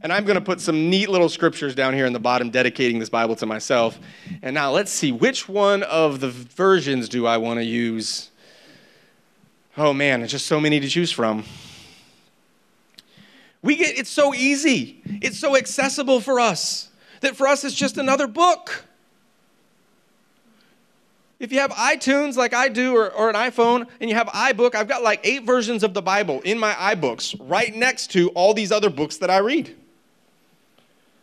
and 0.00 0.12
I'm 0.12 0.24
going 0.24 0.38
to 0.38 0.44
put 0.44 0.60
some 0.60 0.88
neat 0.88 1.08
little 1.08 1.28
scriptures 1.28 1.74
down 1.74 1.92
here 1.92 2.06
in 2.06 2.12
the 2.12 2.20
bottom 2.20 2.50
dedicating 2.50 3.00
this 3.00 3.08
Bible 3.08 3.34
to 3.36 3.46
myself. 3.46 3.98
And 4.42 4.54
now 4.54 4.70
let's 4.70 4.92
see, 4.92 5.10
which 5.10 5.48
one 5.48 5.82
of 5.82 6.20
the 6.20 6.30
versions 6.30 7.08
do 7.08 7.26
I 7.26 7.36
want 7.36 7.58
to 7.58 7.64
use? 7.64 8.30
Oh 9.76 9.92
man, 9.92 10.20
there's 10.20 10.30
just 10.30 10.46
so 10.46 10.60
many 10.60 10.78
to 10.78 10.88
choose 10.88 11.10
from. 11.10 11.42
We 13.62 13.76
get 13.76 13.96
it's 13.96 14.10
so 14.10 14.34
easy. 14.34 15.02
It's 15.22 15.38
so 15.38 15.56
accessible 15.56 16.20
for 16.20 16.40
us 16.40 16.88
that 17.20 17.36
for 17.36 17.46
us 17.46 17.64
it's 17.64 17.74
just 17.74 17.96
another 17.96 18.26
book. 18.26 18.84
If 21.38 21.52
you 21.52 21.58
have 21.58 21.72
iTunes 21.72 22.36
like 22.36 22.54
I 22.54 22.68
do 22.68 22.96
or, 22.96 23.10
or 23.10 23.28
an 23.28 23.34
iPhone 23.34 23.88
and 24.00 24.08
you 24.08 24.14
have 24.14 24.28
iBook, 24.28 24.76
I've 24.76 24.86
got 24.86 25.02
like 25.02 25.20
eight 25.24 25.44
versions 25.44 25.82
of 25.82 25.92
the 25.92 26.02
Bible 26.02 26.40
in 26.42 26.56
my 26.58 26.72
iBooks 26.72 27.36
right 27.40 27.74
next 27.74 28.12
to 28.12 28.28
all 28.30 28.54
these 28.54 28.70
other 28.70 28.90
books 28.90 29.16
that 29.18 29.30
I 29.30 29.38
read. 29.38 29.74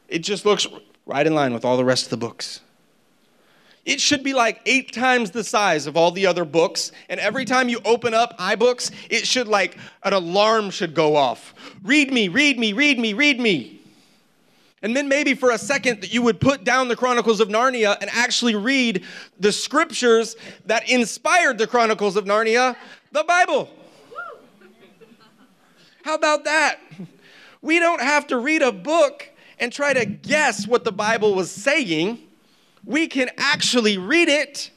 It 0.10 0.20
just 0.20 0.46
looks 0.46 0.68
right 1.06 1.26
in 1.26 1.36
line 1.36 1.54
with 1.54 1.64
all 1.64 1.78
the 1.78 1.86
rest 1.86 2.06
of 2.06 2.10
the 2.10 2.18
books. 2.18 2.60
It 3.86 4.00
should 4.00 4.24
be 4.24 4.34
like 4.34 4.62
eight 4.66 4.92
times 4.92 5.32
the 5.32 5.44
size 5.44 5.88
of 5.88 5.98
all 5.98 6.12
the 6.12 6.26
other 6.28 6.46
books. 6.46 6.92
And 7.08 7.20
every 7.20 7.46
time 7.46 7.70
you 7.70 7.80
open 7.86 8.14
up 8.14 8.38
iBooks, 8.38 8.92
it 9.10 9.26
should 9.26 9.48
like 9.48 9.78
an 10.04 10.14
alarm 10.14 10.70
should 10.70 10.94
go 10.94 11.16
off. 11.16 11.54
Read 11.84 12.12
me, 12.12 12.28
read 12.28 12.60
me, 12.60 12.74
read 12.74 13.00
me, 13.00 13.14
read 13.14 13.40
me. 13.40 13.82
And 14.82 14.96
then 14.96 15.10
maybe 15.10 15.34
for 15.34 15.52
a 15.52 15.58
second 15.58 16.02
that 16.02 16.14
you 16.14 16.22
would 16.22 16.40
put 16.40 16.64
down 16.64 16.88
the 16.88 16.96
Chronicles 16.96 17.42
of 17.42 17.50
Narnia 17.50 17.98
and 18.00 18.10
actually 18.14 18.56
read 18.56 19.04
the 19.40 19.52
scriptures 19.52 20.36
that 20.66 20.90
inspired 20.90 21.58
the 21.58 21.68
Chronicles 21.68 22.16
of 22.16 22.26
Narnia, 22.26 22.76
the 23.12 23.24
Bible. 23.24 23.70
How 26.04 26.16
about 26.16 26.46
that? 26.46 26.80
We 27.62 27.80
don't 27.80 28.02
have 28.02 28.28
to 28.28 28.38
read 28.38 28.62
a 28.62 28.72
book 28.72 29.30
and 29.60 29.74
try 29.74 29.92
to 29.92 30.06
guess 30.06 30.66
what 30.66 30.86
the 30.86 30.94
Bible 30.94 31.36
was 31.36 31.52
saying 31.52 32.29
we 32.86 33.08
can 33.08 33.30
actually 33.38 33.98
read 33.98 34.30
it 34.30 34.72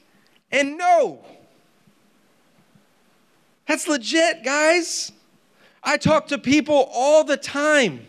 and 0.51 0.77
know. 0.77 1.23
That's 3.67 3.87
legit, 3.87 4.43
guys. 4.43 5.11
I 5.83 5.97
talk 5.97 6.27
to 6.27 6.37
people 6.37 6.89
all 6.93 7.23
the 7.23 7.37
time. 7.37 8.07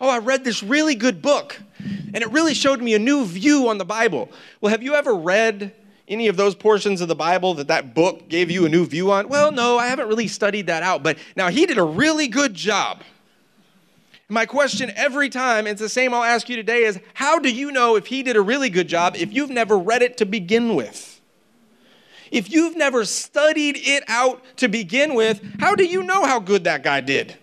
Oh, 0.00 0.08
I 0.08 0.18
read 0.18 0.44
this 0.44 0.62
really 0.62 0.94
good 0.94 1.20
book, 1.20 1.60
and 1.80 2.16
it 2.16 2.30
really 2.30 2.54
showed 2.54 2.80
me 2.80 2.94
a 2.94 2.98
new 2.98 3.24
view 3.24 3.68
on 3.68 3.78
the 3.78 3.84
Bible. 3.84 4.30
Well, 4.60 4.70
have 4.70 4.82
you 4.82 4.94
ever 4.94 5.14
read 5.14 5.74
any 6.06 6.28
of 6.28 6.36
those 6.36 6.54
portions 6.54 7.00
of 7.00 7.08
the 7.08 7.16
Bible 7.16 7.54
that 7.54 7.68
that 7.68 7.94
book 7.94 8.28
gave 8.28 8.50
you 8.50 8.64
a 8.64 8.68
new 8.68 8.86
view 8.86 9.10
on? 9.10 9.28
Well, 9.28 9.50
no, 9.50 9.76
I 9.76 9.88
haven't 9.88 10.08
really 10.08 10.28
studied 10.28 10.68
that 10.68 10.82
out, 10.82 11.02
but 11.02 11.18
now 11.36 11.48
he 11.48 11.66
did 11.66 11.78
a 11.78 11.82
really 11.82 12.28
good 12.28 12.54
job. 12.54 13.02
My 14.28 14.44
question 14.44 14.92
every 14.94 15.30
time, 15.30 15.66
it's 15.66 15.80
the 15.80 15.88
same 15.88 16.12
I'll 16.12 16.22
ask 16.22 16.48
you 16.50 16.56
today, 16.56 16.84
is 16.84 17.00
how 17.14 17.38
do 17.38 17.50
you 17.50 17.72
know 17.72 17.96
if 17.96 18.06
he 18.06 18.22
did 18.22 18.36
a 18.36 18.42
really 18.42 18.68
good 18.68 18.86
job 18.86 19.16
if 19.16 19.32
you've 19.32 19.50
never 19.50 19.78
read 19.78 20.02
it 20.02 20.18
to 20.18 20.26
begin 20.26 20.74
with? 20.74 21.20
If 22.30 22.52
you've 22.52 22.76
never 22.76 23.06
studied 23.06 23.76
it 23.78 24.04
out 24.06 24.42
to 24.56 24.68
begin 24.68 25.14
with, 25.14 25.40
how 25.58 25.74
do 25.74 25.84
you 25.84 26.02
know 26.02 26.26
how 26.26 26.40
good 26.40 26.64
that 26.64 26.82
guy 26.82 27.00
did? 27.00 27.38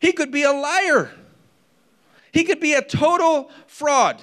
He 0.00 0.12
could 0.12 0.30
be 0.30 0.44
a 0.44 0.52
liar. 0.52 1.10
He 2.30 2.44
could 2.44 2.60
be 2.60 2.74
a 2.74 2.82
total 2.82 3.50
fraud. 3.66 4.22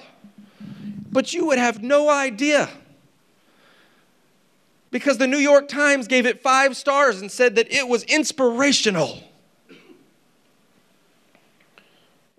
But 1.10 1.34
you 1.34 1.46
would 1.46 1.58
have 1.58 1.82
no 1.82 2.08
idea. 2.08 2.70
Because 4.90 5.18
the 5.18 5.26
New 5.26 5.38
York 5.38 5.68
Times 5.68 6.06
gave 6.06 6.24
it 6.24 6.42
five 6.42 6.78
stars 6.78 7.20
and 7.20 7.30
said 7.30 7.56
that 7.56 7.70
it 7.70 7.88
was 7.88 8.04
inspirational. 8.04 9.22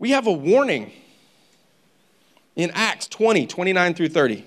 We 0.03 0.09
have 0.09 0.27
a 0.27 0.33
warning 0.33 0.91
in 2.57 2.71
Acts 2.73 3.07
20, 3.07 3.47
29 3.47 3.93
through 3.93 4.09
30. 4.09 4.43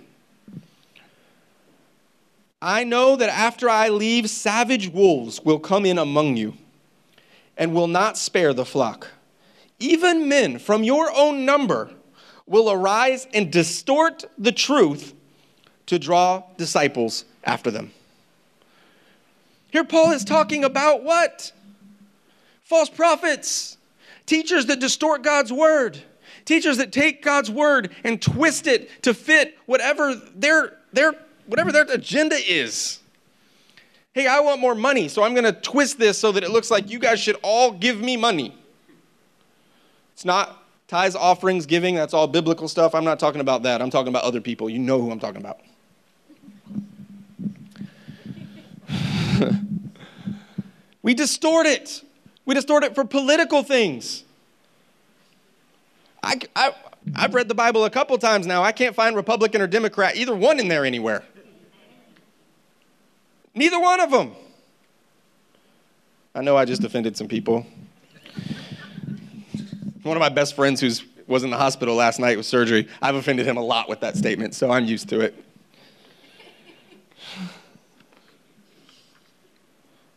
I 2.61 2.85
know 2.85 3.17
that 3.17 3.31
after 3.31 3.71
I 3.71 3.89
leave, 3.89 4.29
savage 4.29 4.89
wolves 4.91 5.41
will 5.41 5.59
come 5.59 5.87
in 5.87 5.97
among 5.97 6.37
you 6.37 6.59
and 7.57 7.73
will 7.73 7.87
not 7.87 8.19
spare 8.19 8.53
the 8.53 8.67
flock. 8.67 9.09
Even 9.79 10.29
men 10.29 10.59
from 10.59 10.85
your 10.85 11.11
own 11.17 11.47
number 11.47 11.91
will 12.45 12.71
arise 12.71 13.27
and 13.33 13.51
distort 13.51 14.27
the 14.37 14.53
truth 14.53 15.15
to 15.87 15.99
draw 15.99 16.43
disciples 16.59 17.25
after 17.45 17.71
them. 17.71 17.93
Here, 19.71 19.85
Paul 19.85 20.13
is 20.13 20.23
talking 20.23 20.65
about 20.65 21.03
what? 21.03 21.51
False 22.63 22.91
prophets 22.91 23.76
teachers 24.27 24.67
that 24.67 24.81
distort 24.81 25.23
God's 25.23 25.53
word, 25.53 25.99
teachers 26.45 26.77
that 26.79 26.93
take 26.93 27.23
God's 27.23 27.51
word 27.51 27.95
and 28.05 28.21
twist 28.21 28.67
it 28.67 29.03
to 29.03 29.15
fit 29.15 29.57
whatever 29.67 30.15
their, 30.35 30.79
their, 30.93 31.15
whatever 31.47 31.73
their 31.73 31.85
agenda 31.85 32.37
is. 32.37 33.01
Hey, 34.13 34.27
I 34.27 34.41
want 34.41 34.61
more 34.61 34.75
money, 34.75 35.09
so 35.09 35.23
I'm 35.23 35.35
going 35.35 35.45
to 35.45 35.53
twist 35.53 35.99
this 35.99 36.19
so 36.19 36.33
that 36.33 36.43
it 36.43 36.51
looks 36.51 36.71
like 36.71 36.91
you 36.91 36.99
guys 36.99 37.21
should 37.21 37.37
all 37.43 37.73
give 37.73 38.01
me 38.01 38.17
money. 38.17 38.55
It's 40.15 40.25
not 40.25 40.65
tithes, 40.89 41.15
offerings, 41.15 41.67
giving, 41.67 41.95
that's 41.95 42.15
all 42.15 42.27
biblical 42.27 42.69
stuff. 42.69 42.95
I'm 42.95 43.05
not 43.05 43.19
talking 43.19 43.43
about 43.43 43.65
that. 43.65 43.83
I'm 43.83 43.91
talking 43.91 44.09
about 44.09 44.25
other 44.25 44.41
people. 44.41 44.71
You 44.71 44.79
know 44.79 45.01
who 45.01 45.11
I'm 45.11 45.21
talking 45.21 45.43
about. 45.43 45.61
we 51.03 51.13
distort 51.13 51.67
it. 51.67 52.03
We 52.47 52.55
distort 52.55 52.85
it 52.85 52.95
for 52.95 53.05
political 53.05 53.63
things. 53.63 54.23
I, 56.23 56.41
I, 56.55 56.73
I've 57.15 57.35
read 57.35 57.49
the 57.49 57.55
Bible 57.55 57.85
a 57.85 57.91
couple 57.91 58.17
times 58.19 58.47
now. 58.47 58.63
I 58.63 58.73
can't 58.73 58.95
find 58.95 59.15
Republican 59.15 59.61
or 59.61 59.67
Democrat, 59.67 60.17
either 60.17 60.35
one 60.35 60.59
in 60.59 60.69
there 60.69 60.85
anywhere. 60.85 61.23
Neither 63.55 63.81
one 63.81 64.01
of 64.01 64.11
them. 64.11 64.33
I 66.35 66.43
know 66.43 66.57
I 66.57 66.65
just 66.65 66.85
offended 66.85 67.17
some 67.17 67.29
people. 67.29 67.67
One 70.03 70.17
of 70.17 70.21
my 70.21 70.29
best 70.29 70.55
friends 70.55 70.81
who 70.81 70.91
was 71.27 71.43
in 71.43 71.51
the 71.51 71.57
hospital 71.57 71.97
last 71.97 72.21
night 72.21 72.37
with 72.37 72.47
surgery, 72.47 72.87
I've 73.03 73.15
offended 73.17 73.47
him 73.47 73.57
a 73.57 73.63
lot 73.63 73.89
with 73.89 74.01
that 74.01 74.17
statement, 74.17 74.55
so 74.55 74.71
I'm 74.71 74.85
used 74.85 75.09
to 75.09 75.21
it. 75.21 75.43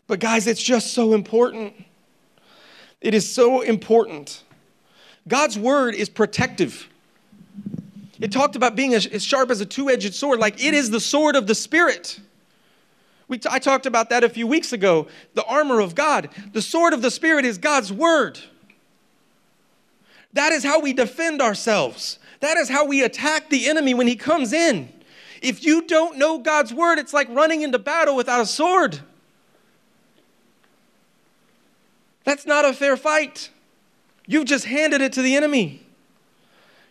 But 0.06 0.20
guys, 0.20 0.46
it's 0.46 0.62
just 0.62 0.94
so 0.94 1.14
important. 1.14 1.74
It 3.02 3.14
is 3.14 3.32
so 3.32 3.62
important. 3.62 4.43
God's 5.28 5.58
word 5.58 5.95
is 5.95 6.10
protective. 6.10 6.88
It 8.20 8.32
talked 8.32 8.56
about 8.56 8.76
being 8.76 8.93
as, 8.93 9.24
sharp 9.24 9.50
as 9.50 9.62
a 9.62 9.66
two 9.66 9.89
edged 9.89 10.14
sword, 10.14 10.39
like 10.39 10.64
it 10.64 10.74
is 10.74 10.89
the 10.89 11.00
sword 11.00 11.36
of 11.36 11.47
the 11.47 11.56
Spirit. 11.56 12.20
T- 13.32 13.39
I 13.50 13.60
talked 13.60 13.86
about 13.86 14.10
that 14.10 14.24
a 14.24 14.30
few 14.30 14.47
weeks 14.47 14.74
ago. 14.74 15.08
The 15.36 15.45
armor 15.45 15.80
of 15.80 15.95
God. 15.95 16.30
The 16.52 16.62
sword 16.62 16.93
of 16.93 17.02
the 17.02 17.12
Spirit 17.12 17.45
is 17.45 17.58
God's 17.58 17.93
word. 17.93 18.39
That 20.34 20.52
is 20.52 20.64
how 20.64 20.80
we 20.80 20.93
defend 20.93 21.41
ourselves. 21.41 22.20
That 22.41 22.58
is 22.58 22.70
how 22.70 22.86
we 22.86 23.04
attack 23.04 23.50
the 23.50 23.68
enemy 23.68 23.93
when 23.93 24.08
he 24.08 24.16
comes 24.16 24.52
in. 24.52 24.89
If 25.41 25.64
you 25.64 25.84
don't 25.84 26.18
know 26.18 26.39
God's 26.39 26.74
word, 26.74 27.00
it's 27.00 27.14
like 27.14 27.30
running 27.30 27.62
into 27.62 27.80
battle 27.80 28.16
without 28.16 28.41
a 28.41 28.45
sword. 28.45 29.00
That's 32.30 32.46
not 32.46 32.64
a 32.64 32.74
fair 32.74 32.96
fight. 32.96 33.50
You've 34.28 34.46
just 34.46 34.66
handed 34.66 35.02
it 35.02 35.14
to 35.14 35.24
the 35.24 35.36
enemy. 35.36 35.82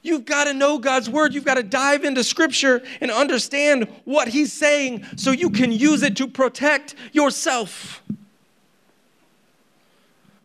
You've 0.03 0.24
got 0.24 0.45
to 0.45 0.53
know 0.53 0.80
God's 0.80 1.09
word. 1.09 1.32
You've 1.32 1.45
got 1.45 1.55
to 1.55 1.62
dive 1.62 2.03
into 2.03 2.24
scripture 2.24 2.82
and 3.01 3.09
understand 3.12 3.86
what 4.05 4.26
he's 4.26 4.53
saying 4.53 5.05
so 5.14 5.30
you 5.30 5.51
can 5.51 5.70
use 5.70 6.03
it 6.03 6.16
to 6.16 6.26
protect 6.26 6.97
yourself. 7.12 8.03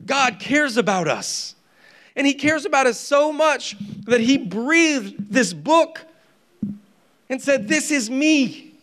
God 0.05 0.37
cares 0.37 0.77
about 0.77 1.07
us. 1.07 1.55
And 2.15 2.27
he 2.27 2.35
cares 2.35 2.63
about 2.63 2.85
us 2.85 2.99
so 2.99 3.33
much 3.33 3.75
that 4.05 4.19
he 4.19 4.37
breathed 4.37 5.33
this 5.33 5.53
book 5.53 6.05
and 7.29 7.41
said, 7.41 7.67
This 7.67 7.89
is 7.89 8.11
me. 8.11 8.75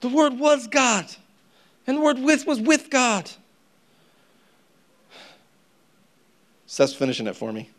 The 0.00 0.08
word 0.08 0.38
was 0.38 0.66
God, 0.68 1.04
and 1.86 1.98
the 1.98 2.00
word 2.00 2.18
with 2.18 2.46
was 2.46 2.62
with 2.62 2.88
God. 2.88 3.30
Seth's 6.68 6.92
finishing 6.92 7.26
it 7.26 7.34
for 7.34 7.50
me. 7.50 7.70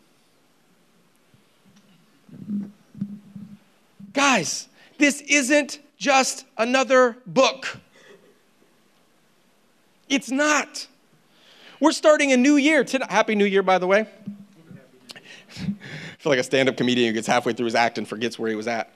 Guys, 4.12 4.68
this 4.98 5.20
isn't 5.22 5.78
just 5.96 6.44
another 6.58 7.16
book. 7.24 7.78
It's 10.08 10.32
not. 10.32 10.88
We're 11.78 11.92
starting 11.92 12.32
a 12.32 12.36
new 12.36 12.56
year. 12.56 12.84
Happy 13.08 13.36
New 13.36 13.44
Year, 13.44 13.62
by 13.62 13.78
the 13.78 13.86
way. 13.86 14.08
I 15.56 15.74
feel 16.18 16.30
like 16.30 16.40
a 16.40 16.42
stand 16.42 16.68
up 16.68 16.76
comedian 16.76 17.08
who 17.08 17.14
gets 17.14 17.28
halfway 17.28 17.52
through 17.52 17.66
his 17.66 17.76
act 17.76 17.96
and 17.96 18.08
forgets 18.08 18.40
where 18.40 18.50
he 18.50 18.56
was 18.56 18.66
at. 18.66 18.92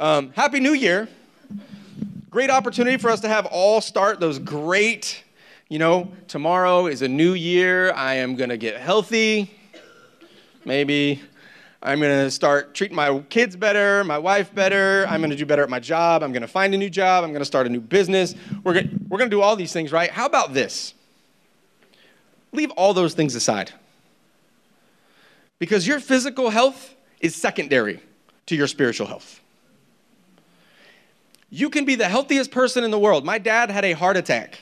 Um, 0.00 0.32
Happy 0.32 0.58
New 0.58 0.74
Year. 0.74 1.08
Great 2.28 2.50
opportunity 2.50 2.96
for 2.96 3.08
us 3.08 3.20
to 3.20 3.28
have 3.28 3.46
all 3.46 3.80
start 3.80 4.18
those 4.18 4.40
great, 4.40 5.22
you 5.68 5.78
know, 5.78 6.10
tomorrow 6.28 6.86
is 6.86 7.02
a 7.02 7.08
new 7.08 7.34
year. 7.34 7.92
I 7.92 8.14
am 8.14 8.36
going 8.36 8.50
to 8.50 8.56
get 8.56 8.76
healthy. 8.80 9.54
Maybe 10.64 11.22
I'm 11.82 12.00
going 12.00 12.24
to 12.24 12.30
start 12.30 12.74
treating 12.74 12.96
my 12.96 13.20
kids 13.30 13.54
better, 13.56 14.02
my 14.04 14.18
wife 14.18 14.54
better. 14.54 15.06
I'm 15.08 15.20
going 15.20 15.30
to 15.30 15.36
do 15.36 15.46
better 15.46 15.62
at 15.62 15.70
my 15.70 15.80
job. 15.80 16.22
I'm 16.22 16.32
going 16.32 16.42
to 16.42 16.48
find 16.48 16.74
a 16.74 16.78
new 16.78 16.90
job. 16.90 17.24
I'm 17.24 17.30
going 17.30 17.40
to 17.40 17.46
start 17.46 17.66
a 17.66 17.70
new 17.70 17.80
business. 17.80 18.34
We're 18.64 18.74
going 18.74 19.06
we're 19.08 19.18
going 19.18 19.30
to 19.30 19.36
do 19.36 19.42
all 19.42 19.56
these 19.56 19.72
things, 19.72 19.92
right? 19.92 20.10
How 20.10 20.26
about 20.26 20.54
this? 20.54 20.94
leave 22.52 22.70
all 22.72 22.94
those 22.94 23.14
things 23.14 23.34
aside. 23.34 23.72
Because 25.58 25.86
your 25.86 26.00
physical 26.00 26.50
health 26.50 26.94
is 27.20 27.34
secondary 27.34 28.00
to 28.46 28.54
your 28.54 28.66
spiritual 28.66 29.06
health. 29.06 29.40
You 31.50 31.70
can 31.70 31.84
be 31.84 31.94
the 31.94 32.08
healthiest 32.08 32.50
person 32.50 32.84
in 32.84 32.90
the 32.90 32.98
world. 32.98 33.24
My 33.24 33.38
dad 33.38 33.70
had 33.70 33.84
a 33.84 33.92
heart 33.92 34.16
attack. 34.16 34.60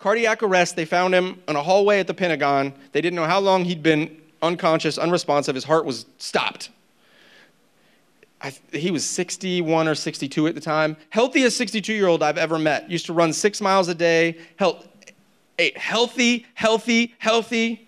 Cardiac 0.00 0.42
arrest, 0.42 0.76
they 0.76 0.86
found 0.86 1.14
him 1.14 1.42
in 1.46 1.56
a 1.56 1.62
hallway 1.62 2.00
at 2.00 2.06
the 2.06 2.14
Pentagon. 2.14 2.72
They 2.92 3.02
didn't 3.02 3.16
know 3.16 3.26
how 3.26 3.38
long 3.38 3.64
he'd 3.66 3.82
been 3.82 4.16
unconscious, 4.40 4.96
unresponsive. 4.96 5.54
His 5.54 5.64
heart 5.64 5.84
was 5.84 6.06
stopped. 6.16 6.70
I, 8.40 8.54
he 8.72 8.90
was 8.90 9.04
61 9.04 9.86
or 9.86 9.94
62 9.94 10.46
at 10.46 10.54
the 10.54 10.60
time. 10.62 10.96
Healthiest 11.10 11.58
62 11.58 11.92
year 11.92 12.06
old 12.06 12.22
I've 12.22 12.38
ever 12.38 12.58
met. 12.58 12.90
Used 12.90 13.04
to 13.06 13.12
run 13.12 13.34
six 13.34 13.60
miles 13.60 13.88
a 13.88 13.94
day, 13.94 14.38
healthy, 14.56 16.46
healthy, 16.54 17.14
healthy. 17.18 17.86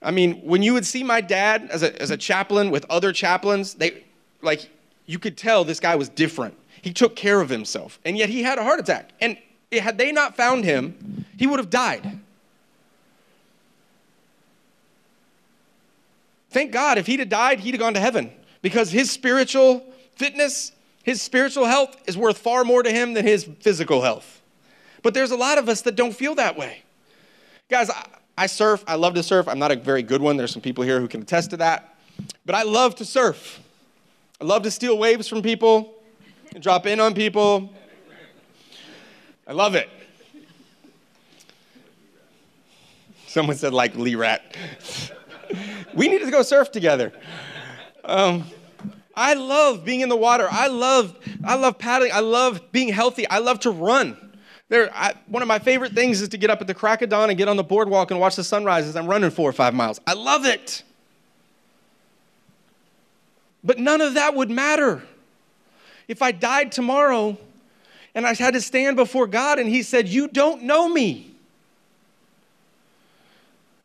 I 0.00 0.10
mean, 0.10 0.36
when 0.36 0.62
you 0.62 0.72
would 0.72 0.86
see 0.86 1.04
my 1.04 1.20
dad 1.20 1.68
as 1.70 1.82
a, 1.82 2.00
as 2.00 2.10
a 2.10 2.16
chaplain 2.16 2.70
with 2.70 2.86
other 2.88 3.12
chaplains, 3.12 3.74
they 3.74 4.04
like 4.40 4.70
you 5.04 5.18
could 5.18 5.36
tell 5.36 5.64
this 5.64 5.80
guy 5.80 5.96
was 5.96 6.08
different. 6.08 6.54
He 6.80 6.94
took 6.94 7.14
care 7.14 7.42
of 7.42 7.50
himself, 7.50 7.98
and 8.06 8.16
yet 8.16 8.30
he 8.30 8.42
had 8.42 8.56
a 8.56 8.62
heart 8.62 8.80
attack. 8.80 9.10
And 9.20 9.36
had 9.78 9.98
they 9.98 10.10
not 10.10 10.36
found 10.36 10.64
him, 10.64 11.24
he 11.38 11.46
would 11.46 11.58
have 11.58 11.70
died. 11.70 12.18
Thank 16.50 16.72
God, 16.72 16.98
if 16.98 17.06
he'd 17.06 17.20
have 17.20 17.28
died, 17.28 17.60
he'd 17.60 17.74
have 17.74 17.80
gone 17.80 17.94
to 17.94 18.00
heaven 18.00 18.32
because 18.60 18.90
his 18.90 19.10
spiritual 19.10 19.84
fitness, 20.16 20.72
his 21.04 21.22
spiritual 21.22 21.66
health 21.66 21.96
is 22.06 22.16
worth 22.16 22.38
far 22.38 22.64
more 22.64 22.82
to 22.82 22.90
him 22.90 23.14
than 23.14 23.24
his 23.24 23.44
physical 23.60 24.02
health. 24.02 24.42
But 25.02 25.14
there's 25.14 25.30
a 25.30 25.36
lot 25.36 25.58
of 25.58 25.68
us 25.68 25.82
that 25.82 25.94
don't 25.94 26.12
feel 26.12 26.34
that 26.34 26.58
way. 26.58 26.82
Guys, 27.68 27.88
I, 27.88 28.04
I 28.36 28.46
surf. 28.46 28.82
I 28.86 28.96
love 28.96 29.14
to 29.14 29.22
surf. 29.22 29.46
I'm 29.48 29.58
not 29.58 29.70
a 29.70 29.76
very 29.76 30.02
good 30.02 30.20
one. 30.20 30.36
There's 30.36 30.50
some 30.50 30.60
people 30.60 30.82
here 30.82 31.00
who 31.00 31.06
can 31.06 31.22
attest 31.22 31.50
to 31.50 31.56
that. 31.58 31.96
But 32.44 32.54
I 32.54 32.64
love 32.64 32.96
to 32.96 33.04
surf. 33.04 33.60
I 34.40 34.44
love 34.44 34.62
to 34.64 34.70
steal 34.70 34.98
waves 34.98 35.28
from 35.28 35.42
people 35.42 35.94
and 36.52 36.62
drop 36.62 36.86
in 36.86 36.98
on 36.98 37.14
people. 37.14 37.72
I 39.50 39.52
love 39.52 39.74
it. 39.74 39.90
Someone 43.26 43.56
said, 43.56 43.74
like 43.74 43.96
Lee 43.96 44.14
Rat. 44.14 44.56
we 45.94 46.06
need 46.06 46.20
to 46.20 46.30
go 46.30 46.42
surf 46.42 46.70
together. 46.70 47.12
Um, 48.04 48.44
I 49.16 49.34
love 49.34 49.84
being 49.84 50.02
in 50.02 50.08
the 50.08 50.14
water. 50.14 50.46
I 50.48 50.68
love, 50.68 51.16
I 51.42 51.56
love 51.56 51.80
paddling. 51.80 52.12
I 52.12 52.20
love 52.20 52.70
being 52.70 52.90
healthy. 52.90 53.28
I 53.28 53.38
love 53.38 53.58
to 53.60 53.72
run. 53.72 54.16
There, 54.68 54.88
I, 54.94 55.14
one 55.26 55.42
of 55.42 55.48
my 55.48 55.58
favorite 55.58 55.94
things 55.94 56.22
is 56.22 56.28
to 56.28 56.38
get 56.38 56.48
up 56.48 56.60
at 56.60 56.68
the 56.68 56.74
crack 56.74 57.02
of 57.02 57.08
dawn 57.08 57.28
and 57.28 57.36
get 57.36 57.48
on 57.48 57.56
the 57.56 57.64
boardwalk 57.64 58.12
and 58.12 58.20
watch 58.20 58.36
the 58.36 58.44
sunrise 58.44 58.86
as 58.86 58.94
I'm 58.94 59.08
running 59.08 59.30
four 59.30 59.50
or 59.50 59.52
five 59.52 59.74
miles. 59.74 60.00
I 60.06 60.12
love 60.12 60.46
it. 60.46 60.84
But 63.64 63.80
none 63.80 64.00
of 64.00 64.14
that 64.14 64.36
would 64.36 64.48
matter 64.48 65.02
if 66.06 66.22
I 66.22 66.30
died 66.30 66.70
tomorrow 66.70 67.36
and 68.14 68.26
I 68.26 68.34
had 68.34 68.54
to 68.54 68.60
stand 68.60 68.96
before 68.96 69.26
God 69.26 69.58
and 69.58 69.68
He 69.68 69.82
said, 69.82 70.08
You 70.08 70.28
don't 70.28 70.62
know 70.62 70.88
me. 70.88 71.34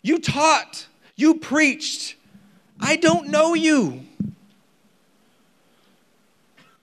You 0.01 0.19
taught, 0.19 0.87
you 1.15 1.35
preached. 1.35 2.15
I 2.79 2.95
don't 2.95 3.29
know 3.29 3.53
you. 3.53 4.05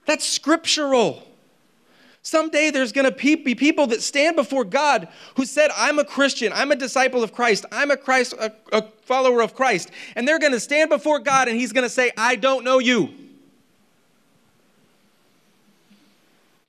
That's 0.05 0.27
scriptural. 0.27 1.25
Someday 2.21 2.71
there's 2.71 2.93
going 2.93 3.09
to 3.09 3.35
be 3.37 3.53
people 3.53 3.87
that 3.87 4.01
stand 4.01 4.37
before 4.37 4.63
God 4.63 5.09
who 5.35 5.45
said, 5.45 5.71
I'm 5.75 5.99
a 5.99 6.05
Christian, 6.05 6.53
I'm 6.53 6.71
a 6.71 6.75
disciple 6.75 7.21
of 7.21 7.33
Christ, 7.33 7.65
I'm 7.71 7.91
a 7.91 7.97
Christ, 7.97 8.33
a, 8.39 8.51
a 8.71 8.83
follower 9.03 9.41
of 9.41 9.55
Christ. 9.55 9.91
And 10.15 10.25
they're 10.27 10.39
going 10.39 10.53
to 10.53 10.59
stand 10.59 10.89
before 10.89 11.19
God 11.19 11.49
and 11.49 11.59
he's 11.59 11.73
going 11.73 11.83
to 11.83 11.89
say, 11.89 12.11
I 12.17 12.35
don't 12.35 12.63
know 12.63 12.79
you. 12.79 13.09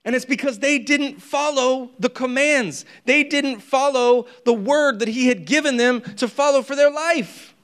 And 0.04 0.14
it's 0.14 0.26
because 0.26 0.58
they 0.58 0.78
didn't 0.78 1.22
follow 1.22 1.90
the 1.98 2.10
commands. 2.10 2.84
They 3.06 3.24
didn't 3.24 3.60
follow 3.60 4.26
the 4.44 4.52
word 4.52 4.98
that 4.98 5.08
he 5.08 5.28
had 5.28 5.46
given 5.46 5.78
them 5.78 6.02
to 6.16 6.28
follow 6.28 6.60
for 6.62 6.76
their 6.76 6.90
life. 6.90 7.54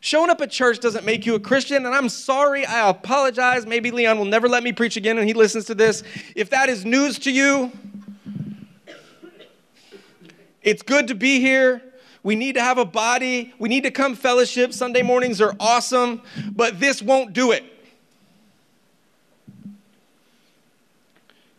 Showing 0.00 0.28
up 0.28 0.40
at 0.40 0.50
church 0.50 0.80
doesn't 0.80 1.06
make 1.06 1.24
you 1.24 1.34
a 1.34 1.40
Christian, 1.40 1.86
and 1.86 1.94
I'm 1.94 2.10
sorry, 2.10 2.66
I 2.66 2.90
apologize. 2.90 3.64
Maybe 3.64 3.90
Leon 3.90 4.18
will 4.18 4.26
never 4.26 4.48
let 4.48 4.62
me 4.62 4.72
preach 4.72 4.96
again 4.96 5.16
and 5.16 5.26
he 5.26 5.32
listens 5.32 5.64
to 5.66 5.74
this. 5.74 6.02
If 6.34 6.50
that 6.50 6.68
is 6.68 6.84
news 6.84 7.18
to 7.20 7.30
you, 7.30 7.72
it's 10.62 10.82
good 10.82 11.08
to 11.08 11.14
be 11.14 11.40
here. 11.40 11.80
We 12.22 12.36
need 12.36 12.54
to 12.54 12.62
have 12.62 12.78
a 12.78 12.84
body. 12.84 13.54
We 13.58 13.68
need 13.68 13.84
to 13.84 13.90
come 13.90 14.14
fellowship. 14.14 14.72
Sunday 14.72 15.02
mornings 15.02 15.40
are 15.40 15.54
awesome, 15.60 16.22
but 16.52 16.80
this 16.80 17.00
won't 17.00 17.32
do 17.32 17.52
it. 17.52 17.64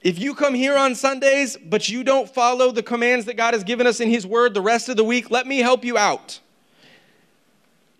If 0.05 0.19
you 0.19 0.35
come 0.35 0.53
here 0.53 0.77
on 0.77 0.95
Sundays, 0.95 1.57
but 1.57 1.89
you 1.89 2.03
don't 2.03 2.29
follow 2.29 2.71
the 2.71 2.83
commands 2.83 3.25
that 3.25 3.35
God 3.35 3.53
has 3.53 3.65
given 3.65 3.87
us 3.87 3.99
in 3.99 4.09
His 4.09 4.25
Word 4.25 4.53
the 4.53 4.61
rest 4.61 4.87
of 4.87 4.95
the 4.95 5.03
week, 5.03 5.31
let 5.31 5.45
me 5.47 5.57
help 5.57 5.83
you 5.83 5.97
out 5.97 6.39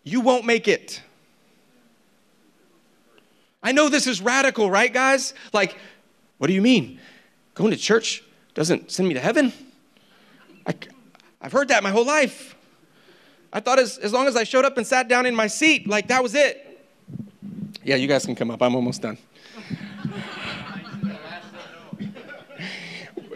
you 0.06 0.22
won't 0.22 0.46
make 0.46 0.70
it. 0.70 1.02
I 3.62 3.74
know 3.74 3.90
this 3.90 4.08
is 4.08 4.22
radical, 4.22 4.70
right, 4.70 4.94
guys? 4.94 5.34
Like, 5.52 5.78
what 6.38 6.48
do 6.48 6.54
you 6.54 6.62
mean? 6.62 7.00
Going 7.56 7.72
to 7.72 7.78
church 7.78 8.24
doesn't 8.54 8.92
send 8.92 9.10
me 9.10 9.16
to 9.16 9.20
heaven? 9.20 9.52
I, 10.66 10.76
I've 11.42 11.52
heard 11.52 11.68
that 11.70 11.84
my 11.84 11.90
whole 11.90 12.06
life. 12.06 12.56
I 13.52 13.60
thought 13.60 13.80
as, 13.80 13.98
as 13.98 14.14
long 14.14 14.28
as 14.28 14.36
I 14.36 14.44
showed 14.44 14.64
up 14.64 14.78
and 14.78 14.86
sat 14.86 15.08
down 15.08 15.26
in 15.26 15.36
my 15.36 15.48
seat, 15.48 15.88
like 15.88 16.08
that 16.10 16.22
was 16.22 16.36
it. 16.36 16.88
Yeah, 17.84 17.96
you 17.96 18.08
guys 18.08 18.26
can 18.26 18.36
come 18.36 18.52
up. 18.52 18.62
I'm 18.62 18.76
almost 18.76 19.02
done. 19.02 19.18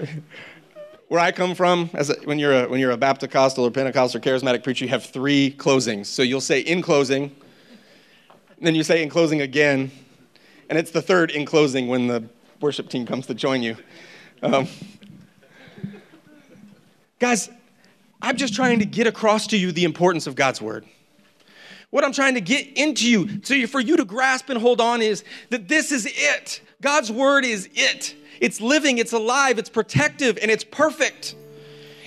Where 1.08 1.20
I 1.20 1.32
come 1.32 1.56
from, 1.56 1.90
as 1.94 2.10
a, 2.10 2.16
when, 2.26 2.38
you're 2.38 2.66
a, 2.66 2.68
when 2.68 2.80
you're 2.80 2.92
a 2.92 2.98
Baptist 2.98 3.58
or 3.58 3.72
Pentecostal 3.72 4.20
or 4.20 4.22
charismatic 4.22 4.64
preacher, 4.64 4.86
you 4.86 4.90
have 4.90 5.04
three 5.04 5.56
closings. 5.58 6.06
So 6.06 6.22
you'll 6.22 6.42
say 6.42 6.60
in 6.60 6.82
closing, 6.82 7.36
then 8.62 8.76
you 8.76 8.84
say 8.84 9.02
in 9.02 9.10
closing 9.10 9.42
again, 9.42 9.92
and 10.70 10.78
it's 10.78 10.92
the 10.92 11.02
third 11.02 11.32
in 11.32 11.46
closing 11.46 11.88
when 11.88 12.08
the 12.08 12.24
worship 12.62 12.90
team 12.90 13.06
comes 13.06 13.26
to 13.28 13.34
join 13.34 13.64
you. 13.64 13.76
Um, 14.44 14.68
guys, 17.20 17.50
I'm 18.22 18.38
just 18.38 18.54
trying 18.54 18.80
to 18.80 18.86
get 18.86 19.08
across 19.08 19.48
to 19.48 19.58
you 19.58 19.72
the 19.72 19.86
importance 19.86 20.28
of 20.28 20.36
God's 20.36 20.62
word. 20.62 20.86
What 21.90 22.04
I'm 22.04 22.14
trying 22.14 22.36
to 22.36 22.42
get 22.42 22.78
into 22.78 23.10
you, 23.10 23.42
so 23.44 23.66
for 23.66 23.80
you 23.80 23.98
to 23.98 24.06
grasp 24.06 24.50
and 24.50 24.62
hold 24.62 24.80
on, 24.80 25.02
is 25.02 25.24
that 25.50 25.68
this 25.68 25.92
is 25.92 26.06
it. 26.06 26.62
God's 26.82 27.12
word 27.12 27.46
is 27.46 27.68
it. 27.74 28.14
It's 28.40 28.62
living, 28.62 28.98
it's 28.98 29.14
alive, 29.14 29.60
it's 29.60 29.70
protective, 29.70 30.38
and 30.42 30.50
it's 30.50 30.64
perfect. 30.64 31.36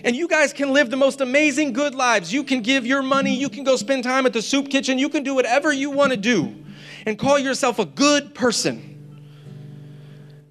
And 0.05 0.17
you 0.17 0.27
guys 0.27 0.53
can 0.53 0.73
live 0.73 0.91
the 0.91 0.97
most 0.97 1.21
amazing 1.21 1.73
good 1.73 1.95
lives. 1.95 2.33
You 2.33 2.43
can 2.43 2.63
give 2.63 2.85
your 2.85 3.03
money, 3.03 3.35
you 3.35 3.49
can 3.49 3.65
go 3.65 3.77
spend 3.77 4.05
time 4.05 4.27
at 4.27 4.33
the 4.33 4.43
soup 4.43 4.69
kitchen, 4.69 4.99
you 4.99 5.09
can 5.09 5.23
do 5.23 5.35
whatever 5.35 5.73
you 5.73 5.91
want 5.91 6.11
to 6.11 6.17
do 6.17 6.55
and 7.07 7.19
call 7.19 7.39
yourself 7.39 7.79
a 7.79 7.85
good 7.85 8.35
person. 8.35 8.89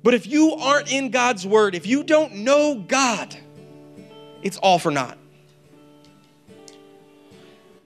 But 0.04 0.14
if 0.14 0.26
you 0.26 0.54
aren't 0.54 0.92
in 0.92 1.12
God's 1.12 1.46
word, 1.46 1.76
if 1.76 1.86
you 1.86 2.04
don't 2.04 2.38
know 2.38 2.76
God, 2.88 3.36
it's 4.42 4.58
all 4.58 4.80
for 4.80 4.92
naught. 4.92 5.18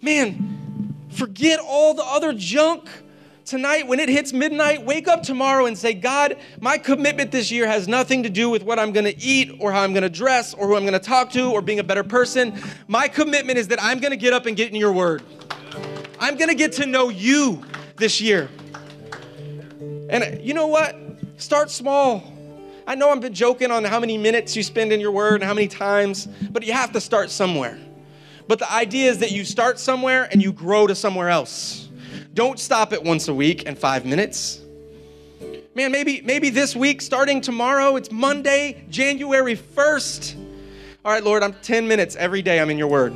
Man, 0.01 0.95
forget 1.09 1.59
all 1.59 1.93
the 1.93 2.03
other 2.03 2.31
junk 2.33 2.87
tonight, 3.45 3.87
when 3.87 3.99
it 3.99 4.09
hits 4.09 4.33
midnight, 4.33 4.83
wake 4.83 5.07
up 5.07 5.23
tomorrow 5.23 5.67
and 5.67 5.77
say, 5.77 5.93
God, 5.93 6.37
my 6.59 6.77
commitment 6.77 7.31
this 7.31 7.51
year 7.51 7.67
has 7.67 7.87
nothing 7.87 8.23
to 8.23 8.29
do 8.29 8.49
with 8.49 8.63
what 8.63 8.79
I'm 8.79 8.91
gonna 8.91 9.13
eat 9.17 9.55
or 9.59 9.71
how 9.71 9.81
I'm 9.81 9.93
gonna 9.93 10.09
dress 10.09 10.53
or 10.53 10.67
who 10.67 10.75
I'm 10.75 10.83
gonna 10.83 10.99
talk 10.99 11.31
to 11.31 11.51
or 11.51 11.61
being 11.61 11.79
a 11.79 11.83
better 11.83 12.03
person. 12.03 12.59
My 12.87 13.07
commitment 13.07 13.57
is 13.57 13.67
that 13.69 13.81
I'm 13.81 13.99
gonna 13.99 14.17
get 14.17 14.33
up 14.33 14.45
and 14.45 14.57
get 14.57 14.69
in 14.69 14.75
your 14.75 14.91
word. 14.91 15.23
I'm 16.19 16.37
gonna 16.37 16.55
get 16.55 16.73
to 16.73 16.85
know 16.85 17.09
you 17.09 17.63
this 17.97 18.19
year. 18.19 18.49
And 20.09 20.41
you 20.41 20.53
know 20.53 20.67
what? 20.67 20.95
Start 21.37 21.69
small. 21.69 22.23
I 22.87 22.95
know 22.95 23.09
I've 23.09 23.21
been 23.21 23.33
joking 23.33 23.71
on 23.71 23.83
how 23.83 23.99
many 23.99 24.17
minutes 24.17 24.55
you 24.55 24.63
spend 24.63 24.91
in 24.91 24.99
your 24.99 25.11
word 25.11 25.35
and 25.35 25.43
how 25.43 25.53
many 25.53 25.67
times, 25.67 26.27
but 26.51 26.63
you 26.63 26.73
have 26.73 26.91
to 26.93 27.01
start 27.01 27.31
somewhere. 27.31 27.79
But 28.47 28.59
the 28.59 28.71
idea 28.71 29.09
is 29.09 29.19
that 29.19 29.31
you 29.31 29.43
start 29.43 29.79
somewhere 29.79 30.29
and 30.31 30.41
you 30.41 30.51
grow 30.51 30.85
to 30.85 30.93
somewhere 30.93 31.29
else. 31.29 31.84
Don't 32.35 32.59
stop 32.59 32.91
at 32.91 33.01
once 33.01 33.29
a 33.29 33.33
week 33.33 33.63
and 33.65 33.77
five 33.77 34.05
minutes. 34.05 34.59
Man, 35.73 35.89
maybe, 35.89 36.19
maybe 36.19 36.49
this 36.49 36.75
week, 36.75 37.01
starting 37.01 37.39
tomorrow, 37.39 37.95
it's 37.95 38.11
Monday, 38.11 38.83
January 38.89 39.55
1st. 39.55 40.35
All 41.05 41.13
right, 41.13 41.23
Lord, 41.23 41.43
I'm 41.43 41.53
10 41.53 41.87
minutes 41.87 42.17
every 42.17 42.41
day, 42.41 42.59
I'm 42.59 42.69
in 42.69 42.77
your 42.77 42.89
word. 42.89 43.15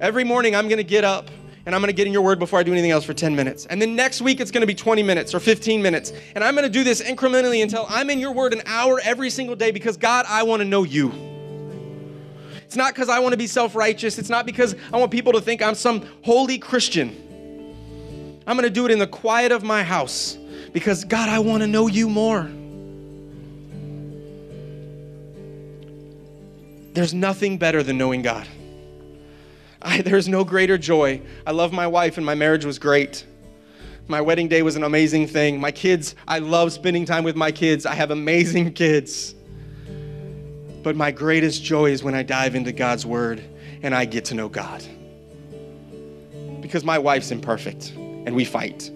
Every 0.00 0.24
morning, 0.24 0.56
I'm 0.56 0.66
going 0.66 0.78
to 0.78 0.84
get 0.84 1.04
up 1.04 1.30
and 1.64 1.76
I'm 1.76 1.80
going 1.80 1.90
to 1.90 1.96
get 1.96 2.08
in 2.08 2.12
your 2.12 2.22
word 2.22 2.40
before 2.40 2.58
I 2.58 2.64
do 2.64 2.72
anything 2.72 2.90
else 2.90 3.04
for 3.04 3.14
10 3.14 3.36
minutes. 3.36 3.66
And 3.66 3.80
then 3.80 3.94
next 3.94 4.20
week, 4.20 4.40
it's 4.40 4.50
going 4.50 4.62
to 4.62 4.66
be 4.66 4.74
20 4.74 5.00
minutes 5.04 5.32
or 5.32 5.38
15 5.38 5.80
minutes. 5.80 6.12
And 6.34 6.42
I'm 6.42 6.56
going 6.56 6.66
to 6.66 6.72
do 6.72 6.82
this 6.82 7.00
incrementally 7.00 7.62
until 7.62 7.86
I'm 7.88 8.10
in 8.10 8.18
your 8.18 8.32
word 8.32 8.52
an 8.52 8.62
hour 8.66 9.00
every 9.04 9.30
single 9.30 9.54
day 9.54 9.70
because, 9.70 9.96
God, 9.96 10.26
I 10.28 10.42
want 10.42 10.58
to 10.58 10.64
know 10.66 10.82
you. 10.82 11.12
It's 12.64 12.74
not 12.74 12.94
because 12.94 13.08
I 13.08 13.20
want 13.20 13.32
to 13.34 13.38
be 13.38 13.46
self 13.46 13.76
righteous. 13.76 14.18
It's 14.18 14.28
not 14.28 14.44
because 14.44 14.74
I 14.92 14.96
want 14.96 15.12
people 15.12 15.34
to 15.34 15.40
think 15.40 15.62
I'm 15.62 15.76
some 15.76 16.04
holy 16.22 16.58
Christian. 16.58 17.27
I'm 18.48 18.56
going 18.56 18.64
to 18.64 18.70
do 18.70 18.86
it 18.86 18.90
in 18.90 18.98
the 18.98 19.06
quiet 19.06 19.52
of 19.52 19.62
my 19.62 19.82
house 19.82 20.38
because, 20.72 21.04
God, 21.04 21.28
I 21.28 21.38
want 21.38 21.62
to 21.62 21.66
know 21.66 21.86
you 21.86 22.08
more. 22.08 22.50
There's 26.94 27.12
nothing 27.12 27.58
better 27.58 27.82
than 27.82 27.98
knowing 27.98 28.22
God. 28.22 28.48
I, 29.82 30.00
there's 30.02 30.28
no 30.28 30.44
greater 30.44 30.78
joy. 30.78 31.20
I 31.46 31.50
love 31.50 31.74
my 31.74 31.86
wife, 31.86 32.16
and 32.16 32.24
my 32.24 32.34
marriage 32.34 32.64
was 32.64 32.78
great. 32.78 33.26
My 34.06 34.22
wedding 34.22 34.48
day 34.48 34.62
was 34.62 34.76
an 34.76 34.82
amazing 34.82 35.26
thing. 35.26 35.60
My 35.60 35.70
kids, 35.70 36.14
I 36.26 36.38
love 36.38 36.72
spending 36.72 37.04
time 37.04 37.24
with 37.24 37.36
my 37.36 37.52
kids. 37.52 37.84
I 37.84 37.94
have 37.96 38.10
amazing 38.10 38.72
kids. 38.72 39.34
But 40.82 40.96
my 40.96 41.10
greatest 41.10 41.62
joy 41.62 41.90
is 41.90 42.02
when 42.02 42.14
I 42.14 42.22
dive 42.22 42.54
into 42.54 42.72
God's 42.72 43.04
Word 43.04 43.44
and 43.82 43.94
I 43.94 44.06
get 44.06 44.24
to 44.26 44.34
know 44.34 44.48
God. 44.48 44.82
Because 46.62 46.82
my 46.82 46.98
wife's 46.98 47.30
imperfect 47.30 47.92
and 48.26 48.34
we 48.34 48.44
fight. 48.44 48.90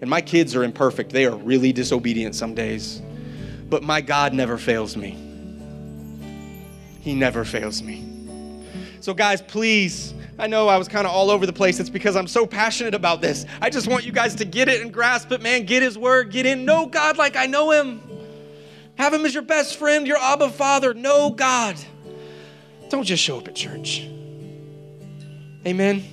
And 0.00 0.10
my 0.10 0.20
kids 0.20 0.54
are 0.54 0.64
imperfect. 0.64 1.12
They 1.12 1.26
are 1.26 1.36
really 1.36 1.72
disobedient 1.72 2.34
some 2.34 2.54
days. 2.54 3.00
But 3.70 3.82
my 3.82 4.00
God 4.00 4.34
never 4.34 4.58
fails 4.58 4.96
me. 4.96 5.18
He 7.00 7.14
never 7.14 7.44
fails 7.44 7.82
me. 7.82 8.10
So, 9.00 9.12
guys, 9.12 9.42
please, 9.42 10.14
I 10.38 10.46
know 10.46 10.68
I 10.68 10.78
was 10.78 10.88
kind 10.88 11.06
of 11.06 11.12
all 11.12 11.30
over 11.30 11.46
the 11.46 11.52
place. 11.52 11.78
It's 11.78 11.90
because 11.90 12.16
I'm 12.16 12.26
so 12.26 12.46
passionate 12.46 12.94
about 12.94 13.20
this. 13.20 13.44
I 13.60 13.70
just 13.70 13.86
want 13.86 14.04
you 14.04 14.12
guys 14.12 14.34
to 14.36 14.44
get 14.44 14.68
it 14.68 14.80
and 14.80 14.92
grasp 14.92 15.30
it, 15.32 15.42
man. 15.42 15.64
Get 15.64 15.82
His 15.82 15.98
word, 15.98 16.30
get 16.30 16.46
in. 16.46 16.64
Know 16.64 16.86
God 16.86 17.18
like 17.18 17.36
I 17.36 17.46
know 17.46 17.70
Him. 17.70 18.00
Have 18.96 19.12
Him 19.12 19.24
as 19.26 19.34
your 19.34 19.42
best 19.42 19.76
friend, 19.76 20.06
your 20.06 20.18
Abba 20.18 20.50
Father. 20.50 20.94
Know 20.94 21.30
God. 21.30 21.76
Don't 22.88 23.04
just 23.04 23.22
show 23.22 23.38
up 23.38 23.48
at 23.48 23.54
church. 23.54 24.06
Amen. 25.66 26.04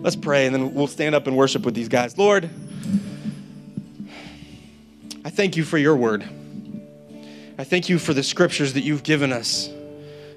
Let's 0.00 0.14
pray 0.14 0.46
and 0.46 0.54
then 0.54 0.74
we'll 0.74 0.86
stand 0.86 1.16
up 1.16 1.26
and 1.26 1.36
worship 1.36 1.64
with 1.64 1.74
these 1.74 1.88
guys. 1.88 2.16
Lord, 2.16 2.48
I 5.24 5.30
thank 5.30 5.56
you 5.56 5.64
for 5.64 5.76
your 5.76 5.96
word. 5.96 6.22
I 7.58 7.64
thank 7.64 7.88
you 7.88 7.98
for 7.98 8.14
the 8.14 8.22
scriptures 8.22 8.74
that 8.74 8.82
you've 8.82 9.02
given 9.02 9.32
us 9.32 9.68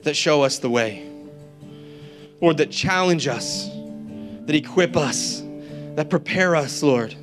that 0.02 0.16
show 0.16 0.42
us 0.42 0.58
the 0.58 0.70
way. 0.70 1.08
Lord, 2.42 2.58
that 2.58 2.72
challenge 2.72 3.28
us, 3.28 3.68
that 3.68 4.56
equip 4.56 4.98
us, 4.98 5.44
that 5.96 6.10
prepare 6.10 6.56
us, 6.56 6.82
Lord. 6.82 7.14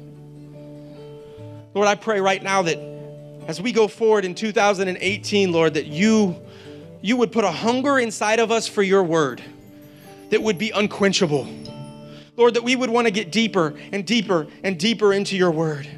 Lord, 1.75 1.89
I 1.89 1.97
pray 1.97 2.21
right 2.21 2.43
now 2.43 2.63
that 2.63 2.79
as 3.49 3.61
we 3.61 3.73
go 3.73 3.89
forward 3.89 4.25
in 4.25 4.37
2018, 4.37 5.51
Lord, 5.51 5.75
that 5.75 5.87
you 5.87 6.37
you 7.01 7.17
would 7.17 7.33
put 7.33 7.45
a 7.45 7.51
hunger 7.51 7.99
inside 7.99 8.41
of 8.41 8.51
us 8.51 8.67
for 8.67 8.83
your 8.83 9.03
word 9.03 9.43
that 10.31 10.43
would 10.43 10.59
be 10.59 10.71
unquenchable 10.71 11.49
Lord, 12.39 12.55
that 12.55 12.63
we 12.63 12.77
would 12.77 12.89
want 12.89 13.09
to 13.09 13.11
get 13.11 13.33
deeper 13.33 13.75
and 13.91 14.07
deeper 14.07 14.47
and 14.63 14.79
deeper 14.79 15.13
into 15.13 15.37
your 15.37 15.51
word. 15.51 15.89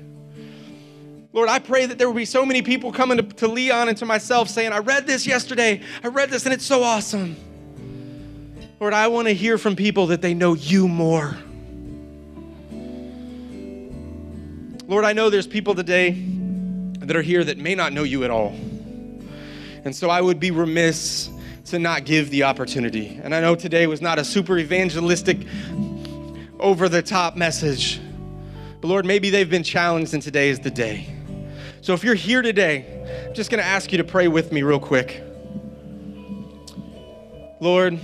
Lord, 1.34 1.50
I 1.50 1.58
pray 1.58 1.84
that 1.84 1.98
there 1.98 2.08
will 2.08 2.16
be 2.16 2.24
so 2.24 2.46
many 2.46 2.62
people 2.62 2.90
coming 2.90 3.18
to, 3.18 3.22
to 3.22 3.46
Leon 3.46 3.90
and 3.90 3.98
to 3.98 4.06
myself 4.06 4.48
saying, 4.48 4.72
I 4.72 4.78
read 4.78 5.06
this 5.06 5.26
yesterday. 5.26 5.82
I 6.02 6.08
read 6.08 6.30
this 6.30 6.46
and 6.46 6.54
it's 6.54 6.64
so 6.64 6.82
awesome. 6.82 7.36
Lord, 8.80 8.94
I 8.94 9.08
want 9.08 9.28
to 9.28 9.34
hear 9.34 9.58
from 9.58 9.76
people 9.76 10.06
that 10.06 10.22
they 10.22 10.32
know 10.32 10.54
you 10.54 10.88
more. 10.88 11.36
Lord, 14.88 15.04
I 15.04 15.12
know 15.12 15.28
there's 15.28 15.46
people 15.46 15.74
today 15.74 16.12
that 17.00 17.14
are 17.14 17.22
here 17.22 17.44
that 17.44 17.58
may 17.58 17.74
not 17.74 17.92
know 17.92 18.02
you 18.02 18.24
at 18.24 18.30
all. 18.30 18.54
And 19.84 19.94
so 19.94 20.08
I 20.08 20.22
would 20.22 20.40
be 20.40 20.50
remiss 20.50 21.28
to 21.66 21.78
not 21.78 22.06
give 22.06 22.30
the 22.30 22.44
opportunity. 22.44 23.20
And 23.22 23.34
I 23.34 23.40
know 23.42 23.54
today 23.54 23.86
was 23.86 24.00
not 24.00 24.18
a 24.18 24.24
super 24.24 24.58
evangelistic 24.58 25.46
over 26.60 26.88
the 26.88 27.02
top 27.02 27.36
message. 27.36 28.00
But 28.80 28.88
Lord, 28.88 29.04
maybe 29.04 29.30
they've 29.30 29.50
been 29.50 29.62
challenged 29.62 30.14
and 30.14 30.22
today 30.22 30.50
is 30.50 30.60
the 30.60 30.70
day. 30.70 31.06
So 31.82 31.92
if 31.92 32.04
you're 32.04 32.14
here 32.14 32.42
today, 32.42 33.26
I'm 33.28 33.34
just 33.34 33.50
going 33.50 33.62
to 33.62 33.66
ask 33.66 33.92
you 33.92 33.98
to 33.98 34.04
pray 34.04 34.28
with 34.28 34.52
me 34.52 34.62
real 34.62 34.80
quick. 34.80 35.22
Lord, 37.60 37.98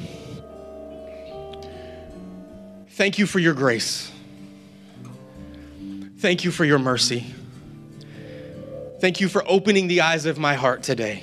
thank 2.90 3.18
you 3.18 3.26
for 3.26 3.38
your 3.38 3.54
grace. 3.54 4.12
Thank 6.18 6.44
you 6.44 6.50
for 6.50 6.64
your 6.64 6.78
mercy. 6.78 7.26
Thank 9.00 9.20
you 9.20 9.28
for 9.28 9.44
opening 9.46 9.88
the 9.88 10.00
eyes 10.00 10.26
of 10.26 10.38
my 10.38 10.54
heart 10.54 10.82
today. 10.82 11.22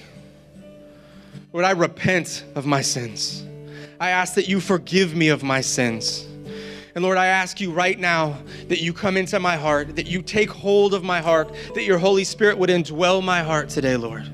Lord, 1.51 1.65
I 1.65 1.71
repent 1.71 2.45
of 2.55 2.65
my 2.65 2.81
sins. 2.81 3.43
I 3.99 4.09
ask 4.09 4.35
that 4.35 4.47
you 4.47 4.59
forgive 4.59 5.15
me 5.15 5.29
of 5.29 5.43
my 5.43 5.61
sins. 5.61 6.27
And 6.95 7.03
Lord, 7.03 7.17
I 7.17 7.25
ask 7.25 7.59
you 7.59 7.71
right 7.71 7.97
now 7.97 8.37
that 8.67 8.81
you 8.81 8.93
come 8.93 9.17
into 9.17 9.39
my 9.39 9.57
heart, 9.57 9.95
that 9.95 10.05
you 10.05 10.21
take 10.21 10.49
hold 10.49 10.93
of 10.93 11.03
my 11.03 11.21
heart, 11.21 11.51
that 11.73 11.83
your 11.83 11.97
Holy 11.97 12.23
Spirit 12.23 12.57
would 12.59 12.69
indwell 12.69 13.23
my 13.23 13.41
heart 13.41 13.69
today, 13.69 13.97
Lord. 13.97 14.29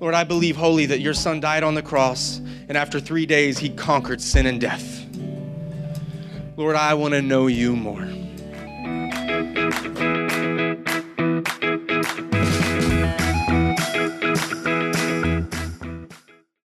Lord, 0.00 0.14
I 0.14 0.24
believe 0.24 0.56
wholly 0.56 0.86
that 0.86 1.00
your 1.00 1.14
Son 1.14 1.40
died 1.40 1.62
on 1.62 1.74
the 1.74 1.82
cross, 1.82 2.38
and 2.68 2.76
after 2.76 2.98
three 2.98 3.26
days, 3.26 3.58
he 3.58 3.68
conquered 3.68 4.20
sin 4.20 4.46
and 4.46 4.60
death. 4.60 5.06
Lord, 6.56 6.74
I 6.74 6.94
want 6.94 7.12
to 7.14 7.22
know 7.22 7.46
you 7.48 7.76
more. 7.76 8.08